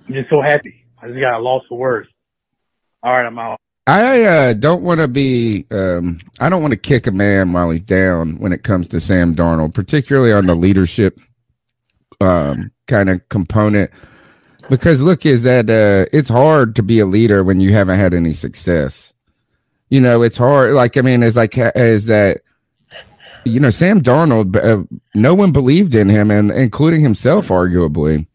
[0.09, 0.84] I'm just so happy.
[1.05, 2.09] I just got a loss for words.
[3.02, 3.60] All right, I'm out.
[3.86, 5.66] I uh, don't want to be.
[5.70, 9.01] Um, I don't want to kick a man while he's down when it comes to
[9.01, 11.20] Sam Darnold, particularly on the leadership
[12.22, 13.90] um, kind of component.
[14.70, 18.14] Because look, is that uh, it's hard to be a leader when you haven't had
[18.14, 19.12] any success.
[19.90, 20.72] You know, it's hard.
[20.72, 22.40] Like I mean, it's like is that
[23.44, 24.56] you know Sam Darnold.
[24.56, 28.26] Uh, no one believed in him, and including himself, arguably.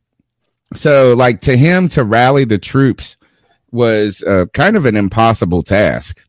[0.75, 3.17] So, like to him to rally the troops
[3.71, 6.23] was uh, kind of an impossible task.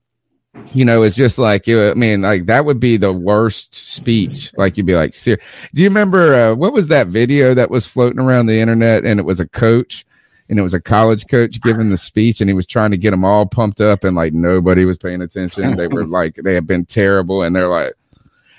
[0.73, 1.91] You know, it's just like you.
[1.91, 4.53] I mean, like that would be the worst speech.
[4.57, 5.39] Like you'd be like, "Ser-
[5.75, 9.21] "Do you remember uh, what was that video that was floating around the internet?" And
[9.21, 10.05] it was a coach,
[10.49, 13.13] and it was a college coach giving the speech, and he was trying to get
[13.13, 15.77] them all pumped up, and like nobody was paying attention.
[15.77, 17.93] They were like, they had been terrible, and they're like,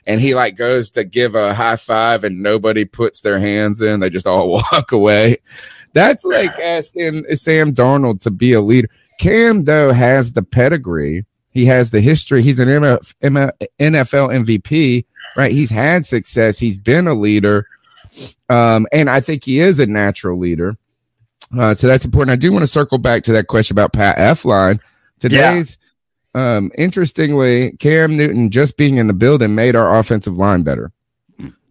[0.08, 4.00] and he like goes to give a high five, and nobody puts their hands in.
[4.00, 5.38] They just all walk away.
[5.94, 8.90] That's like asking Sam Darnold to be a leader.
[9.20, 11.26] Cam though has the pedigree.
[11.50, 12.42] He has the history.
[12.42, 15.06] He's an MF, MF, NFL MVP,
[15.36, 15.52] right?
[15.52, 16.58] He's had success.
[16.58, 17.68] He's been a leader,
[18.50, 20.78] um, and I think he is a natural leader.
[21.58, 22.32] Uh, so that's important.
[22.32, 24.80] I do want to circle back to that question about Pat Elflein.
[25.20, 25.78] Today's,
[26.34, 30.92] um, interestingly, Cam Newton just being in the building made our offensive line better,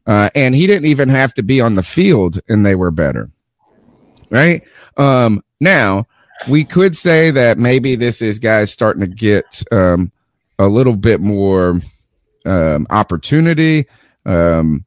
[0.07, 3.31] uh, and he didn't even have to be on the field, and they were better
[4.31, 4.63] right?
[4.97, 6.07] Um, now
[6.49, 10.11] we could say that maybe this is guys starting to get um,
[10.59, 11.81] a little bit more
[12.47, 13.87] um, opportunity.
[14.25, 14.85] Um,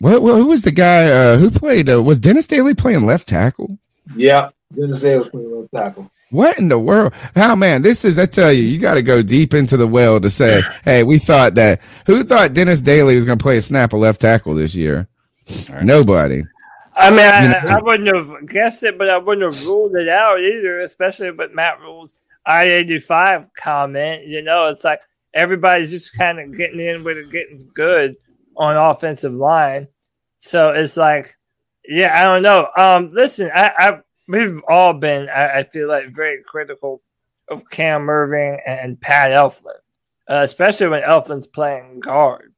[0.00, 1.88] what, what, who was the guy uh, who played?
[1.88, 3.78] Uh, was Dennis Daley playing left tackle?
[4.16, 6.10] Yeah, Dennis Daley was playing left tackle.
[6.30, 7.14] What in the world?
[7.34, 10.20] How man, this is I tell you, you got to go deep into the well
[10.20, 13.62] to say, hey, we thought that who thought Dennis Daley was going to play a
[13.62, 15.08] snap of left tackle this year?
[15.82, 16.42] Nobody.
[16.94, 19.96] I mean, I, You know- I wouldn't have guessed it, but I wouldn't have ruled
[19.96, 24.26] it out either, especially with Matt Rhule's I 85 comment.
[24.26, 25.00] You know, it's like
[25.32, 28.16] everybody's just kind of getting in with it, getting good
[28.56, 29.88] on offensive line.
[30.38, 31.28] So it's like,
[31.86, 32.68] yeah, I don't know.
[32.76, 37.02] Um, listen, I, I we've all been, I, I feel like, very critical
[37.48, 39.80] of Cam Erving and Pat Elflein,
[40.28, 42.52] uh, especially when Elflein's playing guard.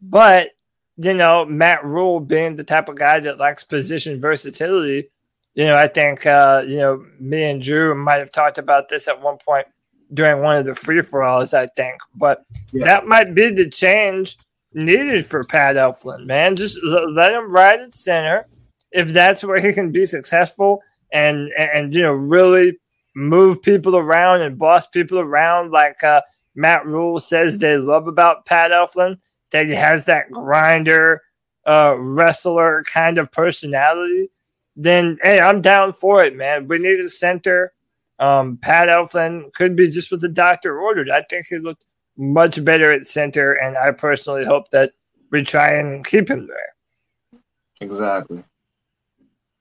[0.00, 0.50] But
[0.98, 5.10] you know, Matt Rhule being the type of guy that likes position versatility,
[5.54, 9.08] you know, I think, uh, you know, me and Drew might have talked about this
[9.08, 9.66] at one point
[10.12, 12.00] during one of the free for alls, I think.
[12.14, 12.44] But
[12.84, 14.38] that might be the change
[14.72, 16.56] needed for Pat Elflein, man.
[16.56, 18.46] Just l- let him ride at center.
[18.90, 20.82] If that's where he can be successful
[21.12, 22.78] and, and, you know, really
[23.14, 26.20] move people around and boss people around like uh,
[26.54, 29.18] Matt Rhule says they love about Pat Elflein,
[29.50, 31.22] that he has that grinder,
[31.66, 34.30] uh, wrestler kind of personality,
[34.74, 36.68] then hey, I'm down for it, man.
[36.68, 37.72] We need a center.
[38.18, 41.10] Um, Pat Elflein could be just what the doctor ordered.
[41.10, 41.84] I think he looked
[42.16, 44.92] much better at center, and I personally hope that
[45.30, 47.40] we try and keep him there.
[47.80, 48.42] Exactly.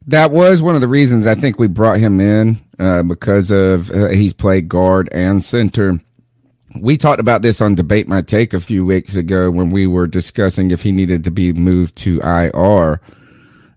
[0.08, 3.92] That was one of the reasons I think we brought him in uh, because of
[3.92, 6.00] uh, he's played guard and center.
[6.80, 10.08] We talked about this on Debate My Take a few weeks ago when we were
[10.08, 13.02] discussing if he needed to be moved to IR,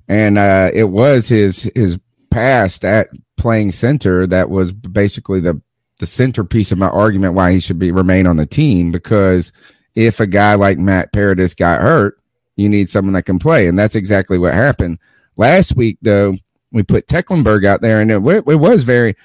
[0.07, 1.98] and uh, it was his his
[2.31, 5.61] past at playing center that was basically the
[5.98, 9.51] the centerpiece of my argument why he should be remain on the team because
[9.97, 12.20] if a guy like Matt Paradis got hurt,
[12.55, 14.98] you need someone that can play, and that's exactly what happened
[15.41, 15.99] last week.
[16.03, 16.35] Though
[16.71, 19.17] we put Tecklenburg out there, and it, it was very,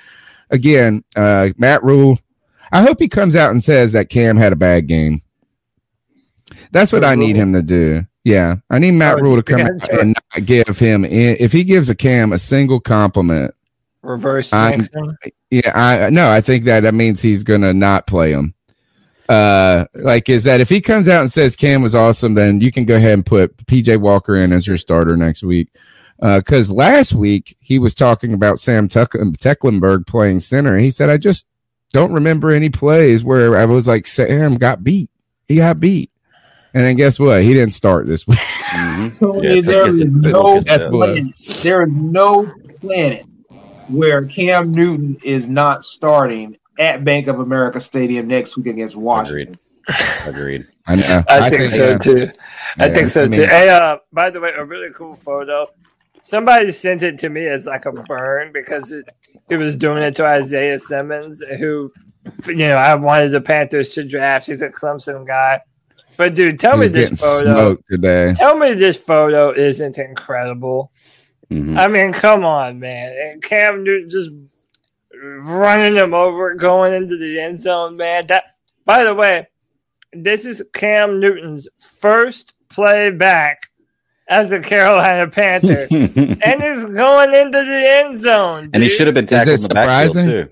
[0.49, 2.17] again, uh, Matt Rhule.
[2.71, 5.21] I hope he comes out and says that Cam had a bad game.
[6.71, 8.05] That's what I need him to do.
[8.23, 10.01] Yeah, I need Matt Oh, Rhule to come yeah, out sure.
[10.01, 13.53] and not give him if he gives a Cam a single compliment.
[14.01, 14.51] Reverse.
[15.51, 18.55] Yeah, I no, I think that that means he's gonna not play him.
[19.29, 22.71] Uh, like is that if he comes out and says Cam was awesome, then you
[22.71, 25.69] can go ahead and put PJ Walker in as your starter next week.
[26.21, 30.77] Uh, because last week he was talking about Sam Tuck- Tecklenburg playing center.
[30.77, 31.47] He said, "I just
[31.91, 35.09] don't remember any plays where I was like Sam got beat.
[35.47, 36.09] He got beat."
[36.73, 37.41] And then guess what?
[37.43, 38.39] He didn't start this week.
[39.19, 41.33] Tony, there is no planet,
[41.63, 42.51] there is no
[42.81, 43.25] planet
[43.87, 49.57] where Cam Newton is not starting at Bank of America Stadium next week against Washington.
[50.25, 50.65] Agreed.
[50.87, 51.23] I know.
[51.29, 52.29] I, think, so too.
[52.77, 53.45] I Yeah, think so I mean- too.
[53.47, 55.67] Hey, uh, by the way, a really cool photo.
[56.25, 59.07] Somebody sent it to me as like a burn because it,
[59.47, 61.93] it was doing it to Isaiah Simmons, who,
[62.47, 64.47] you know, I wanted the Panthers to draft.
[64.47, 65.61] He's a Clemson guy.
[66.17, 67.77] But dude, tell He me this photo.
[67.91, 68.33] today.
[68.35, 70.91] Tell me this photo isn't incredible.
[71.51, 71.77] Mhm.
[71.77, 73.15] I mean, come on, man.
[73.21, 74.31] And Cam Newton just
[75.43, 78.25] running him over, going into the end zone, man.
[78.27, 78.45] That,
[78.83, 79.47] by the way,
[80.11, 83.69] this is Cam Newton's first play back
[84.27, 88.69] as a Carolina Panther, and he's going into the end zone.
[88.73, 90.49] And he should have been Is tackled in the backfield too.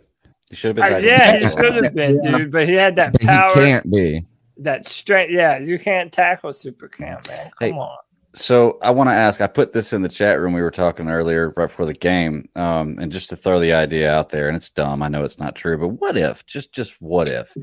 [0.49, 1.03] He should have been Uh, tackled.
[1.03, 2.51] in the yeah, he should have been, dude.
[2.51, 4.25] But he had that But he power, can't be.
[4.57, 5.31] that strength.
[5.31, 7.45] Yeah, you can't tackle Super Cam, man.
[7.45, 7.97] Come Hey, on.
[8.35, 9.41] So I want to ask.
[9.41, 10.53] I put this in the chat room.
[10.53, 14.11] We were talking earlier right before the game, um, and just to throw the idea
[14.11, 15.03] out there, and it's dumb.
[15.03, 16.43] I know it's not true, but what if?
[16.47, 17.55] Just, just what if?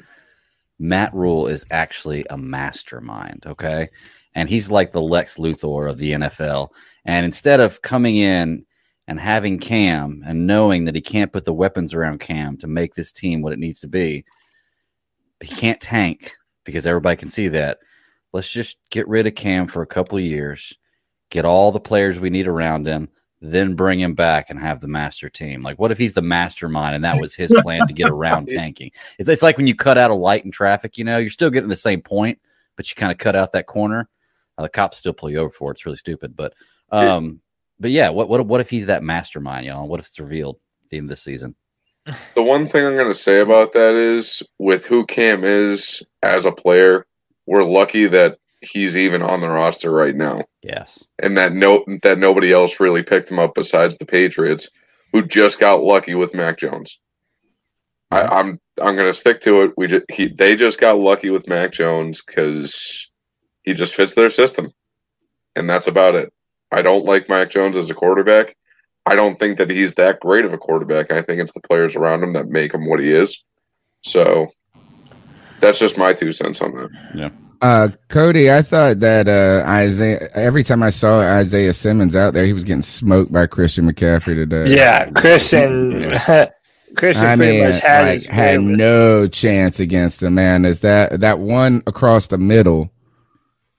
[0.78, 3.44] Matt Rhule is actually a mastermind.
[3.46, 3.88] Okay,
[4.34, 6.70] and he's like the Lex Luthor of the NFL.
[7.04, 8.64] And instead of coming in
[9.06, 12.94] and having Cam and knowing that he can't put the weapons around Cam to make
[12.94, 14.24] this team what it needs to be,
[15.40, 17.78] he can't tank because everybody can see that.
[18.32, 20.76] Let's just get rid of Cam for a couple of years,
[21.30, 23.08] get all the players we need around him,
[23.40, 25.62] then bring him back and have the master team.
[25.62, 28.92] Like, what if he's the mastermind and that was his plan to get around tanking?
[29.18, 31.50] It's, it's like when you cut out a light in traffic, you know, you're still
[31.50, 32.38] getting the same point,
[32.76, 34.08] but you kind of cut out that corner.
[34.60, 35.76] Uh, the cops still pull you over for it.
[35.76, 36.36] It's really stupid.
[36.36, 36.52] But,
[36.90, 37.40] um,
[37.80, 39.88] but yeah, what, what, what if he's that mastermind, y'all?
[39.88, 41.54] What if it's revealed at the end of this season?
[42.34, 46.46] The one thing I'm going to say about that is with who Cam is as
[46.46, 47.06] a player,
[47.46, 50.40] we're lucky that he's even on the roster right now.
[50.62, 51.04] Yes.
[51.22, 54.68] And that no that nobody else really picked him up besides the Patriots,
[55.12, 56.98] who just got lucky with Mac Jones.
[58.10, 59.72] I, I'm I'm going to stick to it.
[59.76, 63.09] We just, he they just got lucky with Mac Jones because
[63.62, 64.72] he just fits their system,
[65.56, 66.32] and that's about it.
[66.72, 68.56] I don't like Mac Jones as a quarterback.
[69.06, 71.10] I don't think that he's that great of a quarterback.
[71.10, 73.42] I think it's the players around him that make him what he is.
[74.02, 74.48] So
[75.60, 76.90] that's just my two cents on that.
[77.14, 77.30] Yeah.
[77.62, 80.28] Uh, Cody, I thought that uh, Isaiah.
[80.34, 84.34] Every time I saw Isaiah Simmons out there, he was getting smoked by Christian McCaffrey
[84.34, 84.74] today.
[84.74, 85.98] Yeah, Christian.
[86.96, 90.34] Christian I pretty mean, much had like, his had no chance against him.
[90.34, 92.90] Man, is that that one across the middle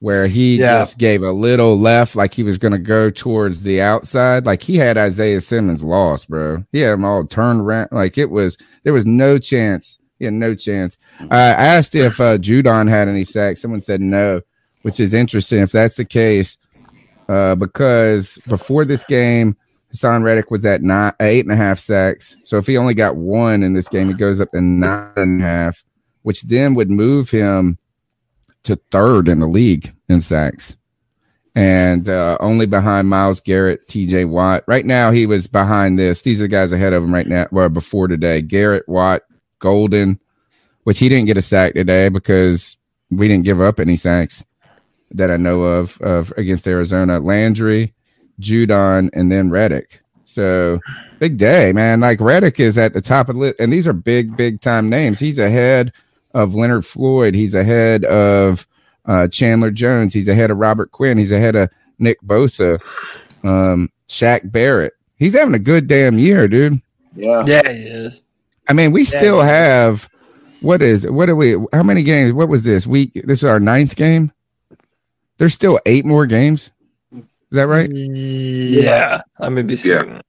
[0.01, 0.79] where he Yeah.
[0.79, 4.45] just gave a little left, like he was going to go towards the outside?
[4.47, 6.65] Like he had Isaiah Simmons lost, bro.
[6.71, 7.89] He had him all turned around.
[7.91, 9.99] Like it was there was no chance.
[10.17, 10.97] He had no chance.
[11.31, 13.61] I asked if uh, Judon had any sacks.
[13.61, 14.41] Someone said no,
[14.81, 16.57] which is interesting if that's the case,
[17.29, 19.55] uh, because before this game,
[19.93, 22.37] Haason Reddick was at nine, eight and a half sacks.
[22.43, 25.41] So if he only got one in this game, he goes up to nine and
[25.41, 25.83] a half,
[26.23, 27.77] which then would move him
[28.63, 30.77] to third in the league in sacks,
[31.55, 34.25] and uh, only behind Myles Garrett, T.J.
[34.25, 34.63] Watt.
[34.67, 36.21] Right now, he was behind this.
[36.21, 37.47] These are the guys ahead of him right now.
[37.51, 39.23] Well, before today, Garrett, Watt,
[39.59, 40.19] Golden,
[40.83, 42.77] which he didn't get a sack today because
[43.09, 44.43] we didn't give up any sacks
[45.11, 47.19] that I know of of against Arizona.
[47.19, 47.93] Landry,
[48.39, 49.99] Judon, and then Reddick.
[50.25, 50.79] So
[51.19, 51.99] big day, man.
[51.99, 54.89] Like Reddick is at the top of the list, and these are big, big time
[54.89, 55.19] names.
[55.19, 55.91] He's ahead
[56.33, 57.33] of Leonard Floyd.
[57.35, 58.67] He's ahead of
[59.05, 60.13] uh, Chandler Jones.
[60.13, 61.17] He's ahead of Robert Quinn.
[61.17, 62.79] He's ahead of Nick Bosa,
[63.43, 64.93] um, Shaq Barrett.
[65.17, 66.81] He's having a good damn year, dude.
[67.15, 67.43] Yeah.
[67.45, 68.23] Yeah, he is.
[68.67, 70.09] I mean, we Yeah, still have
[70.61, 71.55] what is what are we?
[71.73, 72.33] How many games?
[72.33, 73.13] What was this week?
[73.25, 74.31] This is our ninth game.
[75.37, 76.71] There's still eight more games.
[77.13, 77.23] Is
[77.57, 77.89] that right?
[77.91, 79.21] Yeah.
[79.39, 80.21] Let me be certain.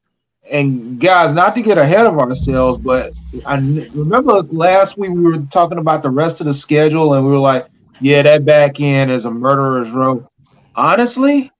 [0.52, 3.14] And guys, not to get ahead of ourselves, but
[3.46, 7.30] I remember last week we were talking about the rest of the schedule, and we
[7.30, 7.66] were like,
[8.00, 10.28] "Yeah, that back end is a murderer's row."
[10.76, 11.50] Honestly,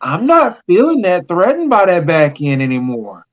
[0.00, 3.26] I'm not feeling that threatened by that back end anymore.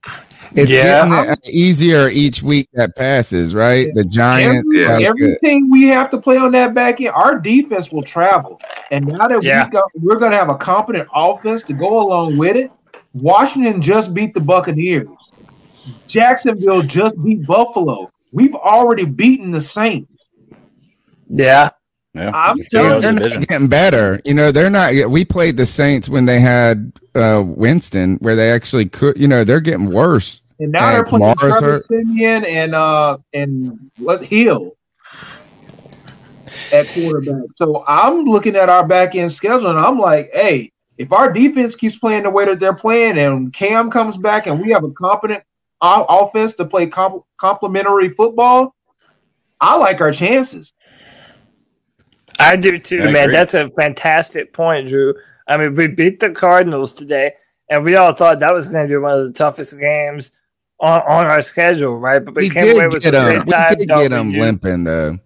[0.54, 1.08] It's Yeah.
[1.08, 3.88] getting easier each week that passes, right?
[3.96, 4.66] The Giants.
[4.68, 8.60] Every, like, everything we have to play on that back end, our defense will travel.
[8.92, 9.64] And now that Yeah.
[9.66, 12.70] we got, we're going to have a competent offense to go along with it.
[13.14, 15.08] Washington just beat the Buccaneers.
[16.08, 18.12] Jacksonville just beat Buffalo.
[18.32, 20.26] We've already beaten the Saints.
[21.30, 21.70] Yeah.
[22.14, 22.32] Yeah.
[22.34, 24.22] I'm they're, telling they're not getting better.
[24.24, 25.10] You know, they're not.
[25.10, 29.18] We played the Saints when they had uh Winston, where they actually could.
[29.18, 30.42] You know, they're getting worse.
[30.60, 31.88] and now they're playing Kamara's Trevor hurt.
[31.88, 34.76] Siemian and uh and what Hill
[36.72, 37.50] at quarterback.
[37.56, 40.72] So I'm looking at our back end schedule and I'm like, hey,
[41.04, 44.62] if our defense keeps playing the way that they're playing and Cam comes back and
[44.62, 45.44] we have a competent
[45.82, 48.74] o- offense to play comp- complementary football,
[49.60, 50.72] I like our chances.
[52.40, 53.16] I do too, I man.
[53.24, 53.34] agree.
[53.34, 55.14] That's a fantastic point, Drew.
[55.46, 57.34] I mean, we beat the Cardinals today,
[57.70, 60.32] and we all thought that was going to be one of the toughest games
[60.80, 62.24] on, on our schedule, right?
[62.24, 63.46] But we, We came away with get a them.
[63.46, 65.20] great We did get them limping though.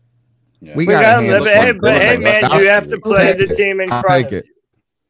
[0.60, 1.52] We, got them limping.
[1.52, 4.40] Hey, but hey, man, you have to play the team in I'll front take of
[4.40, 4.57] it.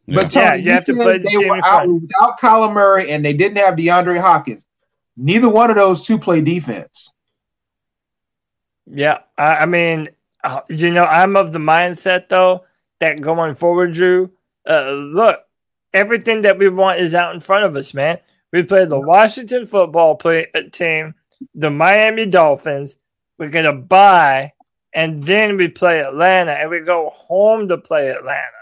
[0.08, 2.02] But Yeah, Tony, you have to said play the they team were out front.
[2.02, 4.66] without Kyler Murray and they didn't have DeAndre Hopkins.
[5.18, 7.12] Neither one of those two play defense.
[8.86, 10.10] Yeah, I, I mean,
[10.44, 12.66] uh, you know, I'm of the mindset though
[13.00, 14.32] that going forward, Drew.
[14.68, 15.42] Uh, look,
[15.94, 18.20] everything that we want is out in front of us, man.
[18.54, 21.16] We play the Washington football play, uh, team,
[21.54, 22.98] the Miami Dolphins.
[23.38, 24.54] We're gonna buy,
[24.94, 28.57] and then we play Atlanta, and we go home to play Atlanta.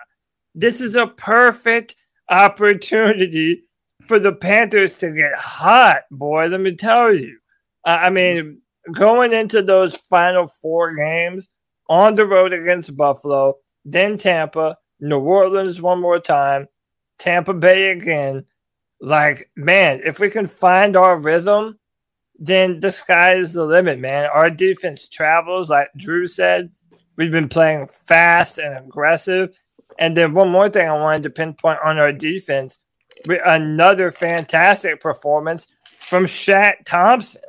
[0.56, 1.95] This is a perfect
[2.30, 3.64] opportunity
[4.07, 6.48] for the Panthers to get hot, boy.
[6.48, 7.38] Let me tell you.
[7.86, 8.61] I I mean,
[8.94, 11.49] going into those final four games
[11.90, 16.68] on the road against Buffalo, then Tampa, New Orleans one more time,
[17.19, 18.45] Tampa Bay again.
[19.02, 21.77] Like, man, if we can find our rhythm,
[22.38, 24.30] then the sky is the limit, man.
[24.34, 26.72] Our defense travels, like Drew said.
[27.18, 29.56] We've been playing fast and aggressive.
[29.97, 32.85] And then one more thing I wanted to pinpoint on our defense
[33.27, 35.67] another fantastic performance
[35.99, 37.41] from Shaq Thompson,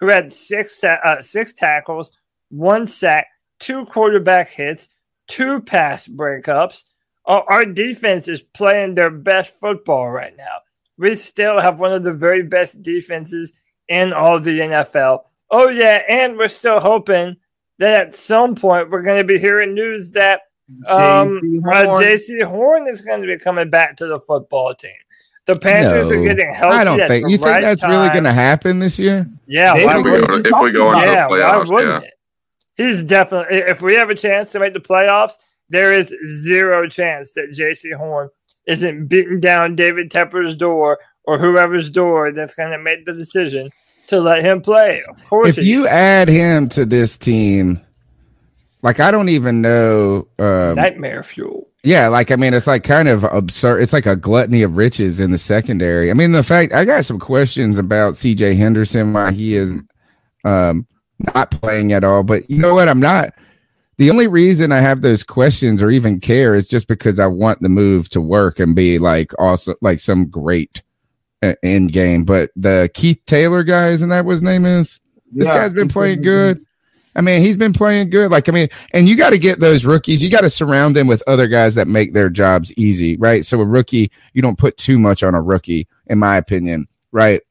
[0.00, 2.12] who had six uh, six tackles,
[2.50, 3.26] one sack,
[3.58, 4.88] two quarterback hits,
[5.26, 6.84] two pass breakups.
[7.26, 10.58] Our, our defense is playing their best football right now.
[10.96, 13.52] We still have one of the very best defenses
[13.88, 15.20] in all the NFL.
[15.50, 17.36] Oh yeah, and we're still hoping
[17.78, 20.40] that at some point we're going to be hearing news that
[20.86, 22.04] um, Jaycee uh, Horn.
[22.04, 24.92] Jaycee Horn is going to be coming back to the football team.
[25.46, 26.76] The Panthers are getting healthy.
[26.76, 29.26] I don't think the you think right that's really going to happen this year.
[29.46, 32.08] Yeah, why If we go if we go into the yeah, why playoffs, wouldn't yeah.
[32.08, 32.14] it?
[32.76, 33.56] He's definitely.
[33.56, 35.34] If we have a chance to make the playoffs,
[35.70, 38.28] there is zero chance that Jaycee Horn
[38.66, 43.70] isn't beating down David Tepper's door or whoever's door that's going to make the decision
[44.08, 45.02] to let him play.
[45.08, 47.80] Of course, If he you add him to this team,
[48.88, 50.26] like I don't even know.
[50.38, 51.68] Um, nightmare fuel.
[51.84, 53.80] Yeah, like I mean, it's like kind of absurd.
[53.82, 56.10] It's like a gluttony of riches in the secondary.
[56.10, 58.54] I mean, the fact I got some questions about C.J.
[58.54, 59.70] Henderson why he is
[60.44, 60.86] um,
[61.34, 62.22] not playing at all.
[62.22, 62.88] But you know what?
[62.88, 63.32] I'm not.
[63.98, 67.60] The only reason I have those questions or even care is just because I want
[67.60, 70.82] the move to work and be like also like some great
[71.42, 72.24] uh, end game.
[72.24, 75.00] But the Keith Taylor guy, isn't that what his name is?
[75.32, 76.64] This Yeah, guy's been Keith playing good.
[77.18, 78.30] I mean, he's been playing good.
[78.30, 80.22] Like, I mean, and you got to get those rookies.
[80.22, 83.44] You got to surround them with other guys that make their jobs easy, right?
[83.44, 87.42] So a rookie, you don't put too much on a rookie, in my opinion, right?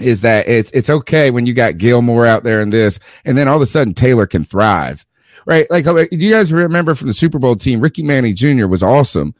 [0.00, 3.46] Is that it's it's okay when you got Gilmore out there and this, and then
[3.46, 5.04] all of a sudden Taylor can thrive,
[5.44, 5.70] right?
[5.70, 8.66] Like, do you guys remember from the Super Bowl team, Ricky Manning Jr.
[8.66, 9.34] was awesome,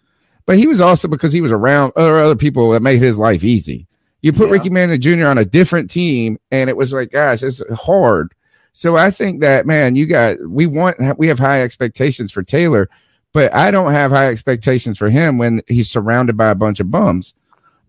[0.44, 3.42] but he was awesome because he was around other other people that made his life
[3.42, 3.88] easy.
[4.20, 5.26] You put Ricky Manning Jr.
[5.26, 8.34] on a different team, and it was like, gosh, it's hard.
[8.76, 12.90] So I think that man, you got we want we have high expectations for Taylor,
[13.32, 16.90] but I don't have high expectations for him when he's surrounded by a bunch of
[16.90, 17.34] bums.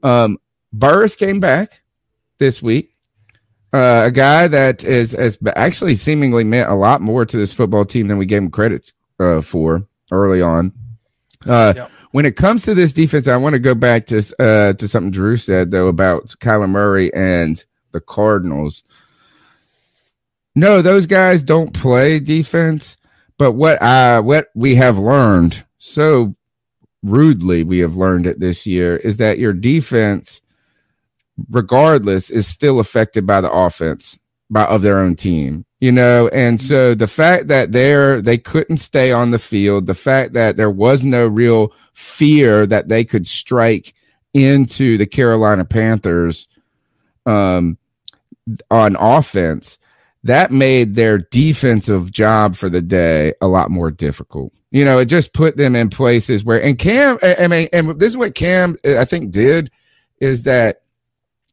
[0.04, 0.38] Um,
[0.72, 1.82] Burris came back
[2.38, 2.96] this week.
[3.74, 7.84] uh, a guy that is has actually seemingly meant a lot more to this football
[7.84, 10.72] team than we gave him credit uh, for early on.
[11.48, 11.74] Uh,
[12.12, 15.12] When it comes to this defense, I want to go back to uh, to something
[15.12, 18.84] Drew said though about Kyler Murray and the Cardinals.
[20.56, 22.98] No, those guys don't play defense.
[23.38, 26.36] But what I what we have learned so
[27.04, 30.42] rudely, we have learned it this year is that your defense,
[31.50, 34.18] regardless, is still affected by the offense
[34.50, 35.66] by of their own team.
[35.82, 39.94] You know, and so the fact that they're they couldn't stay on the field, the
[39.94, 43.94] fact that there was no real fear that they could strike
[44.34, 46.48] into the Carolina Panthers
[47.26, 47.78] um
[48.70, 49.78] on offense
[50.26, 54.60] that made their defensive job for the day a lot more difficult.
[54.72, 58.12] You know, it just put them in places where, and Cam, I mean, and this
[58.12, 59.70] is what Cam, I think, did
[60.20, 60.82] is that,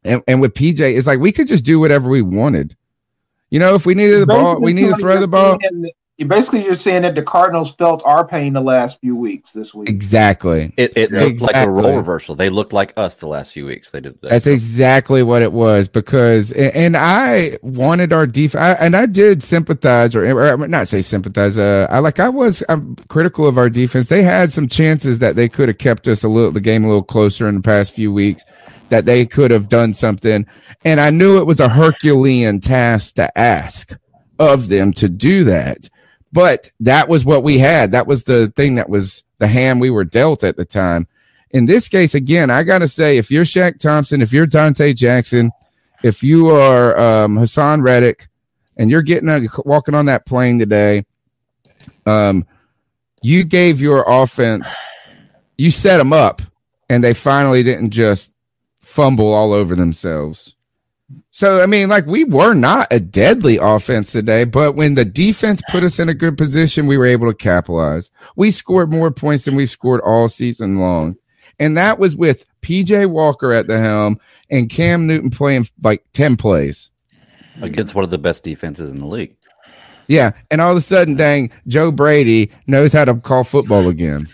[0.04, 2.74] and, and with PJ, it's like we could just do whatever we wanted.
[3.50, 5.58] You know, if we needed the ball, we need to throw the ball.
[5.60, 5.92] You
[6.24, 9.88] basically you're saying that the Cardinals felt our pain the last few weeks this week.
[9.88, 10.72] Exactly.
[10.76, 12.34] It, it looked like a role reversal.
[12.34, 13.90] They looked like us the last few weeks.
[13.90, 14.30] They did that.
[14.30, 19.42] That's exactly what it was because, and and I wanted our defense, and I did
[19.42, 21.56] sympathize, or, or not say sympathize.
[21.56, 24.08] Uh, I like I was I'm critical of our defense.
[24.08, 26.88] They had some chances that they could have kept us a little, the game a
[26.88, 28.44] little closer in the past few weeks.
[28.90, 30.46] That they could have done something,
[30.84, 33.96] and I knew it was a Herculean task to ask
[34.38, 35.88] of them to do that.
[36.32, 37.92] But that was what we had.
[37.92, 41.06] That was the thing that was the hand we were dealt at the time.
[41.50, 44.96] In this case, again, I got to say, if you're Shaq Thompson, if you're Donte
[44.96, 45.50] Jackson,
[46.02, 48.28] if you are um, Haason Reddick,
[48.78, 51.04] and you're getting on, walking on that plane today,
[52.06, 52.46] um,
[53.22, 54.66] you gave your offense,
[55.58, 56.40] you set them up,
[56.88, 58.32] and they finally didn't just
[58.80, 60.56] fumble all over themselves.
[61.32, 65.62] So I mean, like we were not a deadly offense today, but when the defense
[65.70, 68.10] put us in a good position, we were able to capitalize.
[68.36, 71.16] We scored more points than we've scored all season long.
[71.58, 76.36] And that was with PJ Walker at the helm and Cam Newton playing like 10
[76.36, 76.90] plays.
[77.60, 79.34] against one of the best defenses in the league.
[80.08, 80.32] Yeah.
[80.50, 84.28] And all of a sudden, dang, Joe Brady knows how to call football again.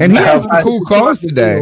[0.00, 1.60] And he has some cool calls today.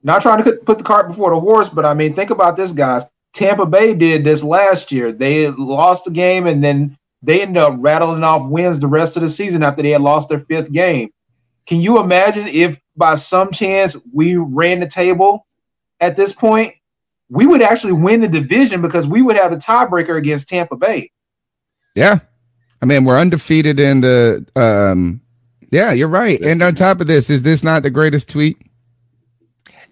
[0.00, 0.04] Horse.
[0.04, 2.56] Not trying to put- put the cart before the horse, but I mean, think about
[2.56, 3.04] this, guys.
[3.32, 5.12] Tampa Bay did this last year.
[5.12, 9.22] They lost the game, and then they ended up rattling off wins the rest of
[9.22, 11.10] the season after they had lost their fifth game.
[11.66, 15.46] Can you imagine if by some chance we ran the table
[16.00, 16.74] at this point?
[17.28, 21.12] We would actually win the division because we would have a tiebreaker against Tampa Bay.
[21.94, 22.18] Yeah.
[22.82, 25.20] I mean, we're undefeated in the um
[25.70, 26.40] yeah, you're right.
[26.42, 28.60] And on top of this, is this not the greatest tweet?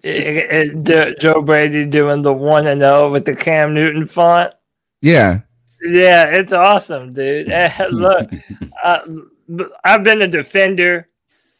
[0.03, 4.53] It- Jo- Joe Brady doing the one and zero with the Cam Newton font.
[5.01, 5.41] Yeah.
[5.81, 7.49] Yeah, it's awesome, dude.
[7.49, 8.29] Eh, Look,
[8.83, 8.99] uh,
[9.83, 11.07] I've been a defender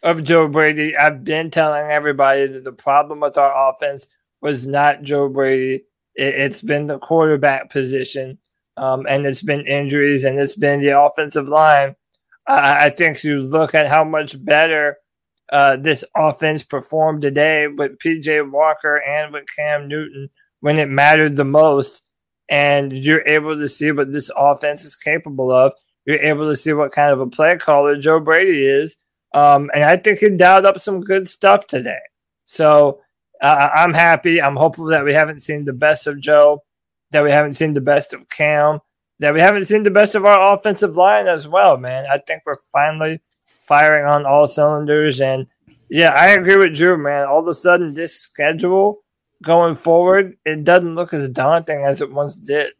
[0.04, 0.96] of Joe Brady.
[0.96, 4.08] I've been telling everybody that the problem with our offense
[4.42, 5.86] was not Joe Brady.
[6.16, 8.38] It, it's been the quarterback position,
[8.78, 11.96] um, and it's been injuries, and it's been the offensive line.
[12.48, 14.98] I, I think you look at how much better
[15.52, 21.36] uh, this offense performed today with PJ Walker and with Cam Newton when it mattered
[21.36, 22.06] the most.
[22.50, 25.74] And you're able to see what this offense is capable of.
[26.06, 28.98] You're able to see what kind of a play caller Joe Brady is.
[29.34, 32.00] Um, and I think he dialed up some good stuff today.
[32.46, 33.02] So
[33.42, 34.42] uh, I'm happy.
[34.42, 36.64] I'm hopeful that we haven't seen the best of Joe,
[37.12, 38.80] that we haven't seen the best of Cam,
[39.20, 42.06] that we haven't seen the best of our offensive line as well, man.
[42.10, 43.22] I think we're finally
[43.70, 45.22] firing on all cylinders.
[45.22, 45.46] And
[45.90, 47.28] yeah, I agree with Drew, man.
[47.28, 49.04] All of a sudden, this schedule
[49.44, 52.74] going forward, it doesn't look as daunting as it once did.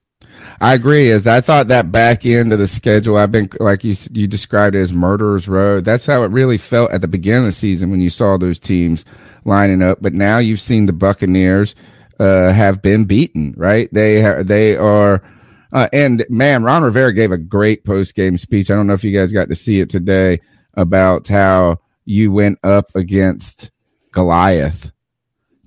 [0.60, 1.12] I agree.
[1.12, 4.76] As I thought that back end of the schedule, I've been like you you described
[4.76, 5.86] it as murderers road.
[5.86, 8.60] That's how it really felt at the beginning of the season when you saw those
[8.60, 9.06] teams
[9.46, 10.00] lining up.
[10.02, 11.76] But now you've seen the Buccaneers
[12.20, 13.54] uh, have been beaten.
[13.56, 13.90] Right?
[13.94, 15.24] They ha- they are.
[15.72, 18.70] Uh, and man, Ron Rivera gave a great post game speech.
[18.70, 20.42] I don't know if you guys got to see it today
[20.76, 23.72] about how you went up against
[24.12, 24.92] Goliath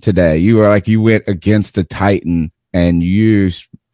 [0.01, 0.37] today.
[0.37, 3.51] You were like you went against the Titan and you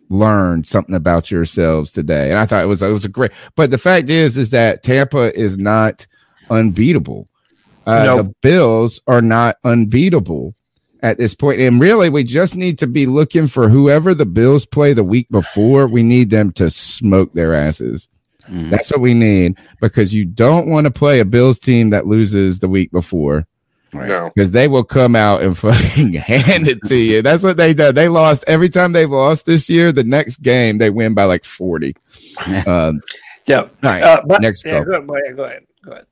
[0.09, 2.29] learned something about yourselves today.
[2.29, 3.31] And I thought it was it was a great.
[3.55, 6.07] But the fact is, is that Tampa is not
[6.49, 7.29] unbeatable.
[7.85, 8.17] Uh, Nope.
[8.17, 10.55] The Bills are not unbeatable
[11.01, 11.61] at this point.
[11.61, 15.27] And really, we just need to be looking for whoever the Bills play the week
[15.29, 15.87] before.
[15.87, 18.09] We need them to smoke their asses.
[18.49, 22.59] That's what we need because you don't want to play a Bills team that loses
[22.59, 23.45] the week before.
[23.91, 24.29] No.
[24.35, 27.23] because they will come out and fucking hand it to you.
[27.23, 27.95] That's what they did.
[27.95, 29.91] They lost every time they've lost this year.
[29.91, 31.95] The next game they win by like forty.
[32.67, 33.01] Um,
[33.47, 33.61] yeah.
[33.61, 34.03] All right.
[34.03, 35.35] Uh, but- next Yeah, go, go ahead.
[35.35, 35.63] Go ahead.
[35.83, 36.05] Go ahead.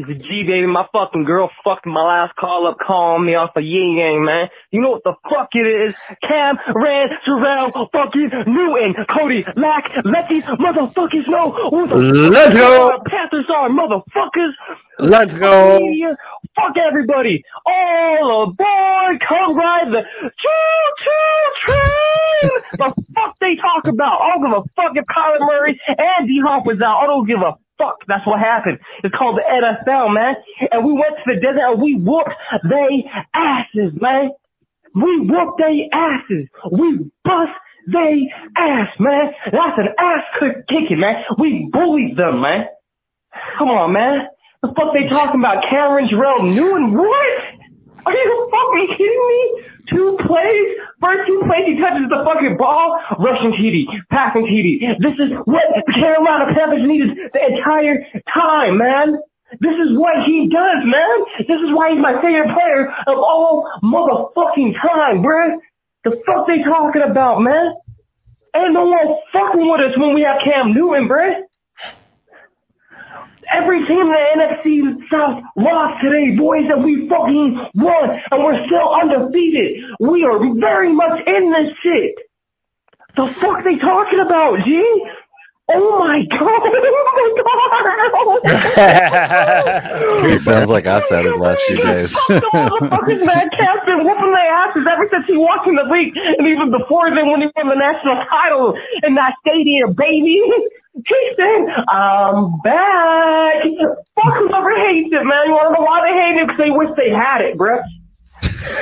[0.00, 0.66] It's a G baby.
[0.66, 4.48] My fucking girl fucked my last call up, calling me off a yin yang, man.
[4.70, 5.94] You know what the fuck it is?
[6.22, 12.98] Cam, Rand, Terrell, fucking Newton, Cody, Lack, let these motherfuckers know who the Let's go.
[13.06, 14.52] Panthers are, motherfuckers.
[14.98, 15.78] Let's go.
[15.78, 16.16] Fuck
[16.56, 17.44] Fuck everybody.
[17.66, 19.20] All aboard.
[19.20, 22.50] Come ride the choo-choo train.
[22.72, 24.20] the fuck they talk about?
[24.22, 27.02] I don't give a fuck if Kyler Murray and D-Hop was out.
[27.02, 27.96] I don't give a fuck.
[28.08, 28.78] That's what happened.
[29.04, 30.36] It's called the NFL, man.
[30.72, 32.30] And we went to the desert and we whooped
[32.68, 34.30] they asses, man.
[34.94, 36.48] We whooped they asses.
[36.70, 37.52] We bust
[37.92, 39.32] they ass, man.
[39.52, 41.24] That's an ass kick- kicking, man.
[41.38, 42.66] We bullied them, man.
[43.58, 44.28] Come on, man.
[44.62, 45.64] The fuck they talking about?
[45.70, 46.90] Cameron Jerrell Newton?
[46.92, 47.42] What?
[48.06, 49.64] Are you fucking kidding me?
[49.88, 50.76] Two plays?
[51.00, 54.98] First two plays he touches the fucking ball, rushing TD, passing TD.
[55.00, 59.18] This is what the Carolina Panthers needed the entire time, man.
[59.58, 61.18] This is what he does, man.
[61.40, 65.56] This is why he's my favorite player of all motherfucking time, bruh.
[66.04, 67.74] The fuck they talking about, man?
[68.54, 71.42] Ain't no one fucking with us when we have Cam Newton, bruh.
[73.52, 78.64] Every team in the NFC South lost today, boys, and we fucking won, and we're
[78.66, 79.84] still undefeated.
[79.98, 82.14] We are very much in this shit.
[83.16, 85.04] The fuck they talking about, G?
[85.72, 86.60] Oh my god!
[88.12, 90.24] Oh my god!
[90.24, 92.14] It sounds like I've said it last few days.
[92.28, 96.46] Motherfuckers, man, Cam's been whooping their asses ever since he walked in the league, and
[96.46, 100.42] even before then when he won the national title in that stadium, baby.
[101.06, 103.62] He said, I'm back.
[104.16, 105.46] Fuck whoever hates it, man.
[105.46, 106.46] You wanna know why they hate it?
[106.48, 107.80] Because they wish they had it, bruh.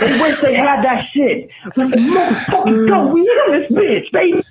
[0.00, 1.50] They wish they had that shit.
[1.76, 4.42] Motherfuckers, go, we in this bitch, baby.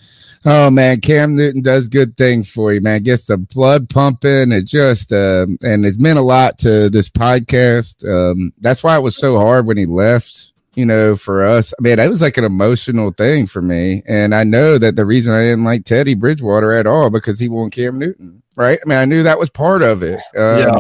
[0.49, 3.03] Oh man, Cam Newton does good things for you, man.
[3.03, 4.53] Gets the blood pumping.
[4.53, 8.07] It just um, and it's meant a lot to this podcast.
[8.07, 10.53] Um, that's why it was so hard when he left.
[10.73, 14.33] You know, for us, I mean, it was like an emotional thing for me, and
[14.33, 17.69] I know that the reason I didn't like Teddy Bridgewater at all because he won
[17.69, 18.79] Cam Newton, right?
[18.85, 20.21] I mean, I knew that was part of it.
[20.37, 20.79] Um, Yeah.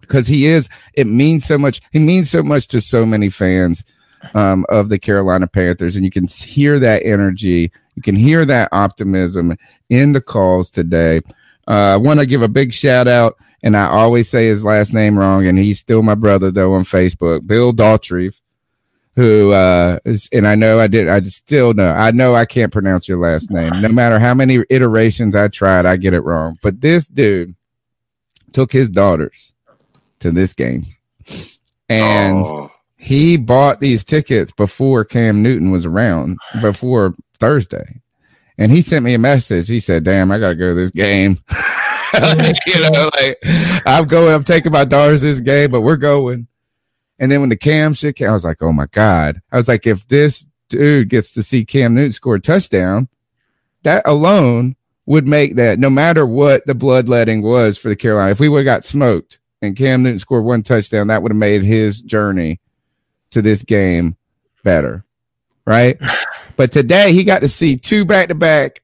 [0.00, 3.82] because he is it means so much he means so much to so many fans
[4.34, 8.68] um, of the carolina panthers and you can hear that energy you can hear that
[8.72, 9.56] optimism
[9.90, 11.18] in the calls today
[11.68, 14.92] uh, i want to give a big shout out and i always say his last
[14.92, 18.34] name wrong and he's still my brother though on facebook bill daltrey
[19.14, 22.44] who uh is, and i know i did i just still know i know i
[22.44, 26.20] can't pronounce your last name no matter how many iterations i tried i get it
[26.20, 27.54] wrong but this dude
[28.56, 29.52] took his daughters
[30.18, 30.84] to this game.
[31.90, 32.70] And Oh.
[32.96, 38.00] He bought these tickets before Cam Newton was around, before Thursday.
[38.58, 39.68] And he sent me a message.
[39.68, 41.38] He said, Damn, I got to go to this game.
[42.66, 43.38] you know, like
[43.84, 46.46] I'm going, I'm taking my daughters this game, but we're going.
[47.18, 49.42] And then when the Cam shit came, I was like, Oh my God.
[49.52, 53.08] I was like, if this dude gets to see Cam Newton score a touchdown,
[53.82, 54.74] that alone
[55.04, 58.60] would make that no matter what the bloodletting was for the Carolina, if we would
[58.60, 62.58] have got smoked and Cam Newton scored one touchdown, that would have made his journey
[63.30, 64.16] to this game
[64.64, 65.04] better.
[65.64, 65.98] Right.
[66.56, 68.82] but today he got to see two back to back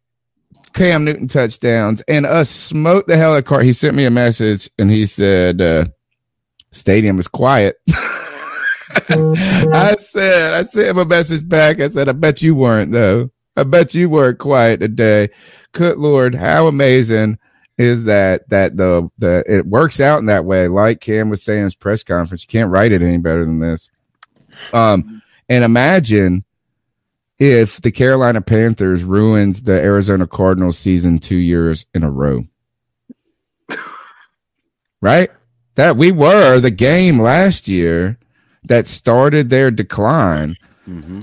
[0.72, 3.60] Cam Newton touchdowns and us smoke the hell out of car.
[3.60, 5.84] He sent me a message and he said, uh,
[6.70, 7.76] stadium is quiet.
[9.08, 11.80] I said, I sent him a message back.
[11.80, 13.30] I said, I bet you weren't though.
[13.56, 15.28] I bet you weren't quiet today.
[15.72, 17.38] Good Lord, how amazing
[17.78, 20.68] is that that the the it works out in that way.
[20.68, 23.60] Like Cam was saying in his press conference, you can't write it any better than
[23.60, 23.90] this.
[24.72, 26.44] Um, and imagine
[27.38, 32.44] if the Carolina Panthers ruins the Arizona Cardinals season two years in a row.
[35.00, 35.30] right?
[35.74, 38.18] That we were the game last year
[38.64, 40.56] that started their decline.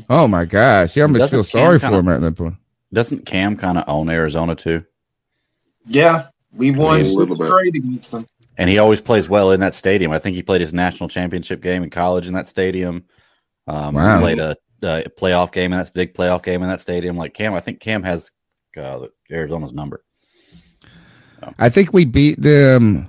[0.09, 0.95] Oh my gosh.
[0.95, 2.55] Yeah, I'm Doesn't feel sorry kinda- for him at that point.
[2.91, 4.83] Doesn't Cam kind of own Arizona too?
[5.85, 7.45] Yeah, we won a six little bit.
[7.47, 8.25] straight against them.
[8.57, 10.11] And he always plays well in that stadium.
[10.11, 13.03] I think he played his national championship game in college in that stadium.
[13.69, 14.19] Um, Wow.
[14.19, 17.15] Played a, a playoff game in that big playoff game in that stadium.
[17.17, 18.31] Like Cam, I think Cam has
[18.75, 20.03] uh, Arizona's number.
[21.57, 23.07] I think we beat them.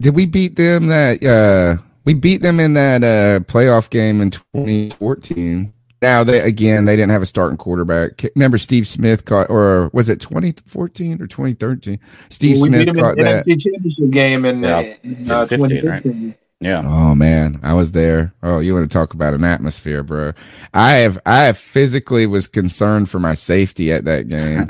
[0.00, 4.30] Did we beat them that uh we beat them in that uh playoff game in
[4.30, 5.72] 2014.
[6.02, 8.24] Now they again they didn't have a starting quarterback.
[8.36, 11.98] Remember Steve Smith caught or was it 2014 or 2013?
[12.28, 13.46] Steve Well, we Smith beat them caught in that.
[13.46, 16.38] NFC Championship game in, Yeah, uh, in uh, 15, right?
[16.60, 16.60] 2015.
[16.60, 16.82] Yeah.
[17.10, 18.32] Oh man, I was there.
[18.42, 20.32] Oh, you want to talk about an atmosphere, bro?
[20.74, 24.66] I have I have physically was concerned for my safety at that game.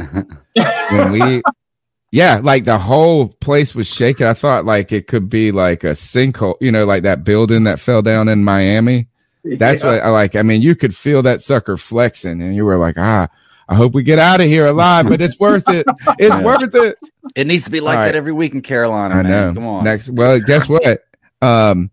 [0.91, 1.43] when we
[2.11, 4.27] yeah, like the whole place was shaking.
[4.27, 7.81] I thought like it could be like a sinkhole, you know, like that building that
[7.81, 9.09] fell down in Miami.
[9.45, 9.91] That's Yeah.
[9.93, 10.37] what I like.
[10.37, 13.29] I mean, you could feel that sucker flexing, and you were like, ah,
[13.69, 15.87] I hope we get out of here alive, but it's worth it.
[16.19, 16.43] It's Yeah.
[16.43, 16.99] worth it.
[17.37, 19.15] It needs to be like All that every week in Carolina.
[19.15, 19.31] I man.
[19.31, 19.55] know.
[19.55, 19.85] Come on.
[19.85, 21.05] Next, well, guess what?
[21.41, 21.91] Um,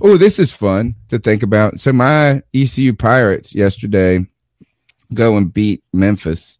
[0.00, 1.80] oh, this is fun to think about.
[1.80, 4.26] So my ECU Pirates yesterday
[5.14, 6.58] go and beat Memphis,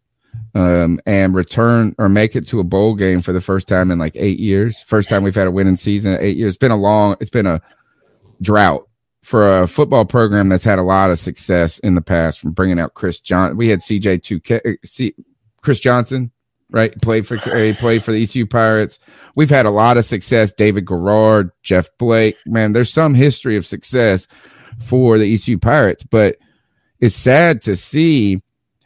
[0.55, 3.99] um, and return or make it to a bowl game for the first time in
[3.99, 4.81] like eight years.
[4.83, 6.55] First time we've had a winning season in eight years.
[6.55, 7.15] It's been a long.
[7.19, 7.61] It's been a
[8.41, 8.87] drought
[9.21, 12.79] for a football program that's had a lot of success in the past from bringing
[12.79, 13.57] out Chris John.
[13.57, 15.13] We had CJ two K, C,
[15.61, 16.31] Chris Johnson,
[16.71, 16.93] right?
[17.01, 18.99] Played for he played for the ECU Pirates.
[19.35, 20.51] We've had a lot of success.
[20.51, 22.37] David Garrard, Jeff Blake.
[22.45, 24.27] Man, there's some history of success
[24.83, 26.37] for the ECU Pirates, but
[26.99, 28.41] it's sad to see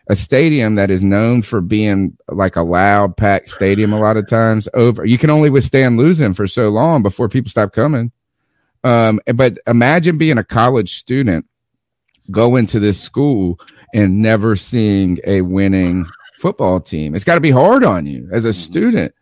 [0.07, 4.27] a stadium that is known for being like a loud packed stadium a lot of
[4.27, 8.11] times over you can only withstand losing for so long before people stop coming
[8.83, 11.45] um but imagine being a college student
[12.31, 13.57] going to this school
[13.93, 16.05] and never seeing a winning
[16.43, 18.61] football team it's got to be hard on you as a mm-hmm.
[18.61, 19.15] student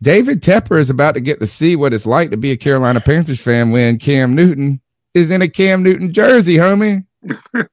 [0.00, 3.00] david tepper is about to get to see what it's like to be a carolina
[3.00, 4.80] panthers fan when cam newton
[5.14, 7.04] is in a cam newton jersey homie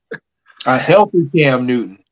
[0.65, 2.03] A healthy Cam Newton.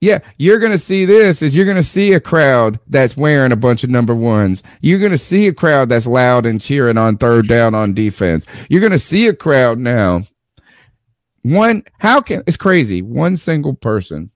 [0.00, 3.82] yeah, you're gonna see this is you're gonna see a crowd that's wearing a bunch
[3.82, 4.62] of number ones.
[4.80, 8.46] You're gonna see a crowd that's loud and cheering on third down on defense.
[8.70, 10.22] You're gonna see a crowd now.
[11.42, 13.02] One, how can it's crazy?
[13.02, 14.30] One single person,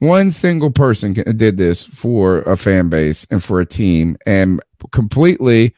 [0.00, 4.60] one single person did this for a fan base and for a team, and
[4.90, 5.74] completely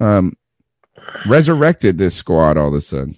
[0.00, 0.34] um
[1.26, 3.14] resurrected this squad all of a sudden.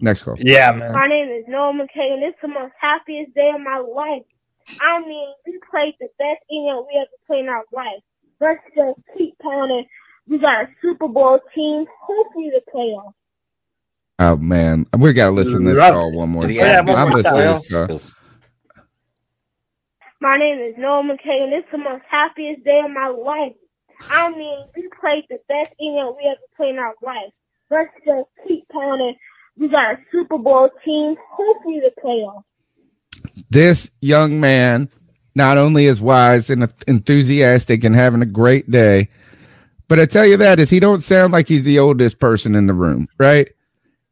[0.00, 0.36] Next call.
[0.38, 0.92] Yeah, man.
[0.92, 4.22] My name is Noah McKay, and it's the most happiest day of my life.
[4.80, 8.00] I mean, we played the best game we ever played in our life.
[8.40, 9.86] Let's just keep pounding.
[10.28, 13.12] We got a Super Bowl team, hopefully the playoffs.
[14.18, 15.92] Oh man, we gotta listen to this Right.
[15.92, 16.58] call one more time.
[16.58, 18.19] ask me I'm listening to this call.
[20.22, 23.54] My name is Noah McKay, and it's the most happiest day of my life.
[24.10, 27.32] I mean, we played the best game we ever played in our life.
[27.70, 29.16] Let's just keep pounding.
[29.56, 32.44] We got a Super Bowl team, hopefully the playoffs.
[33.48, 34.90] This young man
[35.34, 39.08] not only is wise and enthusiastic and having a great day,
[39.88, 42.66] but I tell you that is he don't sound like he's the oldest person in
[42.66, 43.48] the room, right?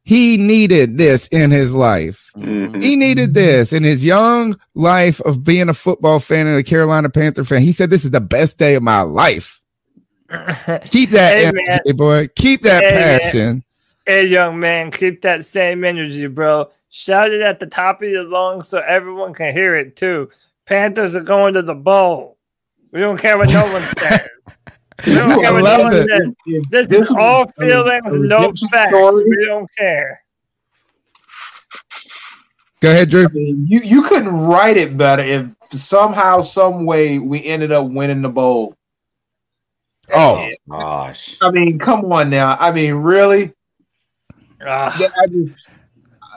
[0.08, 2.30] He needed this in his life.
[2.34, 2.80] Mm-hmm.
[2.80, 7.10] He needed this in his young life of being a football fan and a Carolina
[7.10, 7.60] Panther fan.
[7.60, 9.60] He said, "This is the best day of my life."
[10.88, 11.96] Keep that Hey, energy, man.
[11.96, 12.28] boy.
[12.36, 13.20] Keep that Hey, man.
[13.20, 13.64] passion.
[14.06, 16.70] Hey, young man, keep that same energy, bro.
[16.88, 20.30] Shout it at the top of your lungs so everyone can hear it too.
[20.64, 22.38] Panthers are going to the bowl.
[22.92, 24.28] We don't care what no one says.
[25.06, 26.08] We don't You care what love it.
[26.08, 26.32] says.
[26.46, 28.90] If This this is was all feelings, a no facts.
[28.90, 30.22] story- We don't care.
[32.80, 33.26] Go ahead, Drew.
[33.32, 38.28] You you couldn't write it better if somehow, some way, we ended up winning the
[38.28, 38.74] bowl.
[40.12, 41.36] Oh gosh!
[41.42, 42.56] I mean, come on now.
[42.58, 43.52] I mean, really?
[44.66, 44.96] Ah.
[44.96, 45.52] I just,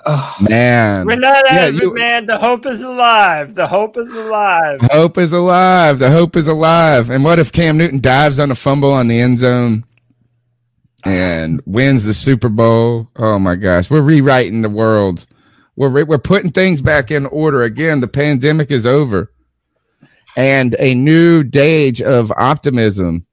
[0.06, 2.26] Oh, man, We're not Yeah, out of you- it, man.
[2.26, 3.56] The hope is alive.
[3.56, 4.80] The hope is alive.
[4.92, 6.00] Hope is alive.
[6.00, 7.10] The hope is alive.
[7.10, 9.84] And what if Cam Newton dives on a fumble on the end zone
[11.06, 13.10] and wins the Super Bowl?
[13.16, 15.26] Oh my gosh, we're rewriting the world.
[15.76, 18.02] We're re- we're putting things back in order again.
[18.02, 19.32] The pandemic is over,
[20.36, 23.26] and a new age of optimism.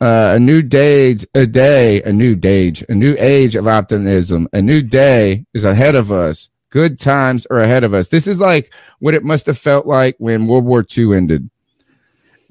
[0.00, 4.48] Uh, a new day, a day, a new age, a new age of optimism.
[4.52, 6.50] A new day is ahead of us.
[6.70, 8.08] Good times are ahead of us.
[8.08, 11.50] This is like what it must have felt like when World War II ended.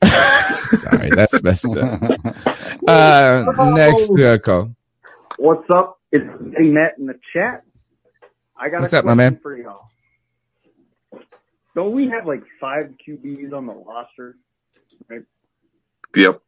[0.03, 2.01] Sorry, that's messed up.
[2.87, 3.43] Uh,
[3.75, 4.73] next uh, call.
[5.37, 5.99] What's up?
[6.13, 6.23] It's
[6.55, 7.63] Eddie Matt in the chat.
[8.55, 9.37] I got What's a up, my man?
[9.41, 9.89] for y'all.
[11.75, 14.37] Don't we have like five QBs on the roster?
[15.09, 15.23] Right?
[16.15, 16.41] Yep.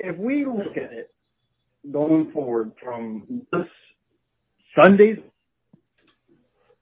[0.00, 1.10] If we look at it
[1.90, 3.66] going forward from this
[4.80, 5.18] Sundays,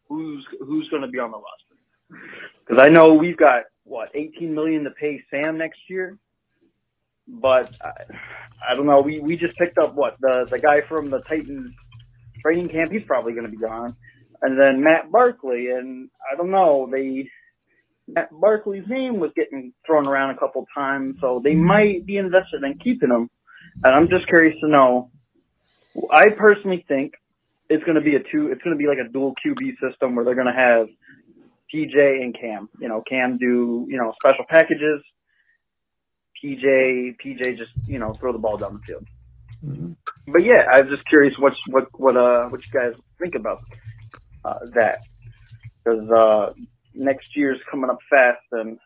[0.08, 2.22] who's who's going to be on the roster?
[2.66, 6.18] Because I know we've got what 18 million to pay Sam next year,
[7.28, 7.92] but I,
[8.70, 9.00] I don't know.
[9.00, 11.72] We we just picked up what the the guy from the Titans
[12.42, 12.92] training camp.
[12.92, 13.94] He's probably going to be gone,
[14.42, 15.70] and then Matt Barkley.
[15.70, 16.88] And I don't know.
[16.90, 17.30] They
[18.08, 22.62] Matt Barkley's name was getting thrown around a couple times, so they might be invested
[22.62, 23.28] in keeping him.
[23.84, 25.10] And I'm just curious to know
[26.10, 27.14] I personally think
[27.68, 28.50] it's going to be a two.
[28.52, 30.88] It's going to be like a dual QB system where they're going to have
[31.72, 32.68] PJ and Cam.
[32.80, 35.02] You know, Cam do you know special packages.
[36.42, 39.06] PJ PJ just you know throw the ball down the field.
[40.28, 43.62] But yeah, I'm just curious what what what uh what you guys think about
[44.44, 45.00] uh, that
[45.84, 46.52] because uh,
[46.96, 48.78] next year's coming up fast and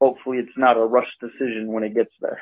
[0.00, 2.40] hopefully it's not a rush decision when it gets there.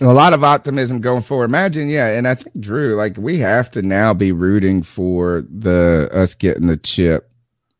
[0.00, 1.44] a lot of optimism going forward.
[1.44, 6.08] Imagine, yeah, and I think Drew, like we have to now be rooting for the
[6.12, 7.30] us getting the chip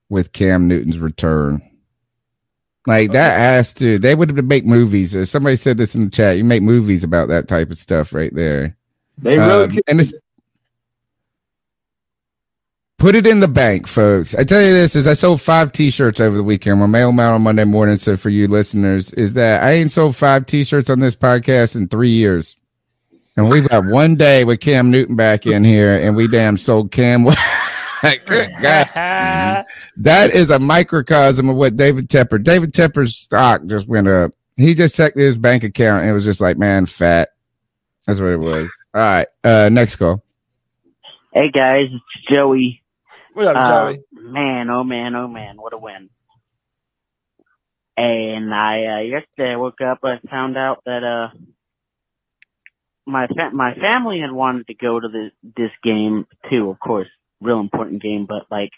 [0.08, 1.62] with Cam Newton's return.
[2.86, 3.98] Like that has to.
[3.98, 5.30] They would have make movies.
[5.30, 6.36] Somebody said this in the chat.
[6.36, 8.76] You make movies about that type of stuff right there.
[9.18, 10.14] They really Um, and it's
[13.00, 14.34] put it in the bank, folks.
[14.36, 16.78] I tell you this: is I sold five T-shirts over the weekend.
[16.78, 17.96] My mail out on Monday morning.
[17.96, 21.88] So for you listeners, is that I ain't sold five T-shirts on this podcast in
[21.88, 22.56] three years,
[23.36, 26.92] and we've got one day with Cam Newton back in here, and we damn sold
[26.92, 27.24] Cam.
[28.26, 29.64] Good God.
[29.96, 32.42] That is a microcosm of what David Tepper.
[32.42, 34.32] David Tepper's stock just went up.
[34.56, 37.28] He just checked his bank account and it was just like, man, fat.
[38.06, 38.72] That's what it was.
[38.94, 39.26] All right.
[39.44, 40.22] Uh next call.
[41.34, 42.79] Hey guys, it's Joey.
[43.32, 44.02] What up, Uh, Joey?
[44.12, 46.10] Man, oh man, oh man, what a win!
[47.96, 51.28] And I uh, yesterday I woke up, I found out that uh
[53.06, 56.70] my fa- my family had wanted to go to the, this game too.
[56.70, 57.08] Of course,
[57.40, 58.70] real important game, but like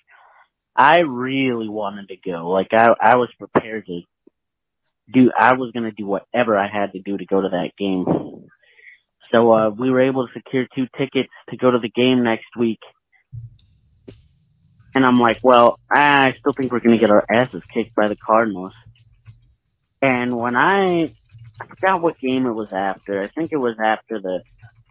[0.77, 2.51] I really wanted to go.
[2.51, 4.03] Like I I was prepared to
[5.13, 5.31] do.
[5.39, 8.05] I was gonna do whatever I had to do to go to that game.
[9.31, 12.55] So uh, we were able to secure two tickets to go to the game next
[12.59, 12.81] week.
[14.95, 18.09] And I'm like, well, I still think we're going to get our asses kicked by
[18.09, 18.73] the Cardinals.
[20.03, 21.13] And when I,
[21.61, 23.23] I forgot what game it was after.
[23.23, 24.43] I think it was after the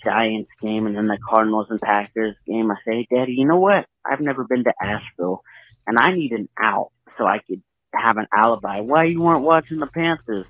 [0.04, 2.72] Giants game and then the Cardinals and Packers game.
[2.72, 3.86] I say, Daddy, you know what?
[4.06, 5.44] I've never been to Asheville
[5.86, 7.62] and I need an out so I could
[7.94, 8.80] have an alibi.
[8.80, 10.46] Why you weren't watching the Panthers?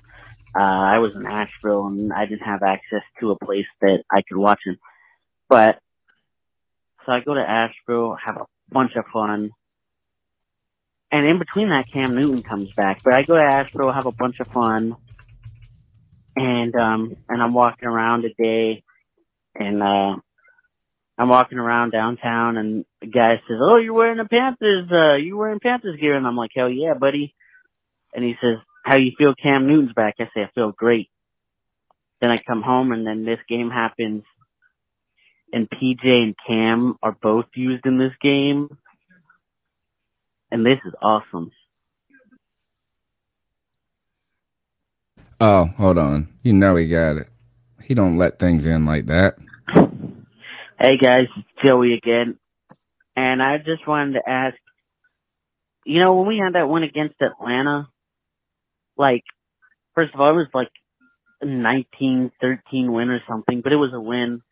[0.54, 4.22] Uh, I was in Asheville and I didn't have access to a place that I
[4.22, 4.78] could watch him.
[5.48, 5.78] But
[7.04, 9.50] so I go to Asheville, have a bunch of fun.
[11.10, 13.02] And in between that, Cam Newton comes back.
[13.04, 14.96] But I go to Asheville, have a bunch of fun.
[16.34, 18.82] And, um, and I'm walking around today
[19.54, 20.16] and, uh,
[21.18, 25.36] I'm walking around downtown and the guy says, Oh, you're wearing a Panthers, uh, you
[25.36, 26.16] wearing Panthers gear.
[26.16, 27.34] And I'm like, hell yeah, buddy.
[28.14, 30.14] And he says, how you feel Cam Newton's back?
[30.18, 31.10] I say, I feel great.
[32.20, 34.24] Then I come home and then this game happens
[35.52, 38.76] and PJ and Cam are both used in this game.
[40.50, 41.50] And this is awesome.
[45.40, 46.28] Oh, hold on.
[46.42, 47.28] You know he got it.
[47.82, 49.34] He don't let things in like that.
[50.78, 52.38] Hey guys, it's Joey again.
[53.16, 54.56] And I just wanted to ask,
[55.84, 57.88] you know, when we had that win against Atlanta,
[58.96, 59.24] like,
[59.94, 60.70] first of all, it was like
[61.42, 62.30] a 19-13
[62.72, 64.42] win or something, but it was a win.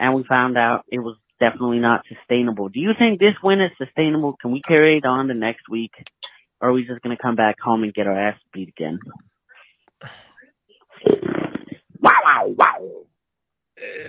[0.00, 2.68] And we found out it was definitely not sustainable.
[2.68, 4.36] Do you think this win is sustainable?
[4.40, 5.92] Can we carry it on to next week?
[6.60, 8.98] Or are we just going to come back home and get our ass beat again?
[12.00, 12.90] Wow, wow, wow.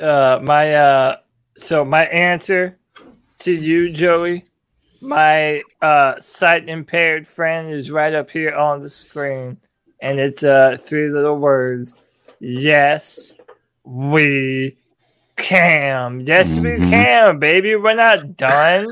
[0.02, 1.18] uh my uh
[1.58, 2.78] so my answer
[3.40, 4.46] to you joey
[5.02, 9.58] my uh sight impaired friend is right up here on the screen
[10.02, 11.96] and it's uh three little words
[12.40, 13.34] yes
[13.84, 14.78] we
[15.40, 16.90] can yes we mm-hmm.
[16.90, 18.88] can baby we're not done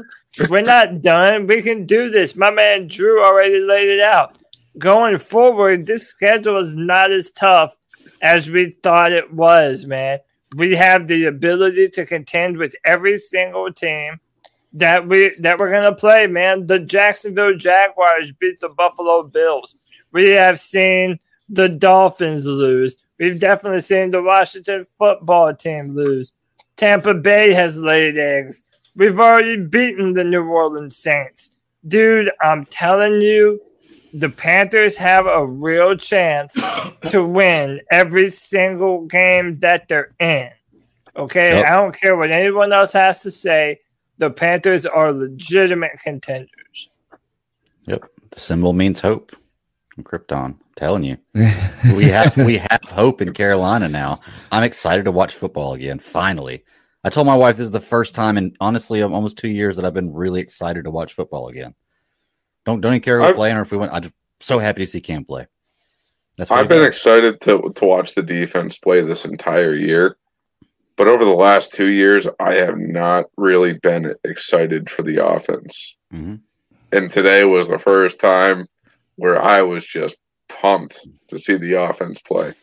[0.49, 4.37] we're not done we can do this my man drew already laid it out
[4.77, 7.75] going forward this schedule is not as tough
[8.21, 10.19] as we thought it was man
[10.55, 14.19] we have the ability to contend with every single team
[14.73, 16.67] that we that we're gonna play, man.
[16.67, 19.75] The Jacksonville Jaguars beat the Buffalo Bills.
[20.11, 21.19] We have seen
[21.49, 22.95] the Dolphins lose.
[23.19, 26.33] We've definitely seen the Washington football team lose.
[26.77, 28.63] Tampa Bay has laid eggs.
[28.95, 31.55] We've already beaten the New Orleans Saints.
[31.87, 33.61] Dude, I'm telling you,
[34.13, 36.57] the Panthers have a real chance
[37.09, 40.49] to win every single game that they're in.
[41.15, 41.65] Okay, Yep.
[41.65, 43.79] I don't care what anyone else has to say.
[44.19, 46.89] The Panthers are legitimate contenders.
[47.85, 48.05] Yep.
[48.31, 49.35] The symbol means hope.
[49.97, 50.45] From Krypton.
[50.45, 51.17] I'm telling you.
[51.95, 54.19] we have we have hope in Carolina now.
[54.51, 55.97] I'm excited to watch football again.
[55.97, 56.63] Finally.
[57.03, 59.85] I told my wife this is the first time in honestly almost two years that
[59.85, 61.73] I've been really excited to watch football again.
[62.63, 63.91] Don't don't even care who's playing or if we went.
[63.91, 65.47] I'm just so happy to see Cam play.
[66.37, 66.89] That's I've been does.
[66.89, 70.17] excited to to watch the defense play this entire year,
[70.95, 75.95] but over the last two years, I have not really been excited for the offense.
[76.13, 76.41] Mhm.
[76.91, 78.67] And today was the first time
[79.17, 80.17] where I was just
[80.49, 82.53] pumped to see the offense play.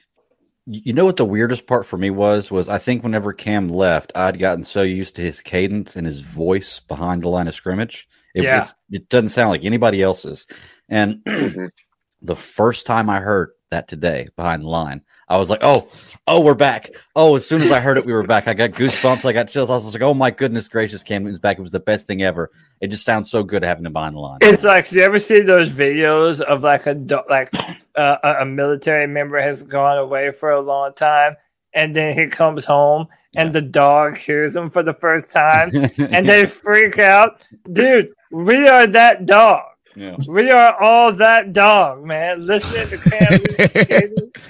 [0.66, 2.50] You know what the weirdest part for me was?
[2.50, 6.20] Was I think whenever Cam left, I'd gotten so used to his cadence and his
[6.20, 8.08] voice behind the line of scrimmage.
[8.34, 8.56] It, Yeah.
[8.62, 10.46] it's- it doesn't sound like anybody else's.
[10.88, 11.66] And Mm-hmm.
[12.22, 15.88] the first time I heard that today behind the line, I was like, "Oh,
[16.26, 18.48] oh, we're back!" Oh, as soon as I heard it, we were back.
[18.48, 19.24] I got goosebumps.
[19.24, 19.70] I got chills.
[19.70, 22.22] I was like, "Oh my goodness gracious, Cam Newton's back!" It was the best thing
[22.22, 22.50] ever.
[22.80, 24.38] It just sounds so good having him behind the line.
[24.42, 26.92] It's like you ever see those videos of like a
[27.28, 27.50] like
[27.96, 31.36] uh, a a military member has gone away for a long time,
[31.72, 36.28] and then he comes home and the dog hears him for the first time, and
[36.28, 37.40] they freak out.
[37.72, 39.62] Dude, we are that dog.
[39.96, 40.16] Yeah.
[40.28, 42.46] We are all that dog, man.
[42.46, 43.40] Listen to Cam
[43.86, 44.46] cadence.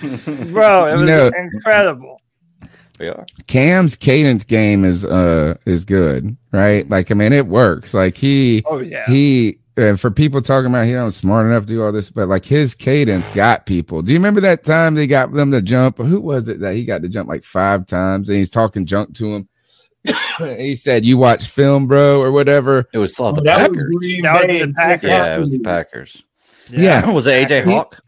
[0.52, 0.86] bro.
[0.86, 2.20] It was You know- incredible.
[3.00, 3.26] We are.
[3.48, 6.88] Cam's cadence game is uh is good, right?
[6.88, 7.92] Like I mean, it works.
[7.92, 9.04] Like he, Oh, yeah.
[9.06, 9.58] he.
[9.76, 12.44] And for people talking about he not smart enough to do all this, but like
[12.44, 14.02] his cadence got people.
[14.02, 15.98] Do you remember that time they got them to jump?
[15.98, 19.12] Who was it that he got to jump like five times and he's talking junk
[19.16, 19.48] to him?
[20.58, 23.96] he said, "You watch film, bro, or whatever." It was all the That was Packers.
[23.96, 25.08] Green That was the Packers.
[25.10, 26.22] Yeah, it was the Packers.
[26.70, 27.10] Yeah.
[27.10, 28.00] was it AJ He- Hawk?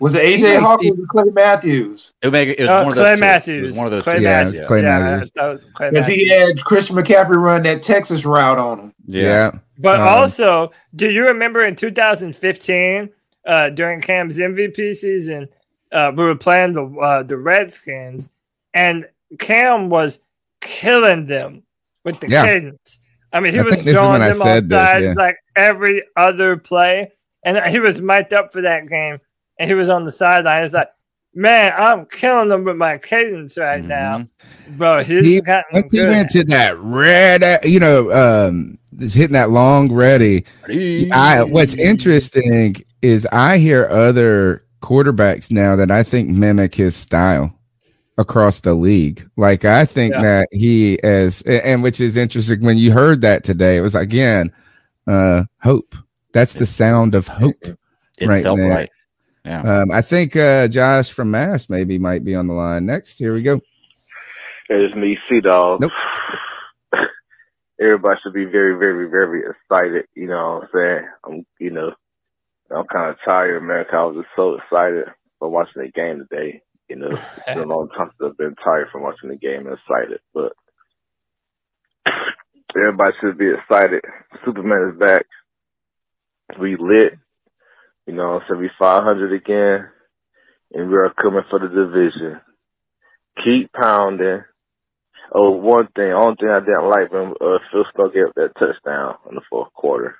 [0.00, 2.12] Was it AJ makes Hawk or me- was it Clay Matthews?
[2.22, 3.10] It, may, it was Uh, one of Clay those two.
[3.10, 3.76] It was Matthews.
[3.76, 4.22] one of those Clay two.
[4.22, 4.58] Yeah, Matthews.
[4.60, 5.30] it's Clay yeah, Matthews.
[5.34, 6.20] that was Clay Because Matthews.
[6.22, 8.94] he had Christian McCaffrey run that Texas route on him.
[9.06, 9.50] Yeah.
[9.76, 13.10] But Um, also, do you remember in 2015
[13.46, 15.48] uh, during Cam's MVP season,
[15.90, 18.28] uh, we were playing the uh, the Redskins,
[18.74, 19.06] and
[19.40, 20.20] Cam was
[20.60, 21.62] killing them
[22.04, 22.44] with the Yeah.
[22.44, 23.00] cadence.
[23.32, 25.12] I mean, he I was think this is throwing them said on this, sides yeah.
[25.16, 27.12] like every other play,
[27.44, 29.18] and he was mic'd up for that game,
[29.58, 30.64] and he was on the sideline.
[30.64, 30.88] It's like,
[31.34, 34.24] man, I'm killing them with my cadence right now,
[34.70, 35.04] bro.
[35.04, 36.08] He's He, gotten once he good.
[36.08, 40.44] went to that red, uh, you know, um, hitting that long ready.
[41.12, 47.52] I what's interesting is I hear other quarterbacks now that I think mimic his style
[48.18, 49.26] across the league.
[49.36, 50.22] Like I think Yeah.
[50.22, 54.52] that he is, and which is interesting when you heard that today, it was again
[55.06, 55.94] uh hope.
[56.32, 57.64] That's the sound of hope.
[58.18, 58.68] It right felt there.
[58.68, 58.90] right.
[59.44, 59.62] Yeah.
[59.62, 63.16] Um, I think uh Josh from Mass maybe might be on the line next.
[63.18, 63.60] Here we go.
[64.68, 65.80] It's me, C Dog.
[65.80, 65.92] Nope.
[67.80, 70.06] Everybody should be very, very, very excited.
[70.14, 71.08] You know what I'm saying?
[71.24, 71.92] I'm, you know,
[72.74, 73.84] I'm kind of tired, man.
[73.84, 75.06] 'cause I was just so excited
[75.38, 76.60] for watching the game today.
[76.88, 79.66] You know, it's been a long time since I've been tired from watching the game
[79.66, 80.52] and excited, but
[82.76, 84.02] everybody should be excited.
[84.44, 85.26] Superman is back.
[86.58, 87.14] We lit.
[88.06, 89.86] You know, so we 500 again,
[90.72, 92.40] and we are coming for the division.
[93.44, 94.44] Keep pounding.
[95.30, 98.54] Oh, one thing, only thing I didn't like when uh, Phil Snow gave up that
[98.58, 100.16] touchdown in the fourth quarter.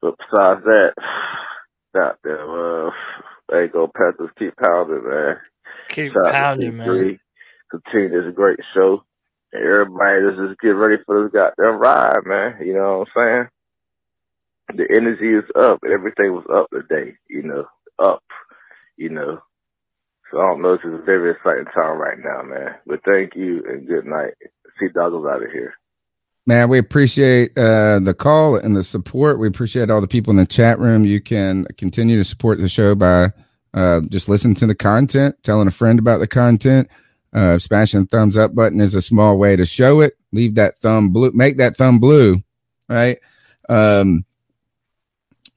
[0.00, 0.94] But besides that,
[1.94, 2.90] goddamn, uh,
[3.52, 4.30] you go, Panthers.
[4.38, 5.36] Keep pounding, man.
[5.88, 7.18] Keep Shout pounding, man.
[7.70, 9.04] Continue this great show.
[9.52, 12.56] And everybody just, just get ready for this goddamn ride, man.
[12.64, 13.48] You know what I'm
[14.74, 14.78] saying?
[14.78, 15.80] The energy is up.
[15.84, 17.64] Everything was up today, you know,
[17.98, 18.22] up,
[18.96, 19.40] you know.
[20.30, 20.76] So I don't know.
[20.76, 22.74] This is a very exciting time right now, man.
[22.86, 24.34] But thank you and good night.
[24.78, 25.72] See Doggles out of here.
[26.48, 29.38] Man, we appreciate uh, the call and the support.
[29.38, 31.04] We appreciate all the people in the chat room.
[31.04, 33.32] You can continue to support the show by
[33.74, 36.88] uh, just listening to the content, telling a friend about the content.
[37.34, 40.14] Uh, smashing the thumbs up button is a small way to show it.
[40.32, 42.38] Leave that thumb blue, make that thumb blue,
[42.88, 43.18] right?
[43.68, 44.24] Um,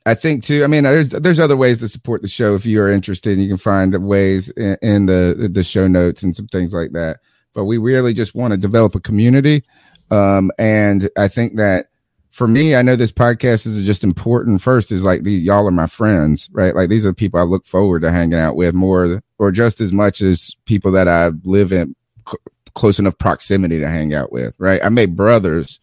[0.06, 0.66] I think too.
[0.66, 3.38] I mean, there's there's other ways to support the show if you are interested.
[3.38, 7.22] You can find ways in, in the the show notes and some things like that.
[7.54, 9.64] But we really just want to develop a community,
[10.12, 11.88] um, and I think that
[12.30, 14.62] for me, I know this podcast is just important.
[14.62, 16.76] First, is like these y'all are my friends, right?
[16.76, 19.92] Like these are people I look forward to hanging out with more, or just as
[19.92, 21.96] much as people that I live in
[22.28, 22.40] cl-
[22.76, 24.80] close enough proximity to hang out with, right?
[24.84, 25.80] I made brothers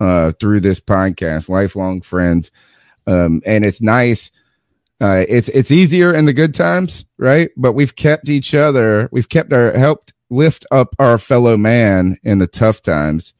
[0.00, 2.50] uh, through this podcast, lifelong friends
[3.08, 4.30] um, and it's nice.
[5.00, 7.50] Uh, it's it's easier in the good times, right?
[7.56, 9.08] But we've kept each other.
[9.10, 13.32] We've kept our helped lift up our fellow man in the tough times.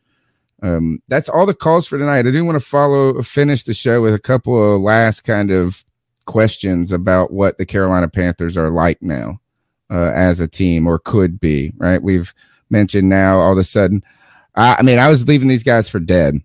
[0.62, 2.26] Um, that's all the calls for tonight.
[2.26, 5.84] I do want to follow finish the show with a couple of last kind of
[6.26, 9.40] questions about what the Carolina Panthers are like now
[9.90, 11.72] uh, as a team or could be.
[11.76, 12.02] Right?
[12.02, 12.34] We've
[12.70, 14.02] mentioned now all of a sudden.
[14.54, 16.36] I, I mean, I was leaving these guys for dead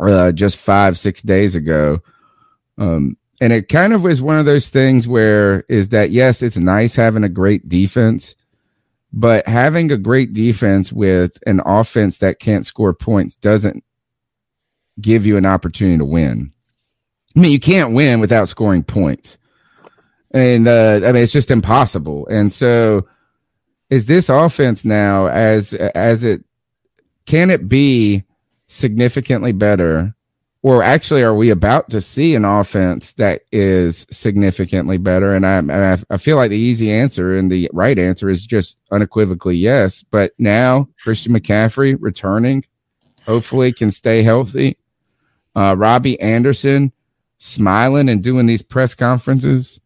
[0.00, 2.00] uh, just five six days ago
[2.78, 6.56] um, and it kind of was one of those things where is that yes, it's
[6.56, 8.34] nice having a great defense,
[9.12, 13.84] but having a great defense with an offense that can't score points doesn't
[15.00, 16.52] give you an opportunity to win.
[17.36, 19.38] I mean, you can't win without scoring points.
[20.32, 22.26] And uh, I mean, it's just impossible.
[22.28, 23.06] And so,
[23.90, 26.42] is this offense now as as it
[27.26, 28.24] can it be
[28.66, 30.14] significantly better
[30.62, 35.34] or actually are we about to see an offense that is significantly better?
[35.34, 39.56] And I, I feel like the easy answer and the right answer is just unequivocally
[39.56, 40.02] yes.
[40.02, 42.64] But now christian mccaffrey returning
[43.26, 44.78] hopefully can stay healthy.
[45.54, 46.92] Uh, robbie anderson
[47.38, 49.80] smiling and doing these press conferences.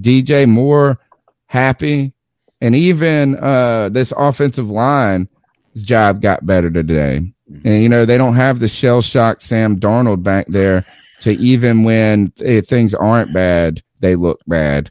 [0.00, 0.98] Dj moore
[1.46, 2.12] happy.
[2.60, 5.28] And even uh, this offensive line
[5.76, 10.22] job got better today and you know they don't have the shell shock Sam Darnold
[10.22, 10.84] back there
[11.20, 14.90] to even when th- things aren't bad, they look bad.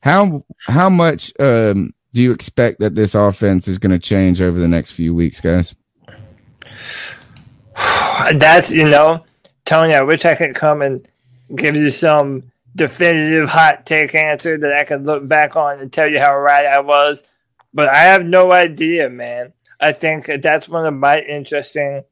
[0.00, 4.58] How how much um, do you expect that this offense is going to change over
[4.58, 5.74] the next few weeks, guys?
[8.34, 9.24] That's you know,
[9.64, 9.94] Tony.
[9.94, 11.06] I wish I could come and
[11.54, 16.08] give you some definitive hot take answer that I could look back on and tell
[16.08, 17.30] you how right I was,
[17.72, 19.52] but I have no idea, man.
[19.82, 22.04] I think that's one of my interesting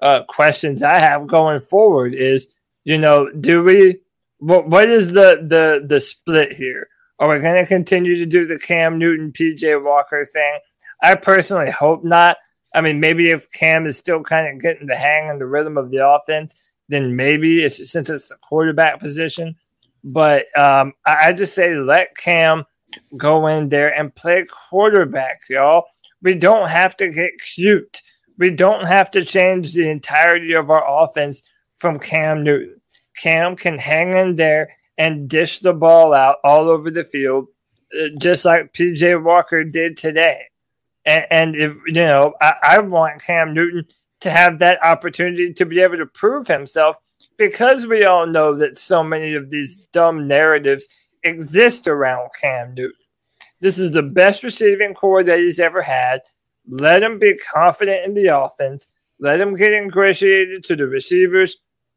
[0.00, 2.54] uh, questions I have going forward is,
[2.84, 3.98] you know, do we,
[4.38, 6.88] what, what is the, the, the split here?
[7.18, 10.58] Are we going to continue to do the Cam Newton, PJ Walker thing?
[11.02, 12.36] I personally hope not.
[12.74, 15.76] I mean, maybe if Cam is still kind of getting the hang and the rhythm
[15.76, 19.56] of the offense, then maybe it's, since it's the quarterback position.
[20.04, 22.64] But um, I, I just say let Cam
[23.16, 25.86] go in there and play quarterback, y'all.
[26.26, 28.02] We don't have to get cute.
[28.36, 31.48] We don't have to change the entirety of our offense
[31.78, 32.80] from Cam Newton.
[33.16, 37.46] Cam can hang in there and dish the ball out all over the field,
[37.96, 40.46] uh, just like PJ Walker did today.
[41.04, 43.86] And, and if you know, I, I want Cam Newton
[44.22, 46.96] to have that opportunity to be able to prove himself
[47.38, 50.88] because we all know that so many of these dumb narratives
[51.22, 53.05] exist around Cam Newton.
[53.60, 56.20] This is the best receiving corps that he's ever had.
[56.68, 58.92] Let him be confident in the offense.
[59.18, 61.56] Let him get ingratiated to the receivers,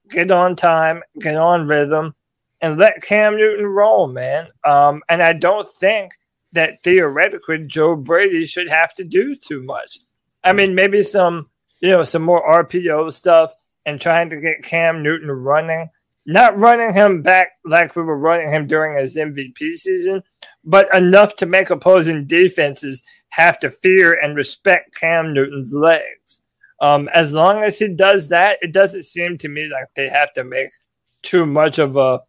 [0.10, 2.15] get on time, get on rhythm,
[2.61, 4.48] and let Cam Newton roll, man.
[4.64, 6.14] Um, and I don't think
[6.53, 9.99] that theoretically Joe Brady should have to do too much.
[10.44, 11.49] I mean, maybe some,
[11.81, 13.52] you know, some more RPO stuff
[13.86, 15.90] and trying to get Cam Newton running
[16.30, 20.22] not running him back like we were running him during his MVP season,
[20.64, 26.41] but enough to make opposing defenses have to fear and respect Cam Newton's legs.
[26.81, 30.34] Um, as long as he does that, it doesn't seem to me like they have
[30.34, 30.69] to make
[31.22, 32.22] too much of a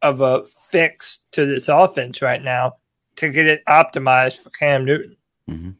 [0.00, 2.76] of a fix to this offense right now
[3.16, 5.16] to get it optimized for Cam Newton.
[5.50, 5.70] Mm-hmm.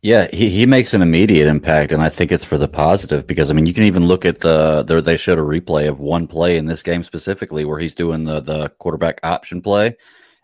[0.00, 3.50] Yeah, he, he makes an immediate impact, and I think it's for the positive because
[3.50, 6.26] I mean you can even look at the there they showed a replay of one
[6.26, 9.96] play in this game specifically where he's doing the the quarterback option play,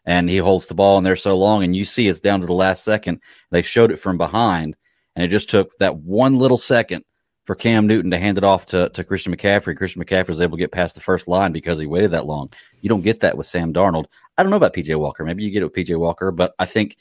[0.09, 2.47] and he holds the ball in there so long, and you see it's down to
[2.47, 3.21] the last second.
[3.51, 4.75] They showed it from behind,
[5.15, 7.05] and it just took that one little second
[7.45, 9.77] for Cam Newton to hand it off to, to Christian McCaffrey.
[9.77, 12.51] Christian McCaffrey was able to get past the first line because he waited that long.
[12.81, 14.07] You don't get that with Sam Darnold.
[14.39, 15.27] I don't know about PJ Walker.
[15.27, 16.97] Maybe you get it with PJ Walker, but I think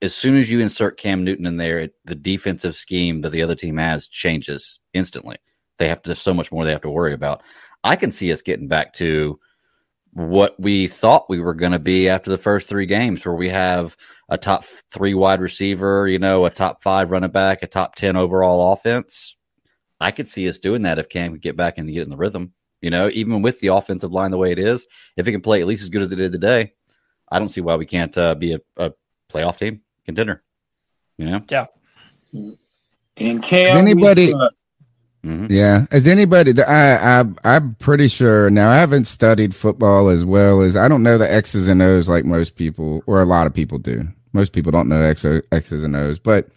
[0.00, 3.42] as soon as you insert Cam Newton in there, it, the defensive scheme that the
[3.42, 5.36] other team has changes instantly.
[5.78, 7.42] They have to so much more they have to worry about.
[7.82, 9.40] I can see us getting back to
[10.16, 13.50] what we thought we were going to be after the first three games, where we
[13.50, 13.94] have
[14.30, 18.16] a top three wide receiver, you know, a top five running back, a top ten
[18.16, 19.36] overall offense.
[20.00, 22.16] I could see us doing that if Cam could get back and get in the
[22.16, 22.54] rhythm.
[22.80, 24.86] You know, even with the offensive line the way it is,
[25.18, 26.72] if it can play at least as good as it did today,
[27.30, 28.92] I don't see why we can't uh, be a, a
[29.30, 30.42] playoff team contender.
[31.18, 31.44] You know?
[31.50, 31.66] Yeah.
[33.18, 34.32] And Cam, Is anybody?
[34.32, 34.48] uh,
[35.24, 35.46] Mm-hmm.
[35.50, 35.86] Yeah.
[35.90, 36.62] Is anybody?
[36.62, 38.48] I, I I'm pretty sure.
[38.50, 42.08] Now I haven't studied football as well as I don't know the X's and O's
[42.08, 44.08] like most people or a lot of people do.
[44.32, 46.48] Most people don't know X, X's and O's, but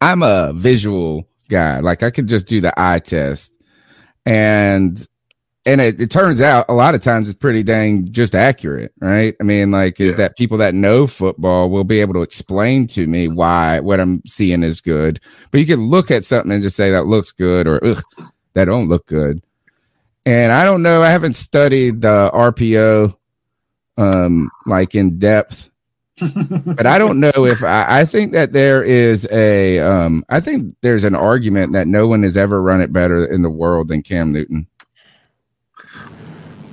[0.00, 1.80] I'm a visual guy.
[1.80, 3.52] Like I could just do the eye test,
[4.26, 5.04] and
[5.66, 9.36] and it, it turns out a lot of times it's pretty dang just accurate, right?
[9.40, 13.06] I mean, like, is that people that know football will be able to explain to
[13.06, 15.20] me why what I'm seeing is good.
[15.50, 18.02] But you can look at something and just say that looks good or Ugh,
[18.54, 19.42] that don't look good.
[20.24, 21.02] And I don't know.
[21.02, 23.16] I haven't studied the RPO
[23.96, 25.70] um like in depth,
[26.20, 30.74] but I don't know if I, I think that there is a um I think
[30.80, 34.02] there's an argument that no one has ever run it better in the world than
[34.02, 34.66] Cam Newton.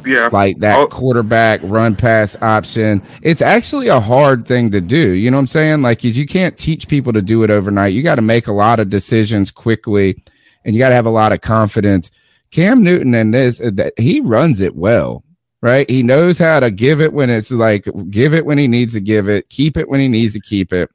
[0.07, 0.29] Yeah.
[0.31, 3.01] like that quarterback run pass option.
[3.21, 5.11] It's actually a hard thing to do.
[5.11, 5.81] You know what I'm saying?
[5.81, 7.93] Like you can't teach people to do it overnight.
[7.93, 10.23] You got to make a lot of decisions quickly
[10.65, 12.11] and you got to have a lot of confidence.
[12.51, 15.23] Cam Newton and this uh, that he runs it well,
[15.61, 15.89] right?
[15.89, 18.99] He knows how to give it when it's like give it when he needs to
[18.99, 20.89] give it, keep it when he needs to keep it.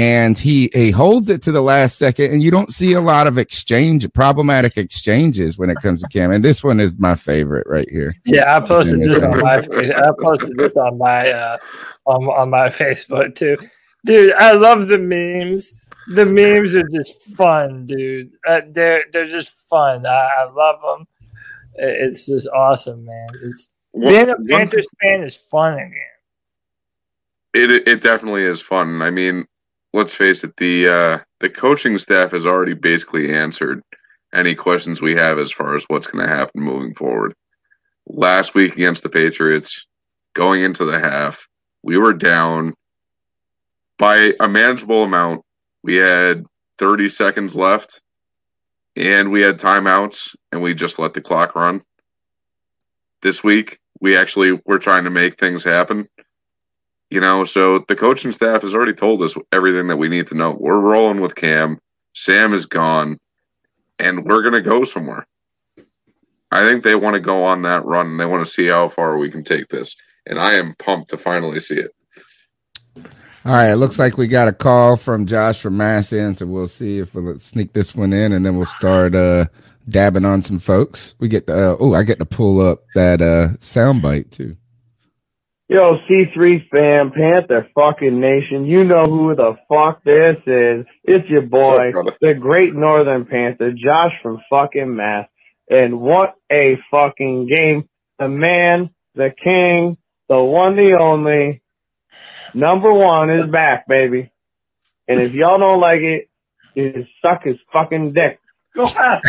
[0.00, 3.26] And he he holds it to the last second, and you don't see a lot
[3.26, 6.30] of exchange problematic exchanges when it comes to Cam.
[6.30, 8.16] And this one is my favorite right here.
[8.24, 11.58] Yeah, I posted this on my I posted this on my uh
[12.06, 13.58] on, on my Facebook too.
[14.06, 15.78] Dude, I love the memes.
[16.14, 18.30] The memes are just fun, dude.
[18.48, 20.06] Uh, they're they're just fun.
[20.06, 21.06] I, I love them.
[21.74, 23.28] It's just awesome, man.
[23.42, 25.92] It's being a Panthers fan is fun again.
[27.52, 29.02] It it definitely is fun.
[29.02, 29.44] I mean,
[29.92, 33.82] let's face it the uh, the coaching staff has already basically answered
[34.32, 37.34] any questions we have as far as what's going to happen moving forward.
[38.06, 39.86] Last week against the Patriots,
[40.34, 41.48] going into the half,
[41.82, 42.74] we were down
[43.98, 45.42] by a manageable amount.
[45.82, 46.44] We had
[46.78, 48.00] 30 seconds left
[48.96, 51.82] and we had timeouts and we just let the clock run.
[53.22, 56.08] This week, we actually were trying to make things happen.
[57.10, 60.36] You know, so the coaching staff has already told us everything that we need to
[60.36, 60.52] know.
[60.52, 61.80] We're rolling with Cam.
[62.14, 63.18] Sam is gone,
[63.98, 65.26] and we're going to go somewhere.
[66.52, 68.88] I think they want to go on that run and they want to see how
[68.88, 69.96] far we can take this.
[70.26, 71.90] And I am pumped to finally see it.
[73.44, 76.44] All right, it looks like we got a call from Josh from Mass in, so
[76.44, 79.46] we'll see if we'll sneak this one in, and then we'll start uh,
[79.88, 81.14] dabbing on some folks.
[81.18, 84.56] We get the uh, oh, I get to pull up that uh, soundbite too.
[85.70, 88.64] Yo, C3 fam, Panther fucking nation.
[88.64, 90.84] You know who the fuck this is.
[91.04, 95.28] It's your boy, the great Northern Panther, Josh from fucking Mass.
[95.70, 97.88] And what a fucking game.
[98.18, 99.96] The man, the king,
[100.28, 101.62] the one, the only,
[102.52, 104.32] number one is back, baby.
[105.06, 106.28] And if y'all don't like it,
[106.74, 108.40] you suck his fucking dick.
[108.74, 109.22] Shut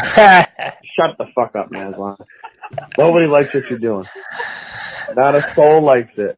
[1.19, 1.93] the fuck up, man.
[2.97, 4.07] Nobody likes what you're doing.
[5.16, 6.38] Not a soul likes it.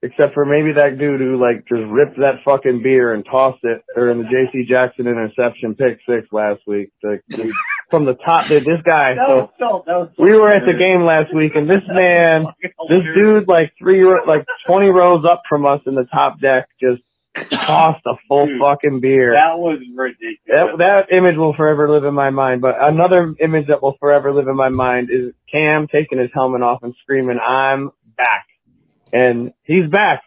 [0.00, 3.82] Except for maybe that dude who like just ripped that fucking beer and tossed it
[3.96, 6.92] during the JC Jackson interception pick six last week.
[7.02, 7.52] Like, dude,
[7.90, 9.16] from the top, dude, this guy.
[9.16, 12.46] So, was so we were at the game last week, and this man,
[12.88, 17.02] this dude, like three, like twenty rows up from us in the top deck, just
[17.50, 19.32] tossed a full fucking beer.
[19.32, 20.38] That was ridiculous.
[20.46, 22.60] That, that image will forever live in my mind.
[22.60, 26.62] But another image that will forever live in my mind is Cam taking his helmet
[26.62, 28.46] off and screaming, "I'm back!"
[29.12, 30.22] And he's back.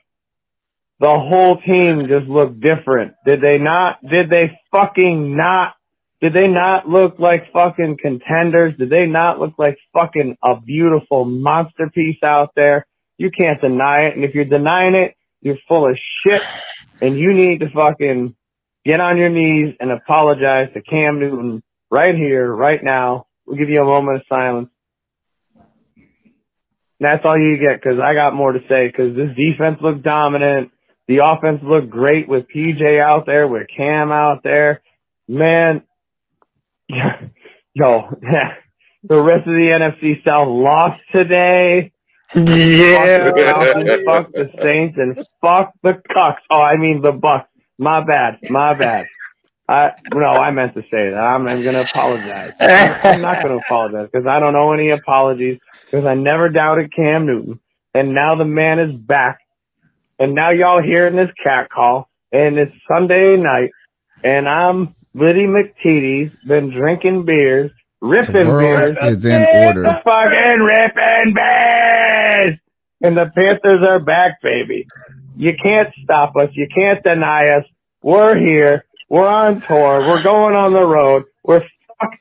[0.99, 3.13] The whole team just looked different.
[3.25, 3.97] Did they not?
[4.07, 5.73] Did they fucking not?
[6.21, 8.77] Did they not look like fucking contenders?
[8.77, 12.85] Did they not look like fucking a beautiful monster piece out there?
[13.17, 14.15] You can't deny it.
[14.15, 16.43] And if you're denying it, you're full of shit.
[17.01, 18.35] And you need to fucking
[18.85, 23.25] get on your knees and apologize to Cam Newton right here, right now.
[23.47, 24.69] We'll give you a moment of silence.
[27.01, 30.71] That's all you get because I got more to say because this defense looked dominant.
[31.07, 34.81] The offense looked great with PJ out there, with Cam out there.
[35.27, 35.81] Man,
[36.87, 37.17] yo,
[39.03, 41.91] the rest of the NFC South lost today.
[42.35, 43.31] Yeah.
[43.31, 46.37] Fuck the, fuck the Saints and fuck the Cucks.
[46.51, 47.49] Oh, I mean the Bucks.
[47.79, 48.37] My bad.
[48.49, 49.07] My bad.
[49.71, 51.17] I no, I meant to say that.
[51.17, 52.51] I'm, I'm going to apologize.
[52.59, 56.93] I'm not going to apologize because I don't owe any apologies because I never doubted
[56.93, 57.59] Cam Newton,
[57.93, 59.39] and now the man is back,
[60.19, 63.71] and now y'all hearing this cat call, and it's Sunday night,
[64.25, 67.71] and I'm Liddy McTeedy's been drinking beers,
[68.01, 69.83] ripping world beers, is in order.
[69.83, 72.59] The fucking ripping beers,
[73.01, 74.85] and the Panthers are back, baby.
[75.37, 76.49] You can't stop us.
[76.53, 77.63] You can't deny us.
[78.03, 78.83] We're here.
[79.11, 79.99] We're on tour.
[80.07, 81.23] We're going on the road.
[81.43, 81.65] We're
[81.99, 82.13] fuck,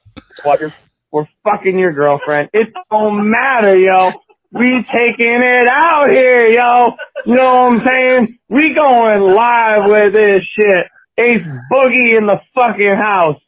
[0.43, 0.75] what, you're-
[1.13, 2.51] we're fucking your girlfriend.
[2.53, 4.11] It don't matter, yo.
[4.51, 6.97] We taking it out here, yo.
[7.25, 8.39] You know what I'm saying?
[8.49, 10.89] We going live with this shit.
[11.17, 13.41] Ace Boogie in the fucking house.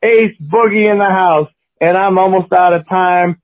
[0.00, 1.50] Ace Boogie in the house.
[1.80, 3.40] And I'm almost out of time.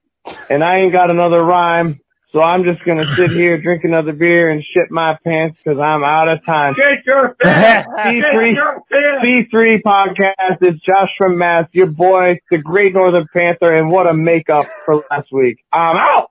[0.48, 1.98] And I ain't got another rhyme.
[2.32, 6.04] So I'm just gonna sit here, drink another beer, and shit my pants because I'm
[6.04, 6.74] out of time.
[6.74, 7.88] Get your pants.
[8.06, 9.24] C3, your pants.
[9.24, 10.58] C3 podcast.
[10.60, 15.04] It's Josh from Mass, your boy, the Great Northern Panther, and what a makeup for
[15.10, 15.64] last week.
[15.72, 16.30] I'm out.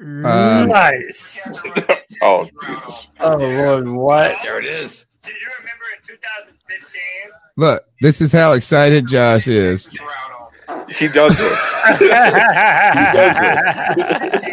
[0.00, 1.48] Um, nice.
[2.22, 3.06] oh, Jesus.
[3.20, 4.36] Oh Lord, what?
[4.42, 5.06] There it is.
[5.22, 7.00] Did you remember in 2015?
[7.56, 9.88] Look, this is how excited Josh is.
[10.98, 11.58] He does this.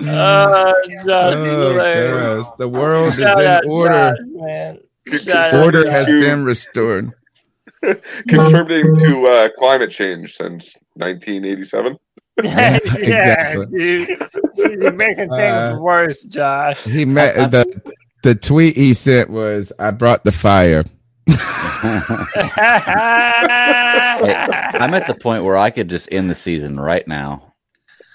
[0.00, 2.48] Oh, Josh, Oh, hilarious.
[2.58, 3.94] The world is Shout out in order.
[3.94, 4.78] Josh, man.
[5.20, 5.92] Shout out Order Josh.
[5.92, 7.12] has been restored.
[8.28, 11.96] Contributing to uh, climate change since 1987.
[12.44, 13.66] yeah, Exactly.
[13.66, 14.08] dude.
[14.56, 16.78] You're making things Uh, worse, Josh.
[16.82, 17.92] He met the
[18.22, 20.84] the tweet he sent was, "I brought the fire."
[21.28, 21.36] I'm
[24.94, 27.54] at the point where I could just end the season right now.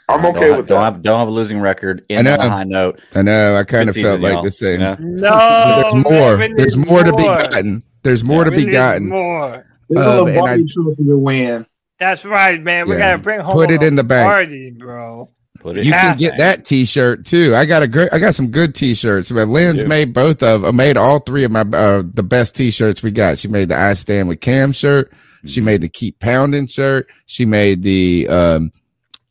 [0.10, 0.94] I'm Don't okay have- with don't that.
[0.94, 2.04] Have, don't have a losing record.
[2.10, 2.46] I End on know.
[2.46, 3.00] a high note.
[3.16, 3.56] I know.
[3.56, 4.44] I kind Good of felt like y'all.
[4.44, 4.72] the same.
[4.74, 4.98] You know?
[5.22, 6.38] But there's more.
[6.38, 7.84] man, There's need more to be gotten.
[8.04, 9.10] There's more Yeah, to be gotten.
[9.10, 9.66] More.
[9.90, 10.66] There's a Um, little and I- barbie
[11.08, 11.66] to win.
[11.98, 12.90] That's right, man.
[12.90, 13.12] We Yeah.
[13.12, 14.28] gotta bring home Put it a in the bank.
[14.30, 15.30] party, bro.
[15.62, 17.56] Put You can get that T-shirt too.
[17.56, 18.10] I got a great.
[18.12, 19.32] I got some good T-shirts.
[19.32, 20.66] But Lynn's made both of.
[20.66, 23.38] uh, made all three of my uh, the best T-shirts we got.
[23.38, 25.12] She made the I Stand with Cam shirt.
[25.46, 25.66] She Mm-hmm.
[25.66, 27.08] made the Keep Pounding shirt.
[27.26, 28.72] She made the um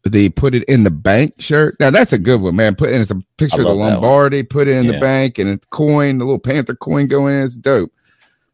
[0.04, 1.76] the Put It in the Bank shirt.
[1.78, 2.74] Now that's a good one, man.
[2.74, 4.02] Put in it's a picture of the love that one.
[4.02, 4.42] Lombardi.
[4.42, 7.44] Put it in the bank and it's coin, the little Panther coin going in.
[7.44, 7.92] It's dope.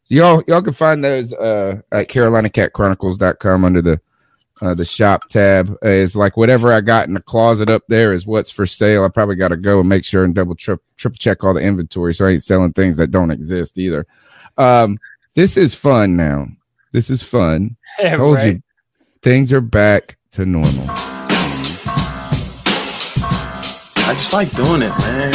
[0.09, 4.01] Y'all y'all can find those uh at CarolinaCatChronicles.com under the
[4.63, 8.13] uh, the shop tab uh, is like whatever I got in the closet up there
[8.15, 9.05] is what's for sale.
[9.05, 11.61] I probably got to go and make sure and double trip triple check all the
[11.61, 14.07] inventory so I ain't selling things that don't exist either.
[14.57, 14.99] Um,
[15.35, 16.47] this is fun now.
[16.93, 17.77] This is fun.
[17.99, 18.55] Yeah, Told right.
[18.57, 18.63] you
[19.23, 20.87] things are back to normal.
[24.09, 25.33] I just like doing it, man.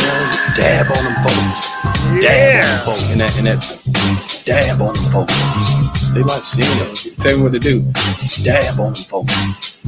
[0.56, 2.24] Dab on them folks.
[2.24, 2.62] Dab Yeah.
[2.62, 3.10] on them folks.
[3.12, 6.01] And that, and that dab on them folks.
[6.14, 7.18] They like seeing it.
[7.20, 7.82] Tell me what to do.
[8.44, 9.80] Dab on them folks.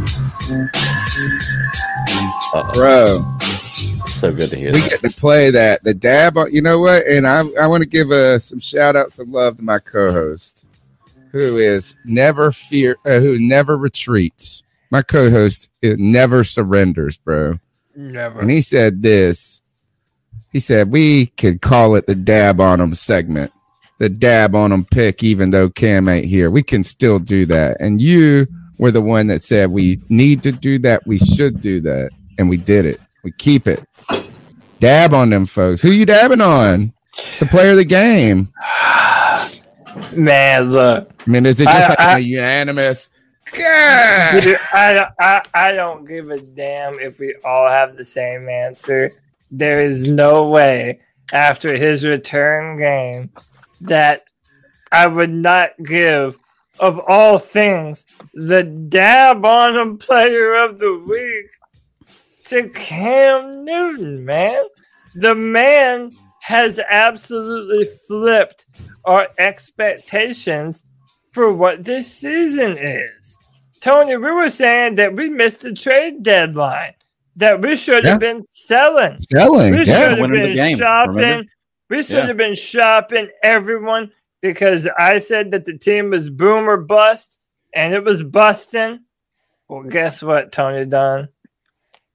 [2.74, 3.20] Bro,
[4.08, 4.72] So good to hear.
[4.74, 4.90] we that.
[5.02, 5.84] get to play that.
[5.84, 7.06] The dab, on- you know what?
[7.08, 10.66] And I, I want to give uh, some shout out, some love to my co-host,
[11.32, 14.64] who is never fear, uh, who never retreats.
[14.92, 17.60] My co-host never surrenders, bro.
[17.96, 18.40] Never.
[18.40, 19.62] And he said this.
[20.52, 23.52] He said we could call it the dab on them segment,
[24.00, 26.50] the dab on them pick, even though Cam ain't here.
[26.52, 27.78] We can still do that.
[27.80, 28.48] And you
[28.78, 31.06] were the one that said we need to do that.
[31.08, 33.00] We should do that, and we did it.
[33.24, 33.84] We keep it.
[34.80, 35.82] Dab on them folks.
[35.82, 36.92] Who you dabbing on?
[37.18, 38.52] It's the player of the game.
[40.14, 41.12] Man, look.
[41.26, 43.10] I mean, is it just I- like I- a unanimous?
[43.52, 44.42] God.
[44.44, 49.12] Dude, I, I, I don't give a damn if we all have the same answer.
[49.52, 51.00] There is no way
[51.32, 53.30] after his return game
[53.88, 54.24] that
[54.92, 56.38] I would not give,
[56.80, 61.52] of all things, the dab on him player of the week
[62.46, 64.64] to Cam Newton, man.
[65.16, 66.12] The man
[66.42, 68.66] has absolutely flipped
[69.06, 70.84] our expectations
[71.32, 73.38] for what this season is.
[73.82, 76.94] Tony, we were saying that we missed the trade deadline,
[77.36, 78.34] that we should have Yeah.
[78.34, 79.18] been selling.
[79.32, 79.84] Selling, We yeah.
[79.84, 81.16] should have Winning the been game, shopping.
[81.16, 81.50] remember?
[81.94, 82.26] We should Yeah.
[82.26, 84.12] have been shopping everyone
[84.42, 87.40] because I said that the team was boom or bust,
[87.72, 89.02] and it was busting.
[89.68, 91.30] Well, guess what, Tony Dunn?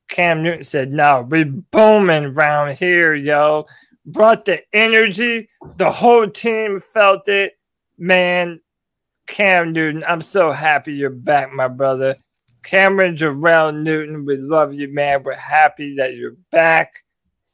[0.09, 3.69] Cam Newton said, "No, we booming round here, yo."
[4.05, 5.49] Brought the energy.
[5.77, 7.57] The whole team felt it.
[7.97, 8.61] Man,
[9.29, 12.17] Cam Newton, I'm so happy you're back, my brother.
[12.65, 15.23] Cameron Jerrell Newton, we love you, man.
[15.23, 17.05] We're happy that you're back.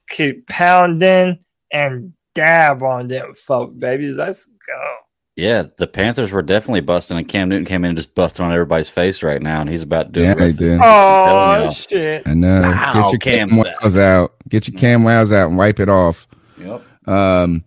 [0.08, 1.43] Keep pounding
[1.74, 4.12] and dab on them folk, baby.
[4.12, 4.94] Let's go.
[5.36, 8.52] Yeah, the Panthers were definitely busting, and Cam Newton came in and just busted on
[8.52, 10.38] everybody's face right now, and he's about to do Yeah, it.
[10.38, 10.78] they did.
[10.80, 12.22] Oh shit!
[12.26, 12.62] I know.
[12.62, 14.34] Wow, Get your Cam cam wows out.
[14.48, 16.28] Get your cam wows out and wipe it off.
[16.58, 16.82] Yep.
[17.08, 17.64] Um.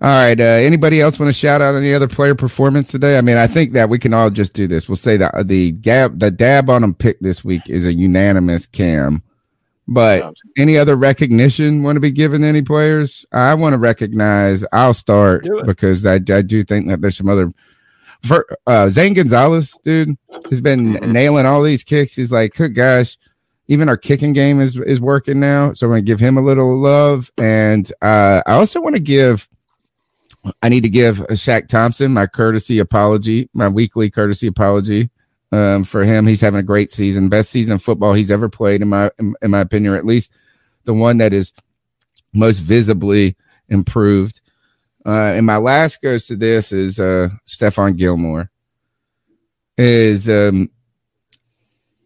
[0.00, 0.38] All right.
[0.38, 3.16] Uh, anybody else want to shout out any other player performance today?
[3.18, 4.88] I mean, I think that we can all just do this.
[4.88, 8.66] We'll say that the gab, the dab on them pick this week is a unanimous
[8.66, 9.22] cam.
[9.86, 13.26] But any other recognition want to be given to any players?
[13.32, 14.64] I want to recognize.
[14.72, 17.52] I'll start because I, I do think that there's some other.
[18.22, 20.16] For, uh, Zane Gonzalez, dude,
[20.48, 22.14] has been nailing all these kicks.
[22.14, 23.18] He's like, good gosh,
[23.68, 25.74] even our kicking game is is working now.
[25.74, 29.48] So I'm gonna give him a little love, and uh, I also want to give.
[30.62, 35.10] I need to give Shaq Thompson my courtesy apology, my weekly courtesy apology
[35.54, 36.26] um, for him.
[36.26, 39.34] He's having a great season, best season of football he's ever played, in my in,
[39.40, 40.32] in my opinion, or at least
[40.84, 41.52] the one that is
[42.32, 43.36] most visibly
[43.68, 44.40] improved.
[45.06, 48.50] Uh, and my last goes to this is uh, Stephon Gilmore.
[49.76, 50.70] Is um,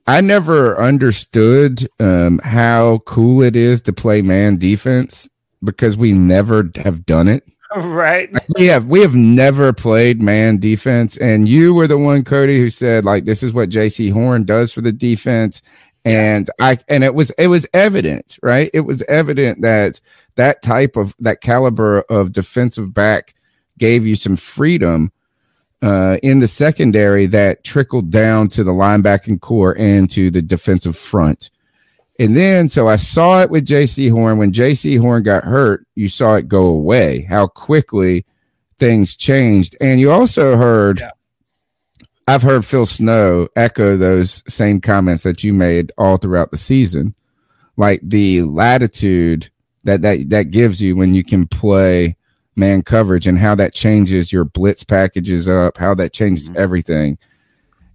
[0.06, 5.28] I never understood um, how cool it is to play man defense
[5.62, 7.44] because we never have done it.
[7.76, 8.30] right.
[8.56, 12.70] we have we have never played man defense, and you were the one, Cody, who
[12.70, 15.60] said like this is what Jaycee Horn does for the defense,
[16.04, 18.70] and I and it was it was evident, right?
[18.72, 20.00] It was evident that
[20.36, 23.34] that type of that caliber of defensive back
[23.76, 25.12] gave you some freedom
[25.82, 30.96] uh, in the secondary that trickled down to the linebacking corps and to the defensive
[30.96, 31.50] front.
[32.18, 34.38] And then, so I saw it with Jaycee Horn.
[34.38, 38.26] When Jaycee Horn got hurt, you saw it go away, how quickly
[38.78, 39.76] things changed.
[39.80, 41.02] And you also heard,
[42.26, 47.14] I've heard Phil Snow echo those same comments that you made all throughout the season.
[47.76, 49.48] Like the latitude
[49.84, 52.16] that, that, that gives you when you can play
[52.56, 57.16] man coverage and how that changes your blitz packages up, how that changes everything.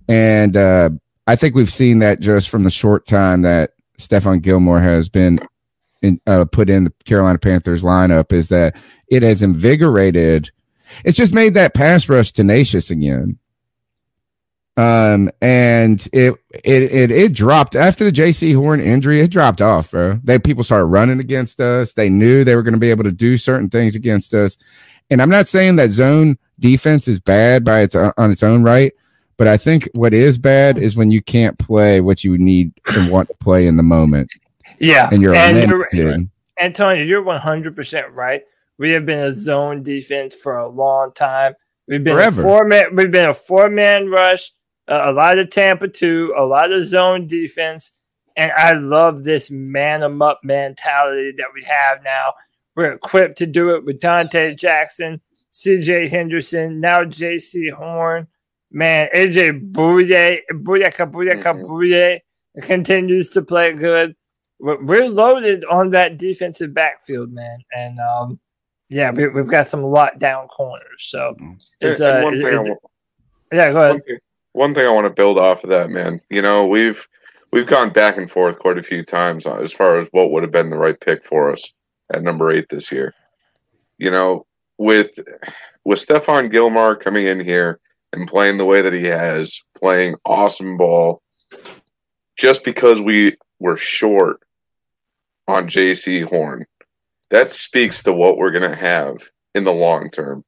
[0.07, 0.91] And uh,
[1.27, 5.39] I think we've seen that just from the short time that Stephon Gilmore has been
[6.01, 8.75] in, uh, put in the Carolina Panthers lineup is that
[9.07, 10.51] it has invigorated.
[11.05, 13.39] It's just made that pass rush tenacious again.
[14.75, 19.21] Um, and it it it it dropped after the Jaycee Horn injury.
[19.21, 20.19] It dropped off, bro.
[20.23, 21.93] They people started running against us.
[21.93, 24.57] They knew they were going to be able to do certain things against us.
[25.11, 28.91] And I'm not saying that zone defense is bad by its on its own right,
[29.37, 33.09] but I think what is bad is when you can't play what you need and
[33.11, 34.31] want to play in the moment.
[34.79, 36.27] Yeah, and you're and you're-
[36.59, 38.43] Antonio, you're 100% right.
[38.77, 41.53] We have been a zone defense for a long time.
[41.87, 42.41] We've been Forever.
[42.41, 42.95] a four man.
[42.95, 44.51] We've been a four man rush.
[44.87, 47.91] Uh, a lot of Tampa two, a lot of zone defense,
[48.35, 52.33] and I love this man 'em up mentality that we have now.
[52.75, 56.07] We're equipped to do it with Donte Jackson, C.J.
[56.09, 58.27] Henderson, now Jaycee Horn,
[58.73, 62.19] man, AJ Bouye, Bouye, Bouye, Bouye
[62.61, 64.15] continues to play good.
[64.59, 68.39] We're we're loaded on that defensive backfield, man, and um,
[68.89, 70.83] yeah, we, we've got some lockdown corners.
[70.99, 71.33] So
[71.81, 72.89] it's And- and uh, one thing I it's- wa-
[73.51, 73.91] yeah, go ahead.
[73.91, 74.17] One thing,
[74.53, 76.19] one thing I want to build off of that, man.
[76.29, 77.07] You know, we've
[77.51, 80.51] we've gone back and forth quite a few times as far as what would have
[80.51, 81.73] been the right pick for us
[82.13, 83.13] at number eight this year.
[83.97, 84.45] You know,
[84.77, 85.11] with
[85.83, 87.79] with Stephon Gilmore coming in here
[88.13, 91.21] and playing the way that he has, playing awesome ball,
[92.37, 94.41] just because we were short
[95.47, 96.65] on Jaycee Horn,
[97.29, 99.17] that speaks to what we're gonna have
[99.55, 100.43] in the long term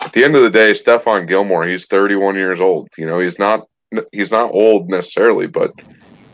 [0.00, 2.88] at the end of the day, Stephon Gilmore, he's 31 years old.
[2.96, 3.66] You know, he's not
[4.12, 5.72] he's not old necessarily, but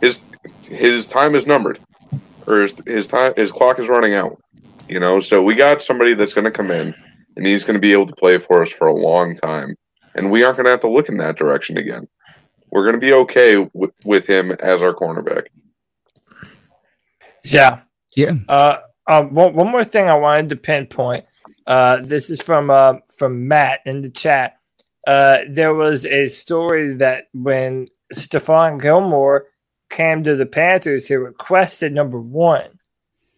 [0.00, 0.20] his
[0.62, 1.78] his time is numbered,
[2.46, 4.38] or his his time his clock is running out.
[4.88, 6.94] You know, so we got somebody that's going to come in,
[7.36, 9.76] and he's going to be able to play for us for a long time,
[10.14, 12.08] and we aren't going to have to look in that direction again.
[12.70, 15.46] We're going to be okay with, with him as our cornerback.
[17.44, 17.80] Yeah.
[18.14, 18.34] Yeah.
[18.48, 21.24] Uh, um, one, one more thing I wanted to pinpoint.
[21.66, 24.58] Uh, this is from uh, from Matt in the chat.
[25.06, 29.46] Uh, there was a story that when Stephon Gilmore
[29.90, 32.78] came to the Panthers, he requested number one,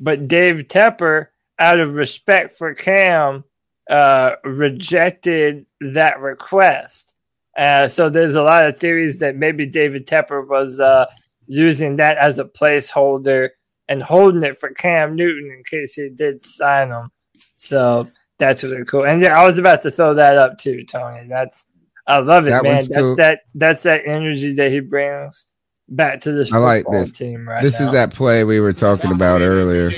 [0.00, 1.28] but Dave Tepper,
[1.58, 3.44] out of respect for Cam,
[3.90, 7.14] uh, rejected that request.
[7.56, 11.06] Uh, so there's a lot of theories that maybe David Tepper was uh,
[11.46, 13.50] using that as a placeholder
[13.88, 17.10] and holding it for Cam Newton in case he did sign him.
[17.56, 19.04] So that's really cool.
[19.04, 21.28] And yeah, I was about to throw that up too, Tony.
[21.28, 21.66] That's
[22.06, 22.74] I love it, That man.
[22.76, 23.16] That's cool.
[23.16, 25.46] that that's that energy that he brings
[25.88, 27.12] back to this I like football this.
[27.12, 27.86] team right this now.
[27.86, 29.90] is that play we were talking about earlier.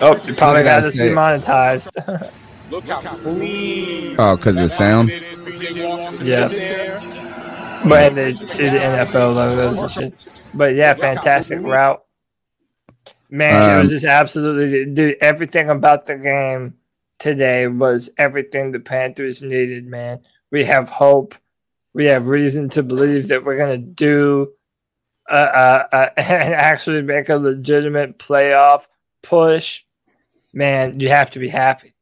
[0.00, 1.08] Oh, you probably got gotta us say it.
[1.08, 1.90] demonetized.
[2.70, 4.16] Look how clean.
[4.18, 5.10] Oh, because of the sound.
[6.22, 6.48] Yeah.
[7.86, 10.42] But they see the NFL logos and shit.
[10.54, 12.02] But yeah, fantastic route.
[13.30, 16.74] Man, it was Um, just absolutely dude, everything about the game
[17.18, 20.20] today was everything the Panthers needed, man.
[20.50, 21.34] We have hope.
[21.92, 24.52] We have reason to believe that we're gonna do
[25.28, 28.86] uh, uh, uh and actually make a legitimate playoff
[29.24, 29.82] push.
[30.52, 31.94] Man, you have to be happy.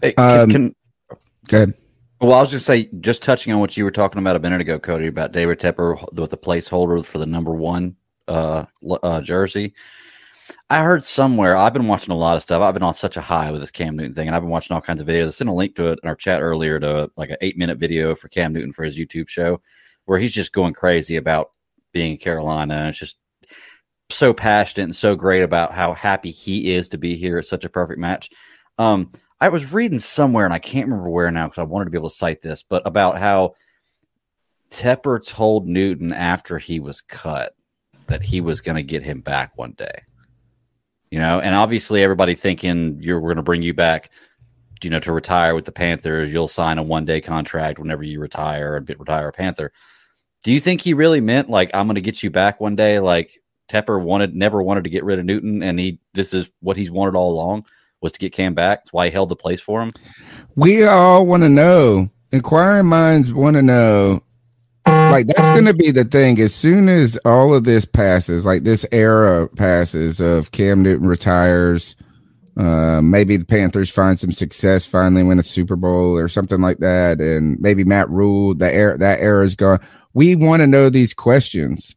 [0.00, 0.74] Hey, Um, can,
[1.08, 1.74] can, Good.
[2.20, 4.60] well, I was just say, just touching on what you were talking about a minute
[4.60, 7.96] ago, Cody, about David Tepper with the placeholder for the number one
[8.28, 8.66] uh,
[9.02, 9.74] uh, jersey.
[10.68, 11.56] I heard somewhere.
[11.56, 12.62] I've been watching a lot of stuff.
[12.62, 14.74] I've been on such a high with this Cam Newton thing, and I've been watching
[14.74, 15.26] all kinds of videos.
[15.26, 17.78] I sent a link to it in our chat earlier to like an eight minute
[17.78, 19.60] video for Cam Newton for his YouTube show,
[20.04, 21.50] where he's just going crazy about
[21.92, 22.74] being in Carolina.
[22.74, 23.18] And it's just
[24.10, 27.38] so passionate and so great about how happy he is to be here.
[27.38, 28.30] It's such a perfect match.
[28.78, 31.90] Um, I was reading somewhere, and I can't remember where now because I wanted to
[31.90, 33.54] be able to cite this, but about how
[34.70, 37.54] Tepper told Newton after he was cut
[38.06, 40.02] that he was going to get him back one day.
[41.10, 44.10] You know, and obviously everybody thinking you're going to bring you back,
[44.82, 46.32] you know, to retire with the Panthers.
[46.32, 49.72] You'll sign a one day contract whenever you retire and retire a Panther.
[50.44, 53.00] Do you think he really meant like I'm going to get you back one day?
[53.00, 53.40] Like
[53.70, 56.90] Tepper wanted, never wanted to get rid of Newton, and he this is what he's
[56.90, 57.66] wanted all along
[58.00, 58.80] was to get Cam back.
[58.80, 59.92] That's why he held the place for him.
[60.56, 62.10] We all want to know.
[62.32, 64.22] Inquiring minds want to know.
[64.86, 66.40] Like that's going to be the thing.
[66.40, 71.96] As soon as all of this passes, like this era passes of Cam Newton retires,
[72.56, 76.78] uh, maybe the Panthers find some success, finally win a Super Bowl or something like
[76.78, 79.80] that, and maybe Matt Rhule, the era that era is gone.
[80.14, 81.94] We want to know these questions.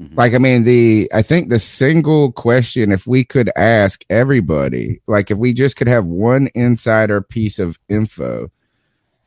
[0.00, 0.16] Mm-hmm.
[0.16, 5.30] Like, I mean, the I think the single question, if we could ask everybody, like
[5.30, 8.50] if we just could have one insider piece of info,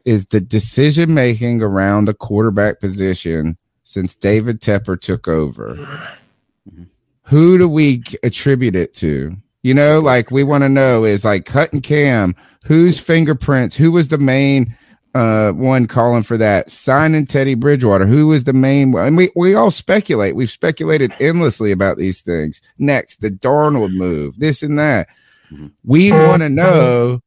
[0.05, 5.75] is the decision making around the quarterback position since David Tepper took over.
[5.75, 6.83] Mm-hmm.
[7.23, 9.35] Who do we attribute it to?
[9.63, 14.07] You know, like we want to know is like cutting cam, whose fingerprints, who was
[14.07, 14.75] the main
[15.15, 18.05] uh one calling for that signing Teddy Bridgewater.
[18.05, 19.07] Who was the main one?
[19.07, 20.35] And we, we all speculate.
[20.35, 22.61] We've speculated endlessly about these things.
[22.77, 25.07] Next, the Darnold move, this and that.
[25.83, 27.21] We want to know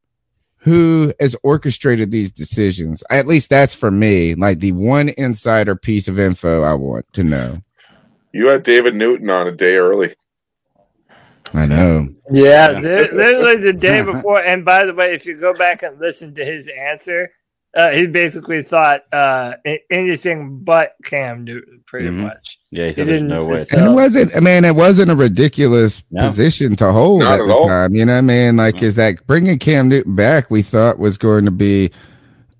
[0.59, 3.03] who has orchestrated these decisions.
[3.09, 7.25] At least that's for me, like the one insider piece of info I want to
[7.25, 7.63] know.
[8.33, 10.15] You had David Newton on a day early.
[11.53, 12.09] I know.
[12.31, 14.41] Yeah, li- literally the day before.
[14.43, 17.33] And by the way, if you go back and listen to his answer,
[17.75, 19.55] uh, he basically thought uh,
[19.91, 22.15] anything but Cam Newton, pretty Mhm.
[22.23, 22.59] much.
[22.71, 23.65] Yeah, he said there's no way.
[23.73, 26.27] And it wasn't, I mean, it wasn't a ridiculous No.
[26.27, 27.67] position to hold Not at at the all.
[27.69, 27.95] time.
[27.95, 28.57] You know what I mean?
[28.57, 31.91] Like, is that bringing Cam Newton back, we thought was going to be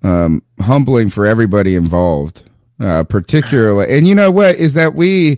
[0.03, 2.43] um, humbling for everybody involved,
[2.79, 3.95] uh, particularly.
[3.95, 4.55] And you know what?
[4.55, 5.37] Is that we,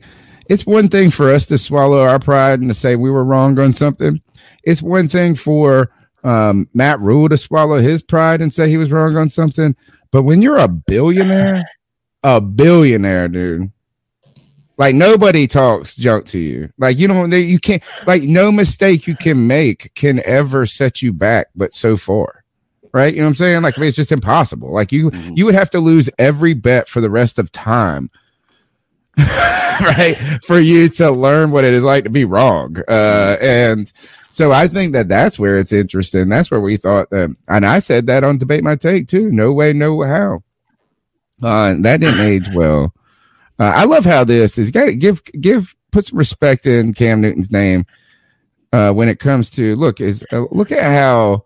[0.50, 3.60] it's one thing for us to swallow our pride and to say we were wrong
[3.60, 4.22] on something.
[4.64, 5.90] It's one thing for
[6.24, 9.76] um, Matt Rhule to swallow his pride and say he was wrong on something.
[10.12, 11.64] But when you're a billionaire,
[12.24, 13.72] a billionaire, dude,
[14.78, 16.72] like nobody talks junk to you.
[16.78, 21.14] Like you don't, you can't, like no mistake you can make can ever set you
[21.14, 22.44] back, but so far,
[22.94, 23.14] right?
[23.14, 23.62] You know what I'm saying?
[23.62, 24.74] Like I mean, it's just impossible.
[24.74, 28.10] Like you, you would have to lose every bet for the rest of time,
[29.18, 32.78] right, for you to learn what it is like to be wrong.
[32.88, 33.92] Uh, and
[34.30, 36.30] so I think that that's where it's interesting.
[36.30, 39.32] That's where we thought that, and I said that on debate my take too.
[39.32, 40.44] No way, no how.
[41.42, 42.94] Uh, that didn't age well.
[43.60, 44.72] Uh, I love how this is.
[44.72, 47.86] Got to give give put some respect in Cam Newton's name
[48.72, 51.46] uh, when it comes to look is uh, look at how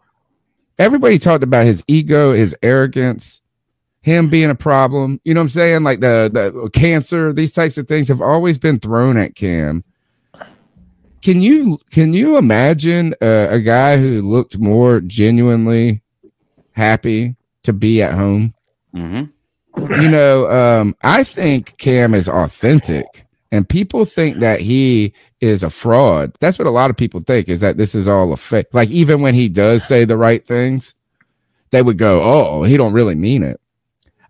[0.80, 3.42] everybody talked about his ego, his arrogance,
[4.08, 5.20] him being a problem.
[5.26, 5.84] You know what I'm saying?
[5.84, 9.84] Like the the cancer, these types of things have always been thrown at Cam.
[11.22, 16.02] Can you can you imagine uh, a guy who looked more genuinely
[16.72, 18.54] happy to be at home?
[18.96, 20.02] Mm-hmm.
[20.02, 25.70] you know, um, I think Cam is authentic, and people think that he is a
[25.70, 26.34] fraud.
[26.40, 28.68] That's what a lot of people think is that this is all a fake.
[28.72, 30.96] Like even when he does say the right things,
[31.72, 33.60] they would go, "Oh, he don't really mean it."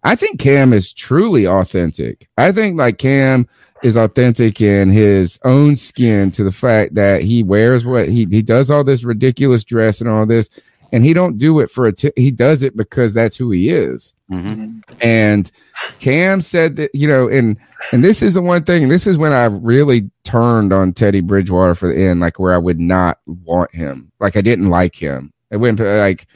[0.03, 2.29] I think Cam is truly authentic.
[2.37, 3.47] I think like Cam
[3.83, 8.41] is authentic in his own skin to the fact that he wears what he he
[8.41, 10.49] does all this ridiculous dress and all this,
[10.91, 13.69] and he don't do it for a t- he does it because that's who he
[13.69, 14.13] is.
[14.31, 14.79] Mm-hmm.
[15.01, 15.51] And
[15.99, 17.57] Cam said that, you know, and
[17.91, 21.75] and this is the one thing, this is when I really turned on Teddy Bridgewater
[21.75, 24.11] for the end, like where I would not want him.
[24.19, 25.31] Like I didn't like him.
[25.51, 26.27] It went like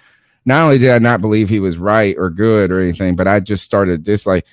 [0.46, 3.40] not only did I not believe he was right or good or anything, but I
[3.40, 4.46] just started dislike.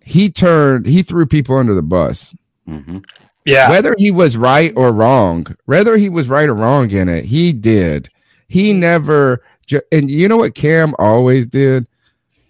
[0.00, 2.34] He turned, he threw people under the bus.
[2.68, 2.98] Mm-hmm.
[3.44, 3.68] Yeah.
[3.70, 7.52] Whether he was right or wrong, whether he was right or wrong in it, he
[7.52, 8.08] did.
[8.48, 11.86] He never, ju- and you know what Cam always did?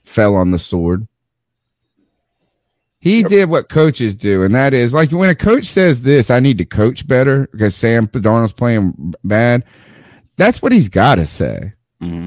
[0.05, 1.09] Fell on the sword.
[3.01, 6.41] He did what coaches do, and that is like when a coach says this, I
[6.41, 9.63] need to coach better because Sam Darnold's playing bad.
[10.37, 11.75] That's what he's got to say.
[12.05, 12.27] Mm-hmm.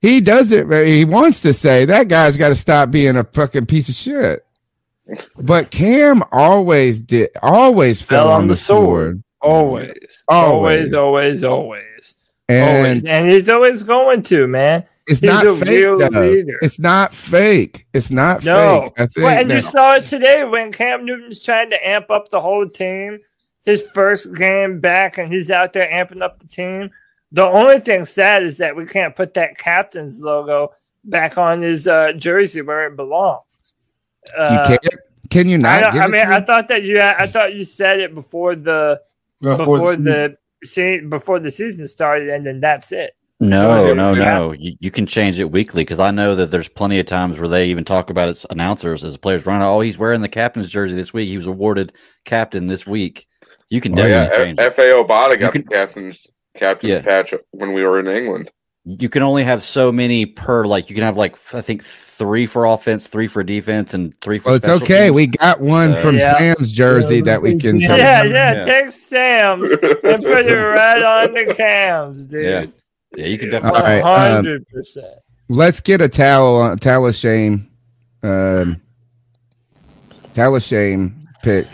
[0.00, 0.66] He does it.
[0.86, 4.44] He wants to say that guy's got to stop being a fucking piece of shit.
[5.38, 9.22] But Cam always did, always fell, on, the sword.
[9.42, 10.22] Always.
[10.28, 10.92] Always.
[10.92, 12.14] Always, always, always.
[12.48, 13.04] And always.
[13.04, 14.86] And he's always going to, man.
[15.06, 16.42] It's He's not fake, though.
[16.62, 17.86] It's not fake.
[17.92, 18.90] It's not No.
[18.96, 19.08] fake.
[19.18, 22.66] Well, and you saw it today when Cam Newton's trying to amp up the whole
[22.66, 23.20] team.
[23.66, 26.90] His first game back, and he's out there amping up the team.
[27.34, 30.72] The only thing sad is that we can't put that captain's logo
[31.04, 33.42] back on his uh, jersey where it belongs.
[34.28, 34.86] you Uh, can't.
[35.30, 35.80] Can you not?
[35.80, 39.00] don't- give I mean, I thought that you, I thought you said it before the
[39.42, 43.16] before the se- before the season started, and then that's it.
[43.40, 43.94] No, Yeah.
[43.94, 44.52] no, no.
[44.52, 47.48] You, you can change it weekly because I know that there's plenty of times where
[47.48, 49.60] they even talk about its announcers as players run.
[49.60, 51.28] Oh, he's wearing the captain's jersey this week.
[51.28, 51.92] He was awarded
[52.24, 53.26] captain this week.
[53.70, 54.60] You can Oh, definitely yeah, change.
[54.60, 57.02] F- Efe Obada got can- the captain's captain's Yeah.
[57.02, 58.50] patch when we were in England.
[58.86, 60.66] You can only have so many per.
[60.66, 64.38] Like you can have like I think three for offense, three for defense, and three
[64.38, 64.46] for.
[64.48, 65.04] Well, it's okay.
[65.04, 65.12] teams.
[65.14, 66.36] We got one Uh, from Yeah.
[66.38, 67.80] Sam's jersey that we can.
[67.80, 72.44] tell- Yeah, yeah, take Sam's and put it right on the cams, dude.
[72.44, 72.64] Yeah,
[73.16, 73.26] yeah.
[73.26, 73.80] You can All definitely.
[73.80, 75.06] right, um, hundred percent.
[75.48, 77.70] Let's get a towel on towel of shame.
[78.22, 78.82] Um,
[80.34, 81.66] towel of shame pick.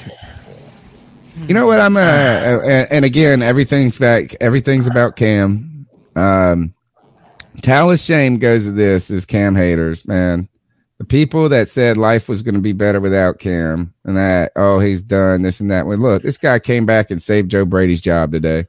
[1.46, 1.80] You know what?
[1.80, 4.36] I'm uh, uh, and again, everything's back.
[4.40, 5.86] Everything's about Cam.
[6.16, 6.74] Um,
[7.66, 10.48] of shame goes to this is Cam haters, man.
[10.98, 14.80] The people that said life was going to be better without Cam and that oh
[14.80, 15.86] he's done this and that.
[15.86, 18.66] Well, look, this guy came back and saved Joe Brady's job today.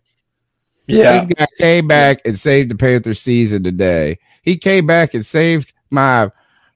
[0.88, 1.26] Yeah.
[1.26, 4.20] This guy came back and saved the Panthers season today.
[4.42, 6.32] He came back and saved my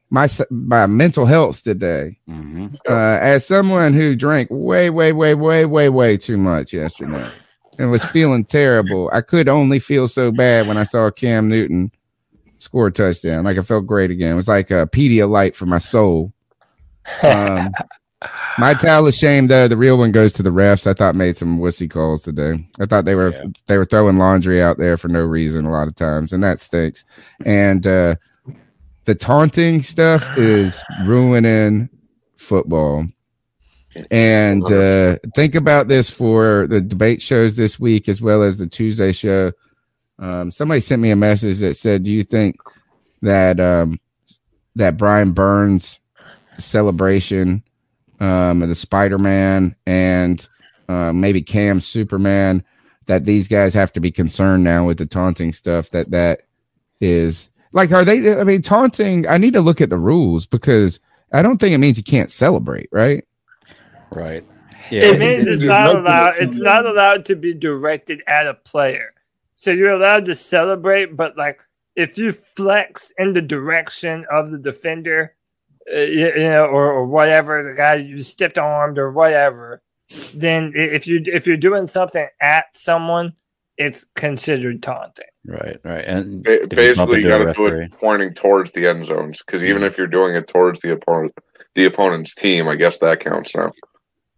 [0.10, 2.18] my my mental health today.
[2.30, 2.68] Mm-hmm.
[2.88, 7.30] Uh, as someone who drank way, way, way, way, way, way too much yesterday
[7.78, 11.92] and was feeling terrible, I could only feel so bad when I saw Cam Newton
[12.58, 13.46] score a touchdown.
[13.46, 14.34] Like I felt great again.
[14.34, 16.34] It was like a Pedialyte for my soul.
[17.24, 17.72] Um,
[18.58, 20.88] my towel of shame, though, the real one goes to the refs.
[20.88, 22.68] I thought made some wussy calls today.
[22.80, 23.34] I thought they were
[23.68, 26.60] they were throwing laundry out there for no reason a lot of times, and that
[26.60, 27.04] stinks.
[27.46, 28.16] And uh,
[29.06, 31.90] the taunting stuff is ruining
[32.38, 33.06] football.
[34.12, 38.68] And uh, think about this for the debate shows this week as well as the
[38.68, 39.54] Tuesday show.
[40.20, 42.58] Um, somebody sent me a message that said, "Do you think
[43.22, 44.00] that um,
[44.76, 46.00] that Brian Burns
[46.58, 47.64] celebration,
[48.20, 50.46] um, of the Spider Man and
[50.90, 52.64] uh, maybe Cam Superman,
[53.06, 55.90] that these guys have to be concerned now with the taunting stuff?
[55.92, 56.42] That that
[57.00, 58.34] is like, are they?
[58.40, 59.28] I mean, taunting.
[59.28, 61.00] I need to look at the rules because
[61.34, 63.24] I don't think it means you can't celebrate, right?
[64.14, 64.46] Right.
[64.90, 65.02] Yeah.
[65.08, 66.38] it means it's not allowed.
[66.38, 69.12] It's not allowed to be directed at a player.
[69.56, 71.64] So you're allowed to celebrate, but like
[71.96, 75.36] if you flex in the direction of the defender,
[75.94, 79.82] uh, you, you know, or, or whatever, the guy you stiff armed or whatever,
[80.34, 83.34] then if you if you're doing something at someone,
[83.78, 85.26] it's considered taunting.
[85.46, 86.06] Right, right.
[86.06, 89.06] And Ba- if you bump Basically, you got to do it pointing towards the end
[89.06, 91.34] zones because even if you're doing it towards the opponent,
[91.76, 93.72] the opponent's team, I guess that counts now.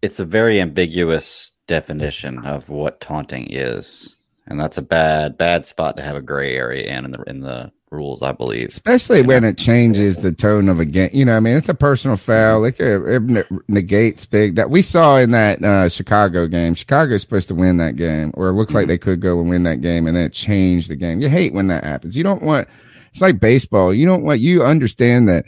[0.02, 4.18] it's a very ambiguous definition of what taunting is,
[4.48, 7.40] and that's a bad bad spot to have a gray area in in the in
[7.42, 8.70] the rules, I believe.
[8.70, 11.10] Especially when it changes the tone of a game.
[11.14, 12.66] You know, I mean, it's a personal foul.
[12.66, 16.76] It, it negates big that we saw in that uh, Chicago game.
[16.76, 19.64] Chicago's supposed to win that game, or it looks like they could go and win
[19.64, 21.22] that game, and then it changed the game.
[21.22, 22.18] You hate when that happens.
[22.18, 22.68] You don't want.
[23.12, 23.94] It's like baseball.
[23.94, 24.40] You don't want.
[24.40, 25.46] You understand that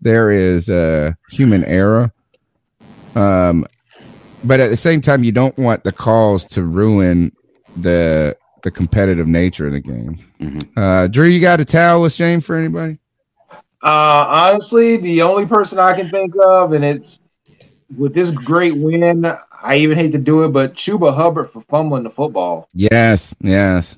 [0.00, 2.12] there is a human error.
[3.14, 3.66] Um,
[4.44, 7.32] but at the same time, you don't want the calls to ruin
[7.76, 10.16] the the competitive nature of the game.
[10.76, 12.98] Uh, Drew, you got a towel of shame for anybody?
[13.82, 17.18] Uh, honestly, the only person I can think of, and it's
[17.96, 19.24] with this great win,
[19.62, 22.68] I even hate to do it, but Chuba Hubbard for fumbling the football.
[22.74, 23.96] Yes, yes.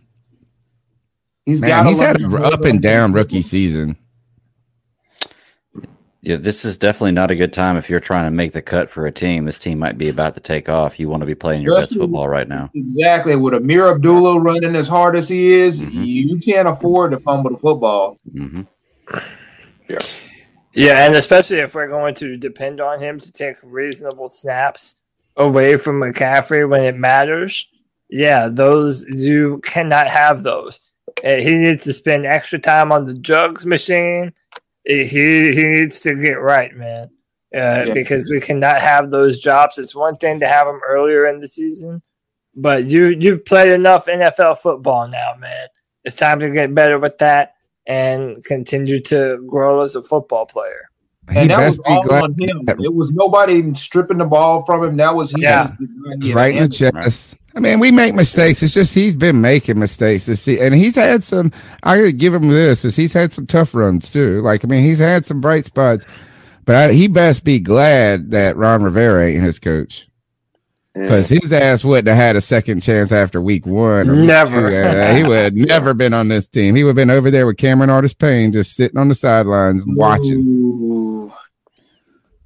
[1.44, 1.86] He's Man, got.
[1.86, 3.96] he's had an up and down rookie season.
[6.24, 8.88] Yeah, this is definitely not a good time if you're trying to make the cut
[8.90, 9.44] for a team.
[9.44, 11.00] This team might be about to take off.
[11.00, 12.70] You want to be playing your best football right now.
[12.74, 13.34] Exactly.
[13.34, 16.02] With Ameer Abdullah running as hard as he is, Mm-hmm.
[16.04, 18.18] you can't afford to fumble the football.
[18.32, 18.62] Mm-hmm.
[19.88, 19.98] Yeah.
[20.74, 24.94] Yeah, and especially if we're going to depend on him to take reasonable snaps
[25.36, 27.66] away from McCaffrey when it matters.
[28.08, 30.80] Yeah, those you cannot have those.
[31.24, 34.32] Uh, he needs to spend extra time on the jugs machine.
[34.84, 37.10] He he needs to get right, man.
[37.54, 37.92] Uh, Yeah.
[37.92, 39.78] Because we cannot have those drops.
[39.78, 42.02] It's one thing to have them earlier in the season,
[42.54, 45.68] but you you've played enough NFL football now, man.
[46.04, 47.54] It's time to get better with that
[47.86, 50.88] and continue to grow as a football player.
[51.28, 52.64] And that was all on him.
[52.68, 54.96] It was nobody stripping the ball from him.
[54.96, 55.42] That was he.
[55.42, 55.64] Yeah.
[55.68, 56.90] just did not right in the answer.
[56.90, 57.36] chest.
[57.54, 58.62] I mean, we make mistakes.
[58.62, 61.52] It's just he's been making mistakes this season, and he's had some.
[61.82, 64.40] I gotta give him this: is he's had some tough runs too.
[64.40, 66.06] Like I mean, he's had some bright spots,
[66.64, 70.08] but I, he best be glad that Ron Rivera ain't his coach.
[70.94, 74.10] Because his ass wouldn't have had a second chance after week one.
[74.10, 74.68] or week Never.
[74.68, 74.76] two.
[74.76, 76.74] Uh, he would have never been on this team.
[76.74, 79.84] He would have been over there with Cameron Artis Payne, just sitting on the sidelines
[79.86, 81.32] watching.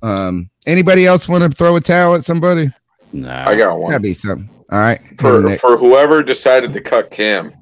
[0.00, 2.70] Um, anybody else want to throw a towel at somebody?
[3.12, 3.90] No, I got one.
[3.90, 4.48] That'd be something.
[4.70, 5.00] All right.
[5.20, 5.60] For Nick.
[5.60, 7.52] for whoever decided to cut Cam,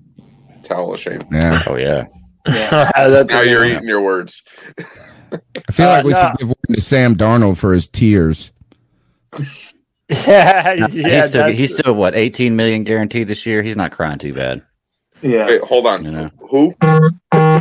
[0.63, 1.21] towel of shame.
[1.31, 1.63] Yeah.
[1.67, 2.07] Oh yeah.
[2.47, 4.43] That's now you're eating your words.
[5.33, 6.21] I feel like Uh, we no.
[6.21, 8.53] should give one to Sam Darnold for his tears.
[10.09, 13.63] yeah, No, yeah, he's still he's still what 18 million guaranteed this year.
[13.63, 14.63] He's not crying too bad.
[15.23, 15.47] Yeah.
[15.47, 16.05] Wait, hold on.
[16.05, 16.29] You know.
[16.51, 16.75] Who?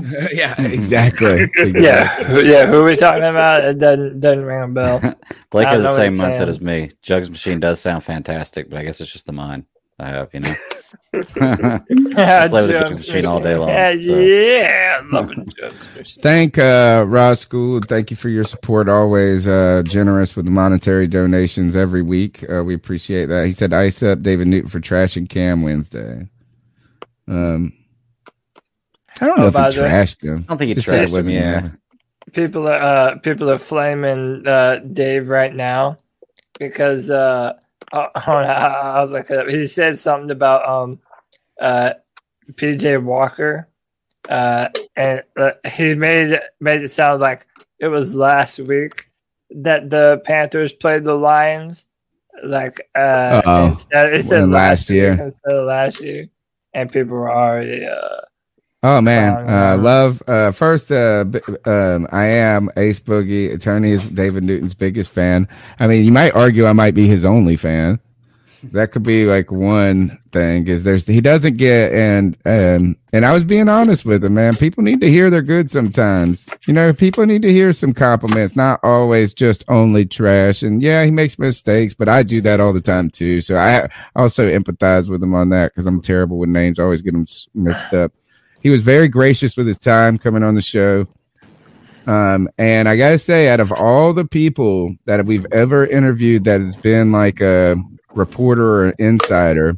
[0.34, 1.50] yeah, exactly.
[1.58, 2.66] yeah, who, yeah.
[2.66, 3.64] Who are we talking about?
[3.64, 5.00] It doesn't doesn't ring a bell.
[5.50, 6.50] Blake has the same what mindset saying.
[6.50, 6.92] as me.
[7.02, 9.66] Jugs machine does sound fantastic, but I guess it's just the mind
[10.00, 10.34] I have.
[10.34, 10.56] You know.
[11.14, 13.70] I play with the Jugs machine all day long.
[13.70, 14.20] Yeah, so.
[14.20, 15.56] yeah, I love it.
[15.58, 16.22] Jugs machine.
[16.22, 17.82] Thank uh Ross School.
[17.88, 18.90] Thank you for your support.
[18.90, 22.44] Always uh generous with monetary donations every week.
[22.50, 23.46] Uh, we appreciate that.
[23.46, 26.28] He said ice up David Newton for trash and Cam Wednesday.
[27.28, 27.74] Um
[29.24, 30.38] I don't know Oh, if he by the way- trashed him.
[30.38, 31.62] I don't think he Just said it trashed him, yeah.
[31.62, 31.78] him.
[32.34, 35.98] People are uh, people are flaming uh, Dave right now
[36.60, 37.54] because uh,
[37.94, 39.48] hold on, I'll I'll look it up.
[39.48, 41.00] He said something about um
[41.62, 41.94] uh,
[42.54, 43.68] PJ Walker,
[44.30, 47.46] uh, and uh, he made made it sound like
[47.80, 49.10] it was last week
[49.52, 51.88] that the Panthers played the Lions.
[52.44, 55.12] Like uh, instead, it said When last week year.
[55.12, 56.28] instead of last year,
[56.74, 58.22] and people were already uh,
[58.86, 60.22] Oh man, uh, love.
[60.28, 63.54] Uh, first, uh, b- um, I am Ace Boogie.
[63.54, 65.48] Attorney is David Newton's biggest fan.
[65.80, 68.02] I mean, you might argue I might be his only fan.
[68.72, 70.68] That could be like one thing.
[70.68, 74.56] Is there's he doesn't get and um and I was being honest with him, man.
[74.58, 76.50] People need to hear they're good sometimes.
[76.68, 80.62] You know, people need to hear some compliments, not always just only trash.
[80.62, 83.40] And yeah, he makes mistakes, but I do that all the time too.
[83.40, 86.80] So I also empathize with him on that because I'm terrible with names.
[86.80, 88.12] I always get them mixed up
[88.64, 91.06] he was very gracious with his time coming on the show.
[92.08, 96.62] Um, and I gotta say, out of all the people that we've ever interviewed that
[96.62, 97.76] has been like a
[98.16, 99.76] reporter or an insider,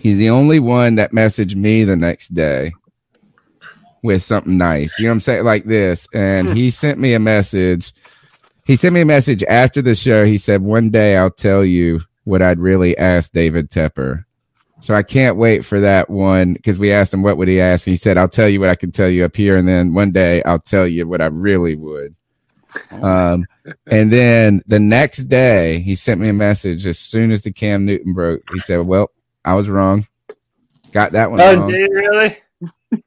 [0.00, 2.72] he's the only one that messaged me the next day
[4.02, 4.98] with something nice.
[4.98, 5.44] You know what I'm saying?
[5.44, 6.06] Like this.
[6.12, 7.92] And he sent me a message.
[8.66, 10.24] He sent me a message after the show.
[10.24, 14.24] He said, One day I'll tell you what I'd really ask David Tepper.
[14.84, 17.86] So I can't wait for that one because we asked him what would he ask.
[17.86, 20.12] He said, "I'll tell you what I can tell you up here, and then one
[20.12, 22.14] day I'll tell you what I really would."
[22.90, 23.46] Um,
[23.86, 27.86] and then the next day he sent me a message as soon as the Cam
[27.86, 28.42] Newton broke.
[28.52, 29.10] He said, "Well,
[29.42, 30.06] I was wrong.
[30.92, 32.36] Got that one oh, wrong." did really?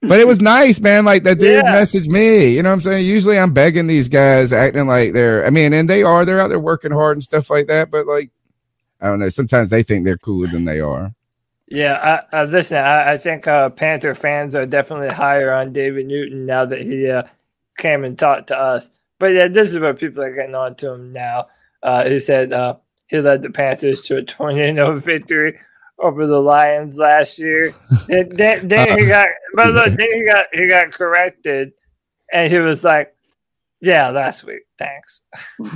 [0.02, 1.06] but it was nice, man.
[1.06, 1.76] Like that dude Yeah.
[1.76, 2.56] messaged me.
[2.56, 3.06] You know what I'm saying?
[3.06, 5.46] Usually I'm begging these guys, acting like they're.
[5.46, 6.26] I mean, and they are.
[6.26, 7.92] They're out there working hard and stuff like that.
[7.92, 8.32] But like,
[9.00, 9.30] I don't know.
[9.30, 11.14] Sometimes they think they're cooler than they are.
[11.70, 16.06] Yeah, I, I, listen, I, I think uh, Panther fans are definitely higher on David
[16.06, 17.24] Newton now that he uh,
[17.78, 18.90] came and talked to us.
[19.20, 21.48] But yeah, this is what people are getting on to him now.
[21.84, 25.60] Uh, he said uh, he led the Panthers to a 20 0 victory
[26.00, 27.74] over the Lions last year.
[28.08, 31.74] then, then, then he got, but look, then he got he got corrected,
[32.32, 33.14] and he was like,
[33.82, 35.22] "Yeah, last week, thanks."
[35.60, 35.72] and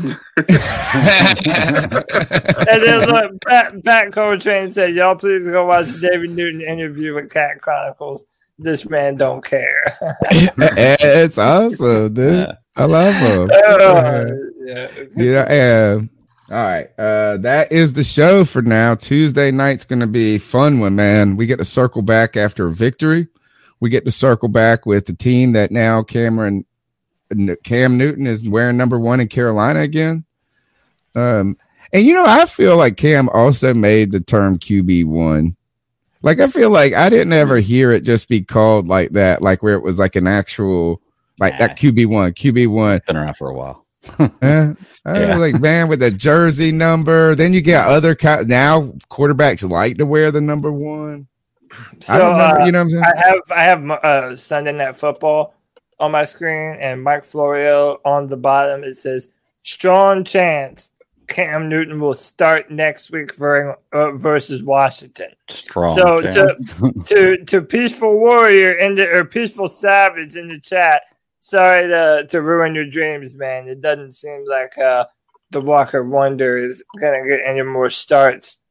[2.67, 7.29] then look, Pat, Pat Coltrane said, "Y'all please go watch the David Newton interview with
[7.29, 8.25] Cat Chronicles.
[8.57, 9.97] This man don't care."
[10.31, 12.47] it's awesome, dude.
[12.75, 13.49] I love him.
[13.51, 14.25] Uh,
[14.65, 14.87] yeah.
[15.15, 15.99] yeah, yeah.
[16.49, 16.89] All right.
[16.97, 18.95] Uh that is the show for now.
[18.95, 21.37] Tuesday night's gonna be a fun one, man.
[21.37, 23.27] We get to circle back after a victory.
[23.79, 26.65] We get to circle back with the team that now Cameron
[27.63, 30.23] Cam Newton is wearing number one in Carolina again.
[31.15, 31.57] Um
[31.93, 35.55] and you know, I feel like Cam also made the term QB one.
[36.21, 39.61] Like I feel like I didn't ever hear it just be called like that, like
[39.63, 41.01] where it was like an actual
[41.39, 43.01] like that QB one, QB one.
[43.07, 43.85] Been around for a while.
[44.41, 44.73] Uh,
[45.05, 45.37] I Yeah.
[45.37, 47.33] was like, man, with the jersey number.
[47.35, 51.27] Then you get other ki- now quarterbacks like to wear the number one.
[51.99, 53.03] So I don't remember, uh, you know what I'm saying?
[53.03, 55.53] I have I have uh, Sunday Night Football
[56.01, 58.83] on my screen, and Mike Florio on the bottom.
[58.83, 59.29] It says
[59.63, 60.91] strong chance
[61.31, 65.29] Cam Newton will start next week for, uh, versus Washington.
[65.49, 65.95] Strong.
[65.95, 66.31] so Cam.
[66.33, 71.03] to, to to peaceful warrior in the or peaceful savage in the chat.
[71.39, 73.69] Sorry to to ruin your dreams, man.
[73.69, 75.05] It doesn't seem like uh,
[75.51, 78.63] the Walker Wonder is gonna get any more starts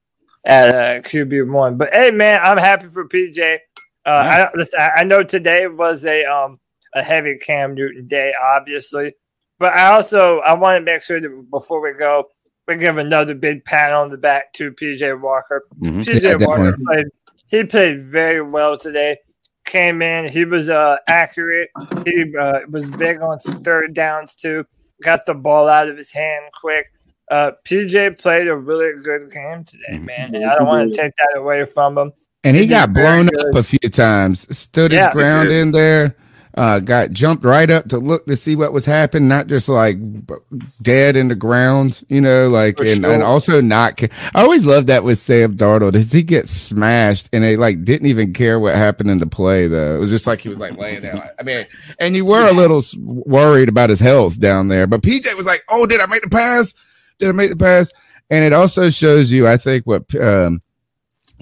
[0.44, 1.78] at uh, QB one.
[1.78, 3.58] But hey, man, I'm happy for PJ.
[4.04, 4.78] Uh, I listen.
[4.78, 6.59] I, I know today was a um
[6.94, 9.14] a heavy Cam Newton day, obviously,
[9.58, 12.24] but I also I want to make sure that before we go,
[12.66, 15.64] we give another big pat on the back to PJ Walker.
[15.82, 16.04] Mhm.
[16.04, 17.06] PJ Yeah, Walker played.
[17.48, 19.18] He played very well today.
[19.66, 20.28] Came in.
[20.28, 21.70] He was uh accurate.
[22.04, 24.64] He uh, was big on some third downs too.
[25.02, 26.86] Got the ball out of his hand quick.
[27.30, 30.34] uh, PJ played a really good game today, man.
[30.34, 32.12] And I don't he want to take that away from him.
[32.42, 34.48] And he did got blown up a few times.
[34.56, 35.12] Stood his Yeah.
[35.12, 36.16] ground in there.
[36.56, 39.96] Uh, got jumped right up to look to see what was happening, not just like
[40.82, 43.12] dead in the ground, you know, like For and, sure.
[43.12, 43.96] and also not.
[43.96, 45.94] ca- I always love that with Sam Darnold.
[45.94, 49.68] Is he gets smashed and they like didn't even care what happened in the play
[49.68, 49.94] though.
[49.94, 51.22] It was just like he was like laying down.
[51.38, 51.66] I mean,
[52.00, 55.62] and you were a little worried about his health down there, but PJ was like,
[55.68, 56.74] "Oh, did I make the pass?
[57.20, 57.92] Did I make the pass?"
[58.28, 60.62] And it also shows you, I think, what um,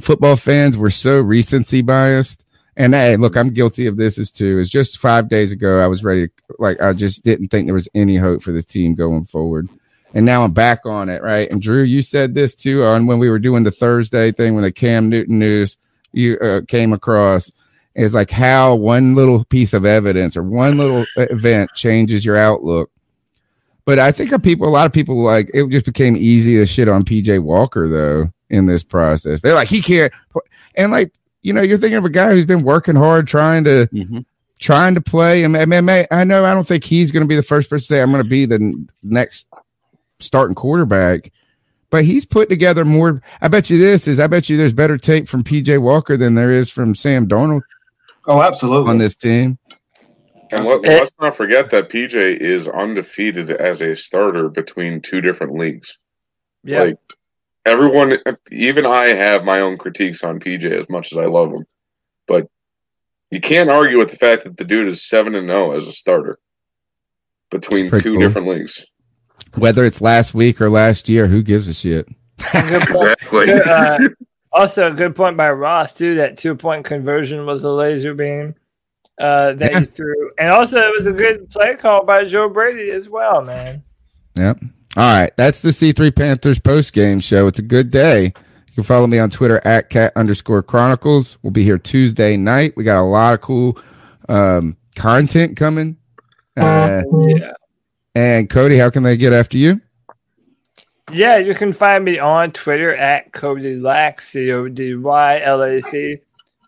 [0.02, 2.44] football fans were so recency biased.
[2.78, 4.60] And hey, look, I'm guilty of this as too.
[4.60, 5.80] It's just five days ago.
[5.80, 8.62] I was ready to like I just didn't think there was any hope for the
[8.62, 9.68] team going forward.
[10.14, 11.50] And now I'm back on it, right?
[11.50, 14.62] And Drew, you said this too on when we were doing the Thursday thing when
[14.62, 15.76] the Cam Newton news
[16.12, 17.50] you uh, came across
[17.96, 22.90] is like how one little piece of evidence or one little event changes your outlook.
[23.86, 26.66] But I think of people, a lot of people like it just became easy to
[26.66, 29.42] shit on PJ Walker though in this process.
[29.42, 30.12] They're like he can't,
[30.76, 31.12] and like
[31.48, 34.18] you know, you're thinking of a guy who's been working hard trying to mm-hmm.
[34.58, 35.44] trying to play.
[35.44, 37.84] And I mean, I know I don't think he's going to be the first person
[37.84, 39.46] to say I'm going to be the next
[40.20, 41.32] starting quarterback.
[41.88, 43.22] But he's put together more.
[43.40, 44.20] I bet you this is.
[44.20, 47.62] I bet you there's better tape from PJ Walker than there is from Sam Darnold.
[48.26, 49.58] Oh, absolutely on this team.
[50.50, 55.54] And let, let's not forget that PJ is undefeated as a starter between two different
[55.54, 55.98] leagues.
[56.62, 56.80] Yeah.
[56.80, 56.98] Like
[57.68, 58.18] everyone,
[58.50, 61.64] even I have my own critiques on PJ as much as I love him,
[62.26, 62.48] but
[63.30, 65.92] you can't argue with the fact that the dude is seven and zero as a
[65.92, 66.38] starter
[67.50, 68.20] between Pretty two cool.
[68.20, 68.86] different leagues.
[69.56, 72.08] Whether it's last week or last year, who gives a shit?
[72.54, 73.46] exactly.
[73.46, 73.98] Good, uh,
[74.52, 76.16] also, a good point by Ross too.
[76.16, 78.54] That two point conversion was a laser beam
[79.20, 82.90] uh, that he threw, and also it was a good play call by Joe Brady
[82.90, 83.82] as well, man.
[84.36, 84.60] Yep.
[84.96, 85.36] All right.
[85.36, 87.46] That's the C3 Panthers post game show.
[87.46, 88.24] It's a good day.
[88.24, 91.38] You can follow me on Twitter at cat underscore chronicles.
[91.42, 92.76] We'll be here Tuesday night.
[92.76, 93.78] We got a lot of cool
[94.28, 95.96] um, content coming.
[96.56, 97.52] Uh, yeah.
[98.14, 99.80] And Cody, how can they get after you?
[101.12, 105.62] Yeah, you can find me on Twitter at Cody Lack, C O D Y L
[105.62, 106.18] A C.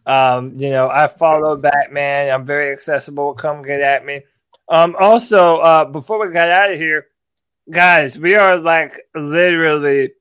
[0.07, 2.33] Um, you know, I follow Batman.
[2.33, 3.35] I'm very accessible.
[3.35, 4.23] Come get at me.
[4.69, 7.09] Um, also, uh, before we got out of here,
[7.71, 10.13] guys, we are like literally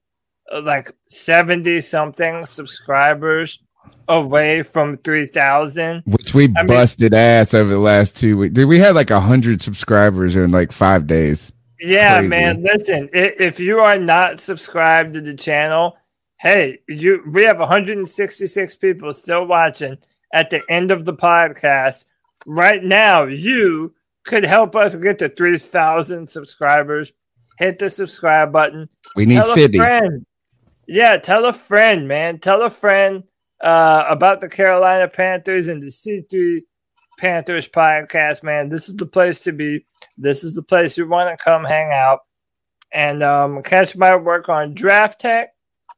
[0.63, 3.59] like 70 something subscribers
[4.07, 6.03] away from 3,000.
[6.05, 8.53] Which we I mean- busted ass over the last two weeks.
[8.53, 11.51] Dude, we had like a hundred subscribers in like five days.
[11.79, 12.29] Yeah, Crazy.
[12.29, 12.63] man.
[12.63, 15.95] Listen, if you are not subscribed to the channel,
[16.39, 19.97] hey, you we have 166 people still watching
[20.33, 22.05] at the end of the podcast.
[22.45, 23.93] Right now, you
[24.25, 27.13] could help us get to 3,000 subscribers.
[27.59, 28.87] Hit the subscribe button.
[29.17, 29.77] We need Tell a 50.
[29.77, 30.25] friend.
[30.87, 32.39] Yeah, tell a friend, man.
[32.39, 33.23] Tell a friend
[33.61, 36.61] uh, about the Carolina Panthers and the C3
[37.19, 38.69] Panthers podcast, man.
[38.69, 39.85] This is the place to be.
[40.17, 42.19] This is the place you want to come hang out
[42.93, 45.49] and um, catch my work on Draft Tech,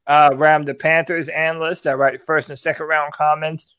[0.07, 1.85] uh, where I'm the Panthers analyst.
[1.85, 3.75] I write first and second round comments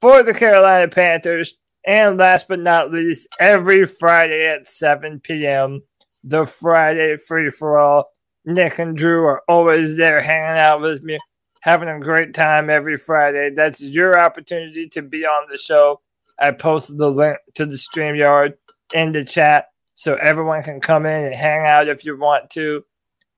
[0.00, 1.54] for the Carolina Panthers.
[1.84, 5.82] And last but not least, every Friday at 7 p.m.,
[6.24, 8.06] the Friday free for all.
[8.44, 11.18] Nick and Drew are always there hanging out with me,
[11.60, 13.50] having a great time every Friday.
[13.50, 16.00] That's your opportunity to be on the show.
[16.38, 18.54] I posted the link to the StreamYard
[18.92, 22.84] in the chat so everyone can come in and hang out if you want to.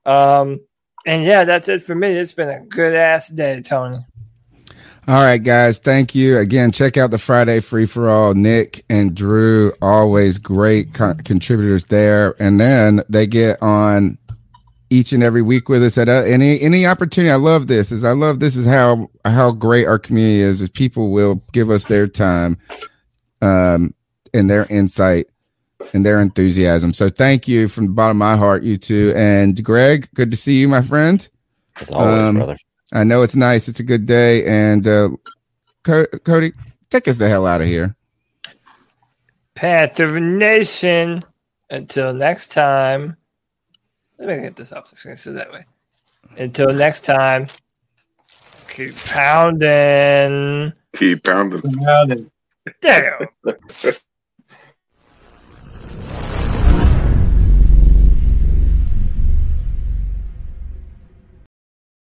[0.04, 0.60] Um,
[1.04, 2.08] and yeah, that's it for me.
[2.08, 3.98] It's been a good ass day, Tony.
[5.08, 5.78] All right, guys.
[5.78, 6.72] Thank you again.
[6.72, 8.34] Check out the Friday free for all.
[8.34, 14.18] Nick and Drew, always great con- contributors there, and then they get on
[14.90, 17.30] each and every week with us at uh, any any opportunity.
[17.30, 17.92] I love this.
[17.92, 20.60] Is I love this is how how great our community is.
[20.60, 22.58] Is people will give us their time,
[23.40, 23.94] um,
[24.34, 25.28] and their insight
[25.94, 26.92] and their enthusiasm.
[26.92, 29.12] So thank you from the bottom of my heart, you two.
[29.14, 31.28] And Greg, good to see you, my friend.
[31.80, 32.56] As always, brother.
[32.96, 33.68] I know it's nice.
[33.68, 34.46] It's a good day.
[34.46, 35.10] And uh,
[35.82, 36.52] Co- Cody,
[36.88, 37.94] take us the hell out of here.
[39.54, 41.22] Panther Nation.
[41.68, 43.18] Until next time.
[44.18, 45.66] Let me get this off the screen so that way.
[46.38, 47.48] Until next time,
[48.66, 50.72] keep pounding.
[50.94, 52.30] Keep pounding.
[52.80, 53.28] Damn.